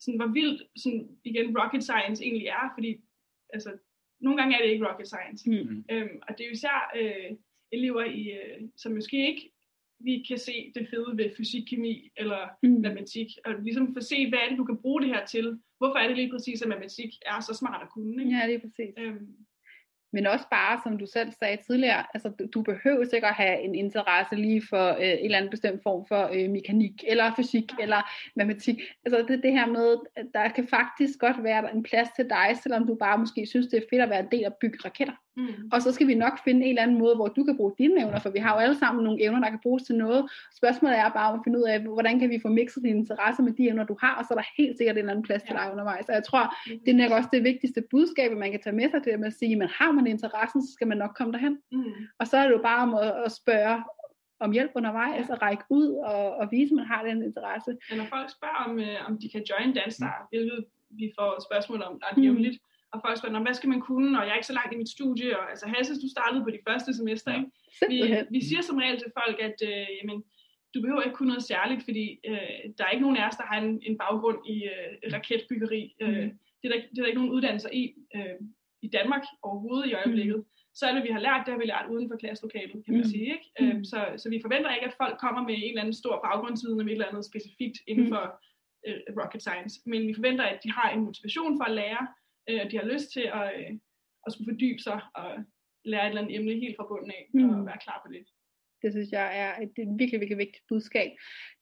sådan, 0.00 0.20
hvor 0.20 0.26
vildt 0.32 0.62
sådan, 0.76 1.08
igen 1.24 1.58
rocket 1.58 1.82
science 1.82 2.24
egentlig 2.24 2.46
er, 2.46 2.70
fordi 2.74 3.00
altså, 3.52 3.70
nogle 4.20 4.38
gange 4.38 4.56
er 4.56 4.62
det 4.62 4.72
ikke 4.72 4.88
rocket 4.88 5.06
science. 5.06 5.50
Mm. 5.50 5.84
Øhm, 5.90 6.16
og 6.28 6.38
det 6.38 6.44
er 6.44 6.48
jo 6.48 6.52
især 6.52 6.90
øh, 6.96 7.36
elever, 7.72 8.04
i, 8.04 8.22
øh, 8.30 8.68
som 8.76 8.92
måske 8.92 9.28
ikke 9.28 9.52
vi 10.04 10.24
kan 10.28 10.38
se 10.38 10.72
det 10.74 10.88
fede 10.90 11.16
ved 11.16 11.30
fysik, 11.36 11.64
kemi 11.70 12.10
eller 12.16 12.48
Mm. 12.62 12.80
matematik, 12.80 13.26
og 13.44 13.52
ligesom 13.54 13.94
få 13.94 14.00
se, 14.00 14.28
hvad 14.28 14.38
er 14.38 14.48
det, 14.48 14.58
du 14.58 14.64
kan 14.64 14.78
bruge 14.82 15.02
det 15.02 15.08
her 15.08 15.26
til. 15.26 15.60
Hvorfor 15.78 15.98
er 15.98 16.06
det 16.08 16.16
lige 16.16 16.30
præcis, 16.30 16.62
at 16.62 16.68
matematik 16.68 17.10
er 17.26 17.40
så 17.40 17.54
smart 17.54 17.82
at 17.82 17.90
kunne? 17.90 18.22
Ikke? 18.24 18.36
Ja, 18.36 18.46
det 18.46 18.54
er 18.54 18.60
præcis. 18.60 18.94
Øhm, 18.98 19.36
men 20.12 20.26
også 20.26 20.44
bare, 20.50 20.80
som 20.84 20.98
du 20.98 21.06
selv 21.06 21.32
sagde 21.38 21.58
tidligere, 21.66 22.04
altså 22.14 22.28
du, 22.54 22.62
behøver 22.62 23.04
sikkert 23.04 23.30
at 23.30 23.44
have 23.44 23.60
en 23.60 23.74
interesse 23.74 24.34
lige 24.34 24.62
for 24.70 24.88
øh, 24.88 24.96
en 25.00 25.24
eller 25.24 25.36
anden 25.36 25.50
bestemt 25.50 25.82
form 25.82 26.06
for 26.08 26.30
øh, 26.34 26.50
mekanik, 26.50 27.04
eller 27.08 27.34
fysik, 27.36 27.72
eller 27.80 28.00
matematik. 28.36 28.80
Altså 29.04 29.24
det, 29.28 29.42
det 29.42 29.52
her 29.52 29.66
med, 29.66 29.96
at 30.16 30.26
der 30.34 30.48
kan 30.48 30.66
faktisk 30.68 31.18
godt 31.18 31.44
være 31.44 31.74
en 31.74 31.82
plads 31.82 32.08
til 32.16 32.28
dig, 32.30 32.56
selvom 32.62 32.86
du 32.86 32.94
bare 32.94 33.18
måske 33.18 33.46
synes, 33.46 33.66
det 33.66 33.76
er 33.76 33.86
fedt 33.90 34.02
at 34.02 34.10
være 34.10 34.20
en 34.20 34.32
del 34.32 34.44
af 34.44 34.46
at 34.46 34.56
bygge 34.60 34.78
raketter 34.84 35.14
mm, 35.36 35.70
Og 35.72 35.82
så 35.82 35.92
skal 35.92 36.06
vi 36.06 36.14
nok 36.14 36.38
finde 36.44 36.62
en 36.64 36.68
eller 36.68 36.82
anden 36.82 36.98
måde, 36.98 37.14
hvor 37.14 37.28
du 37.28 37.44
kan 37.44 37.56
bruge 37.56 37.72
dine 37.78 38.00
evner, 38.02 38.18
for 38.18 38.30
vi 38.30 38.38
har 38.38 38.52
jo 38.54 38.58
alle 38.60 38.78
sammen 38.78 39.04
nogle 39.04 39.22
evner, 39.24 39.40
der 39.40 39.48
kan 39.50 39.58
bruges 39.62 39.82
til 39.82 39.94
noget. 39.94 40.30
Spørgsmålet 40.56 40.98
er 40.98 41.08
bare 41.10 41.34
at 41.34 41.40
finde 41.44 41.58
ud 41.58 41.64
af, 41.64 41.80
hvordan 41.80 42.18
kan 42.20 42.30
vi 42.30 42.38
få 42.42 42.48
mixet 42.48 42.82
dine 42.82 42.98
interesser 42.98 43.42
med 43.42 43.52
de 43.52 43.68
evner, 43.68 43.84
du 43.84 43.96
har, 44.00 44.14
og 44.18 44.24
så 44.24 44.34
er 44.34 44.38
der 44.38 44.46
helt 44.62 44.76
sikkert 44.78 44.94
en 44.96 44.98
eller 44.98 45.10
anden 45.12 45.24
plads 45.24 45.42
til 45.42 45.54
Ja. 45.58 45.62
dig 45.62 45.72
undervejs. 45.72 46.08
Og 46.08 46.14
jeg 46.14 46.24
tror, 46.24 46.54
det 46.86 46.88
er 46.92 46.96
nok 47.02 47.10
også 47.18 47.28
det 47.32 47.44
vigtigste 47.44 47.82
budskab, 47.90 48.32
man 48.36 48.50
kan 48.50 48.60
tage 48.62 48.76
med 48.76 48.90
sig 48.90 49.02
til 49.02 49.10
at 49.10 49.32
sige, 49.32 49.56
men 49.56 49.68
har 49.68 49.92
man 49.92 50.06
interessen, 50.06 50.66
så 50.66 50.72
skal 50.72 50.86
man 50.88 50.98
nok 50.98 51.10
komme 51.16 51.32
derhen. 51.32 51.58
mm, 51.72 51.84
Og 52.18 52.26
så 52.26 52.36
er 52.36 52.44
det 52.46 52.52
jo 52.52 52.62
bare 52.62 52.82
om 52.82 52.94
at, 52.94 53.12
at 53.26 53.32
spørge 53.32 53.82
om 54.40 54.52
hjælp 54.52 54.70
undervejs, 54.74 55.30
og 55.30 55.42
række 55.42 55.64
ud 55.70 55.88
og, 56.10 56.36
og 56.36 56.48
vise, 56.50 56.72
at 56.72 56.76
man 56.76 56.86
har 56.86 57.02
den 57.04 57.22
interesse. 57.22 57.70
Men 57.90 57.98
når 57.98 58.04
folk 58.16 58.28
spørger, 58.36 58.60
om, 58.66 58.78
øh, 58.78 58.96
om 59.08 59.18
de 59.22 59.28
kan 59.34 59.42
join 59.50 59.74
Danstar, 59.74 60.26
hvilket 60.30 60.64
vi 60.90 61.12
får 61.18 61.30
spørgsmål 61.48 61.82
om 61.82 62.00
ret 62.04 62.16
Mm. 62.16 62.22
Og 62.92 62.98
folk 63.04 63.18
spørger, 63.18 63.36
"Nå, 63.38 63.44
hvad 63.44 63.54
skal 63.54 63.68
man 63.74 63.80
kunne, 63.80 64.18
og 64.18 64.22
jeg 64.24 64.32
er 64.32 64.38
ikke 64.40 64.46
så 64.52 64.58
langt 64.60 64.72
i 64.74 64.76
mit 64.82 64.88
studie, 64.96 65.38
og 65.38 65.50
altså 65.50 65.66
Hasse, 65.74 65.94
du 66.04 66.08
startede 66.16 66.44
på 66.44 66.50
de 66.50 66.58
første 66.68 66.90
semester, 67.00 67.30
Ja. 67.32 67.38
ikke? 67.38 67.50
Vi, 67.88 67.96
Simpelthen. 67.98 68.26
vi 68.36 68.40
siger 68.48 68.62
som 68.62 68.76
regel 68.82 68.98
til 68.98 69.10
folk, 69.20 69.36
at 69.48 69.58
øh, 69.70 69.86
jamen, 69.98 70.18
du 70.74 70.78
behøver 70.80 71.02
ikke 71.02 71.16
kunne 71.16 71.28
noget 71.34 71.42
særligt, 71.52 71.82
fordi 71.88 72.06
øh, 72.30 72.60
der 72.78 72.84
er 72.84 72.90
ikke 72.90 73.02
nogen 73.06 73.16
af 73.20 73.26
os, 73.28 73.36
der 73.40 73.46
har 73.50 73.58
en, 73.64 73.82
en 73.88 73.98
baggrund 73.98 74.38
i 74.54 74.56
øh, 74.74 74.90
raketbyggeri. 75.14 75.82
Øh, 76.02 76.08
Mm. 76.24 76.30
det, 76.60 76.64
er 76.68 76.72
der, 76.74 76.80
det 76.90 76.98
er 76.98 77.02
der 77.02 77.06
ikke 77.12 77.20
nogen 77.22 77.34
uddannelser 77.36 77.70
i 77.72 77.94
øh, 78.16 78.34
i 78.86 78.88
Danmark 78.88 79.22
overhovedet 79.42 79.90
i 79.90 79.94
øjeblikket. 79.94 80.44
Så 80.74 80.86
er 80.86 80.94
det, 80.94 81.02
vi 81.08 81.12
har 81.16 81.20
lært, 81.20 81.42
det 81.46 81.52
har 81.54 81.58
vi 81.62 81.64
lært 81.74 81.86
uden 81.92 82.08
for 82.10 82.16
klasselokalet, 82.16 82.84
kan 82.84 82.94
man 82.94 83.04
Mm. 83.06 83.10
sige. 83.14 83.26
Ikke? 83.36 83.46
Mm. 83.60 83.66
Øh, 83.78 83.84
så, 83.84 83.98
så 84.16 84.26
vi 84.30 84.38
forventer 84.42 84.74
ikke, 84.74 84.86
at 84.86 84.94
folk 85.02 85.16
kommer 85.24 85.42
med 85.48 85.54
en 85.54 85.68
eller 85.68 85.80
anden 85.80 85.94
stor 86.02 86.14
baggrundsviden 86.26 86.80
om 86.80 86.86
et 86.88 86.92
eller 86.92 87.06
andet 87.10 87.24
specifikt 87.30 87.76
inden 87.90 88.04
Mm. 88.04 88.10
for 88.12 88.22
øh, 88.88 88.98
rocket 89.20 89.42
science. 89.46 89.74
Men 89.86 90.00
vi 90.08 90.14
forventer, 90.14 90.44
at 90.44 90.58
de 90.64 90.70
har 90.78 90.88
en 90.90 91.00
motivation 91.08 91.52
for 91.58 91.64
at 91.64 91.74
lære, 91.82 92.02
øh, 92.50 92.70
de 92.70 92.76
har 92.78 92.84
lyst 92.84 93.12
til 93.12 93.24
at, 93.40 93.52
øh, 93.58 93.70
at 94.26 94.32
skulle 94.32 94.52
fordybe 94.52 94.78
sig 94.82 95.00
og 95.14 95.30
lære 95.84 96.02
et 96.04 96.08
eller 96.08 96.22
andet 96.22 96.36
emne 96.36 96.52
helt 96.52 96.76
fra 96.76 96.86
bunden 96.88 97.10
af, 97.10 97.28
Mm. 97.34 97.50
og 97.50 97.66
være 97.66 97.78
klar 97.86 98.02
på 98.06 98.12
det. 98.12 98.24
Det 98.82 98.92
synes 98.92 99.10
jeg 99.12 99.38
er 99.38 99.52
et, 99.62 99.72
et 99.78 99.98
virkelig, 99.98 100.20
virkelig 100.20 100.38
vigtigt 100.38 100.64
budskab. 100.68 101.10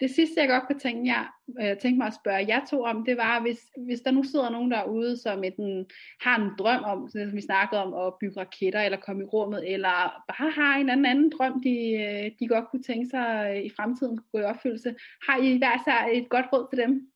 Det 0.00 0.10
sidste, 0.10 0.40
jeg 0.40 0.48
godt 0.48 0.66
kunne 0.66 0.78
tænke, 0.78 1.12
jeg, 1.14 1.24
øh, 1.62 1.78
tænke 1.78 1.98
mig 1.98 2.06
at 2.06 2.18
spørge 2.22 2.46
jer 2.48 2.64
to 2.70 2.82
om, 2.82 3.04
det 3.04 3.16
var, 3.16 3.40
hvis, 3.40 3.60
hvis 3.86 4.00
der 4.00 4.10
nu 4.10 4.22
sidder 4.22 4.50
nogen 4.50 4.70
derude, 4.70 5.16
som 5.16 5.44
enten 5.44 5.86
har 6.20 6.40
en 6.42 6.50
drøm 6.58 6.82
om, 6.84 7.08
som 7.08 7.36
vi 7.36 7.40
snakkede 7.40 7.82
om, 7.84 7.94
at 7.94 8.14
bygge 8.20 8.40
raketter, 8.40 8.80
eller 8.80 8.98
komme 8.98 9.22
i 9.22 9.26
rummet, 9.26 9.72
eller 9.74 9.96
bare 10.28 10.50
har 10.50 10.78
en 10.78 10.90
anden, 10.90 11.06
anden 11.06 11.30
drøm, 11.30 11.62
de, 11.62 11.76
øh, 12.04 12.30
de 12.40 12.48
godt 12.48 12.64
kunne 12.70 12.82
tænke 12.82 13.06
sig 13.10 13.28
øh, 13.50 13.62
i 13.64 13.70
fremtiden 13.76 14.16
kunne 14.16 14.32
gå 14.32 14.38
i 14.38 14.50
opfyldelse. 14.52 14.94
Har 15.28 15.36
I 15.42 15.58
hver 15.58 15.74
især 15.80 16.08
et 16.12 16.28
godt 16.28 16.46
råd 16.52 16.66
til 16.70 16.78
dem? 16.84 17.12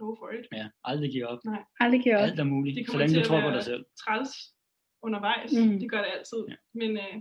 Go 0.00 0.08
for 0.20 0.28
it. 0.36 0.44
Ja, 0.58 0.66
aldrig 0.90 1.08
give 1.14 1.26
op. 1.32 1.38
Aldrig 1.82 1.98
kan 2.02 2.10
jeg 2.12 2.18
også. 2.20 2.30
Alt 2.32 2.40
er 2.40 2.44
muligt, 2.54 2.74
Det 2.76 2.86
så 2.92 2.98
længe 2.98 3.14
du 3.20 3.24
tror 3.28 3.40
på 3.48 3.50
dig 3.56 3.62
selv. 3.70 3.82
Træls 4.02 4.32
undervejs, 5.06 5.50
Mm. 5.58 5.78
det 5.80 5.90
gør 5.92 6.00
det 6.04 6.10
altid. 6.16 6.40
Ja. 6.52 6.56
Men, 6.80 6.90
øh, 7.04 7.14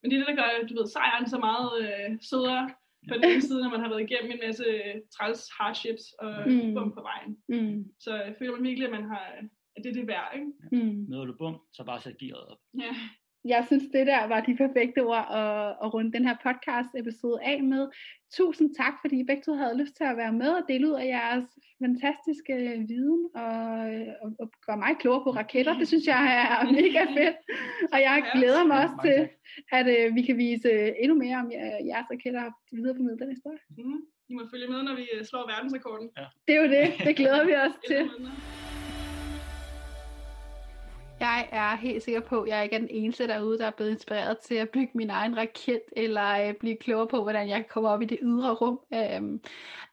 men 0.00 0.06
det 0.08 0.14
er 0.14 0.20
det, 0.22 0.30
der 0.32 0.40
gør, 0.42 0.50
du 0.68 0.74
ved, 0.78 0.86
sejren 0.96 1.26
så 1.34 1.38
meget 1.48 1.70
øh, 1.84 2.08
sødere 2.30 2.64
på 3.08 3.14
den 3.14 3.24
ene 3.30 3.42
side, 3.48 3.60
når 3.62 3.70
man 3.74 3.80
har 3.84 3.88
været 3.92 4.06
igennem 4.08 4.30
en 4.32 4.40
masse 4.46 4.64
træls 5.14 5.40
hardships 5.58 6.04
og 6.24 6.32
Mm. 6.50 6.74
bum 6.74 6.88
på 6.98 7.02
vejen. 7.10 7.32
Mm, 7.52 7.78
Så 8.04 8.10
jeg 8.26 8.34
føler 8.38 8.52
man 8.56 8.62
virkelig, 8.68 8.86
at 8.88 8.94
man 8.98 9.04
har, 9.12 9.24
at 9.76 9.80
det 9.84 9.88
er 9.90 9.96
det 10.00 10.06
værd, 10.12 10.30
ikke? 10.38 10.48
mm. 10.72 10.96
Møder 11.10 11.24
du 11.24 11.34
bum, 11.38 11.56
så 11.76 11.80
bare 11.84 12.00
sæt 12.00 12.18
gearet 12.22 12.46
op. 12.52 12.58
Ja. 12.84 12.92
Jeg 13.44 13.64
synes, 13.66 13.82
det 13.92 14.06
der 14.06 14.26
var 14.28 14.40
de 14.40 14.56
perfekte 14.56 15.00
ord 15.04 15.26
at, 15.42 15.68
at 15.84 15.94
runde 15.94 16.12
den 16.12 16.26
her 16.28 16.36
podcast 16.46 16.88
episode 16.96 17.38
af 17.42 17.62
med. 17.62 17.88
Tusind 18.38 18.74
tak, 18.74 18.94
fordi 19.00 19.20
I 19.20 19.24
begge 19.24 19.42
to 19.42 19.52
havde 19.54 19.78
lyst 19.82 19.94
til 19.96 20.04
at 20.04 20.16
være 20.16 20.32
med 20.32 20.48
og 20.48 20.62
dele 20.68 20.88
ud 20.88 20.92
af 20.92 21.06
jeres 21.06 21.44
fantastiske 21.82 22.54
viden 22.88 23.22
og, 23.34 23.52
og, 24.22 24.28
og 24.42 24.46
gøre 24.66 24.76
mig 24.76 24.92
klogere 25.00 25.24
på 25.24 25.30
raketter. 25.30 25.78
Det 25.78 25.88
synes 25.88 26.06
jeg 26.06 26.22
er 26.48 26.64
mega 26.80 27.02
fedt. 27.18 27.36
Og 27.92 27.98
jeg 28.08 28.16
glæder 28.34 28.64
mig 28.64 28.76
Ja, 28.76 28.82
også 28.84 28.96
til, 29.04 29.20
at 29.78 29.86
uh, 30.10 30.16
vi 30.16 30.22
kan 30.22 30.36
vise 30.36 30.70
endnu 31.02 31.14
mere 31.24 31.36
om 31.36 31.48
jer- 31.52 31.80
jeres 31.90 32.06
raketter 32.12 32.42
og 32.44 32.52
videreformidle 32.72 33.18
den 33.18 33.30
historie. 33.36 33.58
Mm. 33.78 34.00
I 34.28 34.34
må 34.34 34.42
følge 34.52 34.68
med, 34.68 34.82
når 34.82 34.94
vi 34.94 35.06
øh, 35.14 35.24
slår 35.24 35.46
verdensrekorden. 35.52 36.08
Det 36.48 36.54
er 36.56 36.60
jo 36.64 36.68
det. 36.76 36.86
Det 37.06 37.16
glæder 37.16 37.44
vi 37.46 37.54
os 37.54 37.76
til. 37.90 38.02
Jeg 41.22 41.48
er 41.52 41.76
helt 41.76 42.02
sikker 42.02 42.20
på, 42.20 42.42
at 42.42 42.48
jeg 42.48 42.64
ikke 42.64 42.76
er 42.76 42.80
den 42.80 42.88
eneste 42.90 43.26
derude, 43.28 43.58
der 43.58 43.66
er 43.66 43.70
blevet 43.70 43.90
inspireret 43.90 44.38
til 44.38 44.54
at 44.54 44.70
bygge 44.70 44.90
min 44.94 45.10
egen 45.10 45.36
raket, 45.36 45.80
eller 45.96 46.48
øh, 46.48 46.54
blive 46.54 46.76
klogere 46.76 47.06
på, 47.06 47.22
hvordan 47.22 47.48
jeg 47.48 47.56
kan 47.56 47.66
komme 47.68 47.88
op 47.88 48.02
i 48.02 48.04
det 48.04 48.18
ydre 48.22 48.54
rum. 48.54 48.80
Øh, 48.94 49.40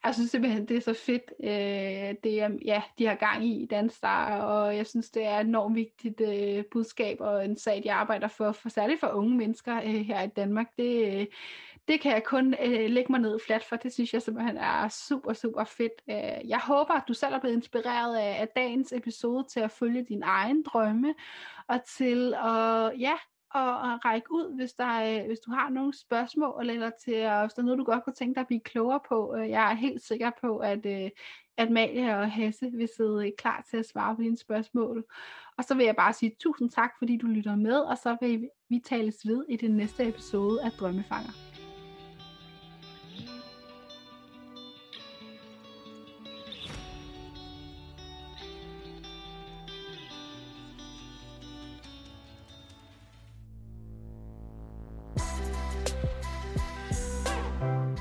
jeg 0.04 0.14
synes 0.14 0.30
simpelthen, 0.30 0.68
det 0.68 0.76
er 0.76 0.80
så 0.80 0.94
fedt, 0.94 1.32
øh, 1.42 2.14
det 2.24 2.40
er, 2.40 2.50
ja, 2.64 2.82
de 2.98 3.06
har 3.06 3.14
gang 3.14 3.44
i 3.44 3.62
i 3.62 3.66
Danstar, 3.66 4.40
og 4.40 4.76
jeg 4.76 4.86
synes, 4.86 5.10
det 5.10 5.24
er 5.24 5.38
et 5.38 5.46
enormt 5.46 5.74
vigtigt 5.74 6.20
øh, 6.20 6.64
budskab, 6.72 7.16
og 7.20 7.44
en 7.44 7.56
sag, 7.56 7.82
de 7.84 7.92
arbejder 7.92 8.28
for, 8.28 8.52
for 8.52 8.68
særligt 8.68 9.00
for 9.00 9.08
unge 9.08 9.36
mennesker 9.36 9.76
øh, 9.76 10.00
her 10.00 10.22
i 10.22 10.28
Danmark. 10.28 10.66
Det, 10.78 11.20
øh, 11.20 11.26
det 11.90 12.00
kan 12.00 12.12
jeg 12.12 12.24
kun 12.24 12.54
øh, 12.64 12.90
lægge 12.90 13.12
mig 13.12 13.20
ned 13.20 13.38
fladt 13.46 13.64
for. 13.64 13.76
Det 13.76 13.92
synes 13.92 14.14
jeg 14.14 14.22
simpelthen 14.22 14.56
er 14.56 14.88
super, 14.88 15.32
super 15.32 15.64
fedt. 15.64 15.92
Øh, 16.10 16.48
jeg 16.48 16.60
håber, 16.66 16.94
at 16.94 17.02
du 17.08 17.14
selv 17.14 17.34
er 17.34 17.40
blevet 17.40 17.56
inspireret 17.56 18.16
af, 18.16 18.40
af 18.40 18.48
dagens 18.48 18.92
episode 18.92 19.44
til 19.44 19.60
at 19.60 19.70
følge 19.70 20.04
din 20.04 20.22
egen 20.22 20.62
drømme, 20.62 21.14
og 21.68 21.84
til 21.84 22.34
at, 22.34 23.00
ja, 23.00 23.14
og, 23.54 23.92
at 23.92 24.04
række 24.04 24.32
ud, 24.32 24.56
hvis, 24.56 24.72
der, 24.72 25.20
øh, 25.20 25.26
hvis 25.26 25.38
du 25.38 25.50
har 25.50 25.70
nogle 25.70 25.98
spørgsmål, 25.98 26.70
eller 26.70 26.90
til, 27.04 27.12
at, 27.12 27.42
hvis 27.42 27.54
der 27.54 27.62
er 27.62 27.66
noget, 27.66 27.78
du 27.78 27.84
godt 27.84 28.04
kunne 28.04 28.14
tænke 28.14 28.34
dig 28.34 28.40
at 28.40 28.46
blive 28.46 28.60
klogere 28.60 29.00
på. 29.08 29.36
Øh, 29.36 29.50
Jeg 29.50 29.70
er 29.70 29.74
helt 29.74 30.02
sikker 30.02 30.30
på, 30.40 30.58
at, 30.58 30.86
øh, 30.86 31.10
at 31.56 31.70
Malia 31.70 32.20
og 32.20 32.30
Hasse 32.30 32.70
vil 32.72 32.88
sidde 32.96 33.32
klar 33.38 33.64
til 33.70 33.76
at 33.76 33.88
svare 33.88 34.16
på 34.16 34.22
dine 34.22 34.38
spørgsmål. 34.38 35.04
Og 35.58 35.64
så 35.64 35.74
vil 35.74 35.86
jeg 35.86 35.96
bare 35.96 36.12
sige 36.12 36.36
tusind 36.40 36.70
tak, 36.70 36.90
fordi 36.98 37.16
du 37.16 37.26
lytter 37.26 37.56
med, 37.56 37.78
og 37.78 37.98
så 37.98 38.16
vil 38.20 38.48
vi 38.68 38.78
tales 38.78 39.26
ved 39.26 39.44
i 39.48 39.56
den 39.56 39.70
næste 39.70 40.08
episode 40.08 40.62
af 40.62 40.70
Drømmefanger. 40.70 41.49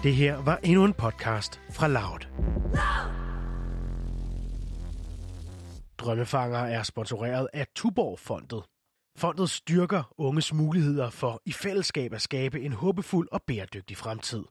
Det 0.03 0.15
her 0.15 0.35
var 0.37 0.59
endnu 0.63 0.85
en 0.85 0.93
podcast 0.93 1.59
fra 1.71 1.87
Loud. 1.87 2.19
Drømmefanger 5.97 6.59
er 6.59 6.83
sponsoreret 6.83 7.47
af 7.53 7.67
Tuborg-fondet. 7.75 8.63
Fondet 9.17 9.49
styrker 9.49 10.13
unges 10.17 10.53
muligheder 10.53 11.09
for 11.09 11.41
i 11.45 11.51
fællesskab 11.51 12.13
at 12.13 12.21
skabe 12.21 12.61
en 12.61 12.73
håbefuld 12.73 13.27
og 13.31 13.41
bæredygtig 13.47 13.97
fremtid. 13.97 14.43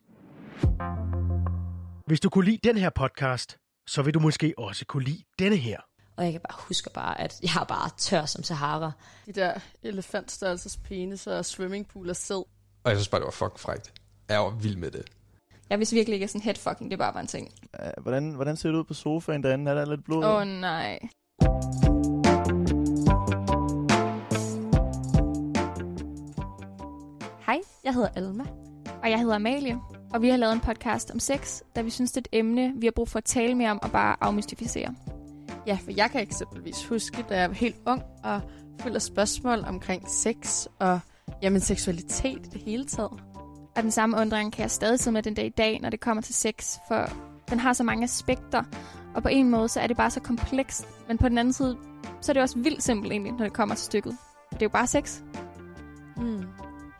Hvis 2.06 2.20
du 2.20 2.30
kunne 2.30 2.44
lide 2.44 2.58
den 2.64 2.76
her 2.76 2.90
podcast, 2.90 3.56
så 3.86 4.02
vil 4.02 4.14
du 4.14 4.20
måske 4.20 4.54
også 4.58 4.84
kunne 4.86 5.04
lide 5.04 5.22
denne 5.38 5.56
her. 5.56 5.80
Og 6.16 6.24
jeg 6.24 6.32
kan 6.32 6.40
bare 6.40 6.58
huske 6.68 6.90
bare, 6.94 7.20
at 7.20 7.40
jeg 7.42 7.60
er 7.60 7.64
bare 7.64 7.90
tør 7.96 8.24
som 8.24 8.42
Sahara. 8.42 8.92
De 9.26 9.32
der 9.32 9.54
elefantstørrelses 9.82 10.76
penis 10.76 11.26
og 11.26 11.44
swimmingpool 11.44 12.10
og 12.10 12.16
sæd. 12.16 12.44
Og 12.84 12.90
jeg 12.90 12.96
synes 12.96 13.08
bare, 13.08 13.20
det 13.20 13.24
var 13.26 13.30
fucking 13.30 13.60
frækt. 13.60 13.92
Jeg 14.28 14.40
var 14.40 14.50
vild 14.50 14.76
med 14.76 14.90
det. 14.90 15.17
Jeg 15.70 15.78
vidste 15.78 15.94
virkelig 15.94 16.14
ikke, 16.14 16.24
at 16.24 16.30
sådan 16.30 16.42
headfucking, 16.42 16.90
det 16.90 16.98
bare 16.98 17.14
var 17.14 17.20
en 17.20 17.26
ting. 17.26 17.48
Hvordan, 18.02 18.30
hvordan 18.30 18.56
ser 18.56 18.68
det 18.68 18.78
ud 18.78 18.84
på 18.84 18.94
sofaen 18.94 19.42
derinde? 19.42 19.70
Er 19.70 19.74
der 19.74 19.84
lidt 19.84 20.04
blod? 20.04 20.24
Åh, 20.24 20.34
oh, 20.34 20.46
nej. 20.46 20.98
Hej, 27.46 27.60
jeg 27.84 27.94
hedder 27.94 28.08
Alma. 28.16 28.44
Og 29.02 29.10
jeg 29.10 29.20
hedder 29.20 29.34
Amalie. 29.34 29.78
Og 30.14 30.22
vi 30.22 30.28
har 30.28 30.36
lavet 30.36 30.52
en 30.52 30.60
podcast 30.60 31.10
om 31.10 31.18
sex, 31.18 31.60
da 31.76 31.82
vi 31.82 31.90
synes, 31.90 32.12
det 32.12 32.26
er 32.26 32.28
et 32.32 32.38
emne, 32.38 32.72
vi 32.76 32.86
har 32.86 32.92
brug 32.96 33.08
for 33.08 33.18
at 33.18 33.24
tale 33.24 33.54
mere 33.54 33.70
om 33.70 33.80
og 33.82 33.90
bare 33.90 34.16
afmystificere. 34.20 34.94
Ja, 35.66 35.78
for 35.84 35.92
jeg 35.96 36.10
kan 36.10 36.20
eksempelvis 36.20 36.86
huske, 36.86 37.24
da 37.28 37.40
jeg 37.40 37.48
var 37.48 37.54
helt 37.54 37.76
ung 37.86 38.02
og 38.24 38.40
fuld 38.80 38.94
af 38.94 39.02
spørgsmål 39.02 39.64
omkring 39.66 40.10
sex 40.10 40.66
og 40.78 41.00
jamen, 41.42 41.60
seksualitet 41.60 42.46
i 42.46 42.48
det 42.52 42.62
hele 42.62 42.84
taget. 42.84 43.12
Og 43.78 43.84
den 43.84 43.90
samme 43.90 44.16
undring 44.16 44.52
kan 44.52 44.62
jeg 44.62 44.70
stadig 44.70 45.00
sidde 45.00 45.14
med 45.14 45.22
den 45.22 45.34
dag 45.34 45.46
i 45.46 45.48
dag, 45.48 45.80
når 45.80 45.90
det 45.90 46.00
kommer 46.00 46.22
til 46.22 46.34
sex, 46.34 46.78
for 46.88 47.08
den 47.50 47.60
har 47.60 47.72
så 47.72 47.84
mange 47.84 48.04
aspekter, 48.04 48.62
og 49.14 49.22
på 49.22 49.28
en 49.28 49.50
måde 49.50 49.68
så 49.68 49.80
er 49.80 49.86
det 49.86 49.96
bare 49.96 50.10
så 50.10 50.20
komplekst, 50.20 50.88
men 51.08 51.18
på 51.18 51.28
den 51.28 51.38
anden 51.38 51.52
side, 51.52 51.76
så 52.20 52.32
er 52.32 52.34
det 52.34 52.42
også 52.42 52.58
vildt 52.58 52.82
simpelt 52.82 53.12
egentlig, 53.12 53.32
når 53.32 53.44
det 53.44 53.52
kommer 53.52 53.74
til 53.74 53.84
stykket. 53.84 54.16
Det 54.50 54.56
er 54.56 54.64
jo 54.64 54.68
bare 54.68 54.86
sex. 54.86 55.20
Mm. 56.16 56.44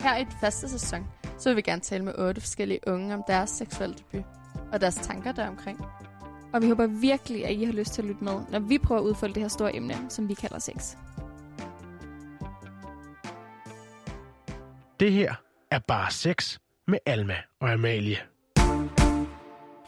Her 0.01 0.17
i 0.17 0.25
den 0.25 0.33
første 0.41 0.69
sæson, 0.69 1.07
så 1.38 1.49
vil 1.49 1.57
vi 1.57 1.62
gerne 1.62 1.81
tale 1.81 2.05
med 2.05 2.19
otte 2.19 2.41
forskellige 2.41 2.81
unge 2.87 3.14
om 3.14 3.23
deres 3.29 3.51
seksuelle 3.51 3.97
debut 3.97 4.25
og 4.73 4.81
deres 4.81 4.95
tanker 4.95 5.33
deromkring. 5.33 5.85
Og 6.53 6.62
vi 6.62 6.69
håber 6.69 6.87
virkelig, 6.87 7.47
at 7.47 7.53
I 7.53 7.64
har 7.64 7.73
lyst 7.73 7.93
til 7.93 8.03
at 8.03 8.09
lytte 8.09 8.25
med, 8.25 8.41
når 8.51 8.59
vi 8.59 8.79
prøver 8.79 9.01
at 9.01 9.05
udfolde 9.05 9.35
det 9.35 9.43
her 9.43 9.49
store 9.49 9.77
emne, 9.77 9.95
som 10.09 10.29
vi 10.29 10.35
kalder 10.35 10.59
sex. 10.59 10.97
Det 15.01 15.12
her 15.12 15.35
er 15.71 15.79
bare 15.79 16.11
sex 16.11 16.59
med 16.88 16.98
Alma 17.07 17.37
og 17.61 17.72
Amalie. 17.72 18.16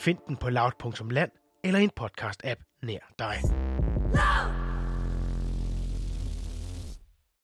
Find 0.00 0.18
den 0.28 0.36
på 0.36 0.50
loud.land 0.50 1.30
eller 1.64 1.78
en 1.78 1.90
podcast-app 2.00 2.60
nær 2.82 3.12
dig. 3.18 3.36
Loud! 4.14 4.69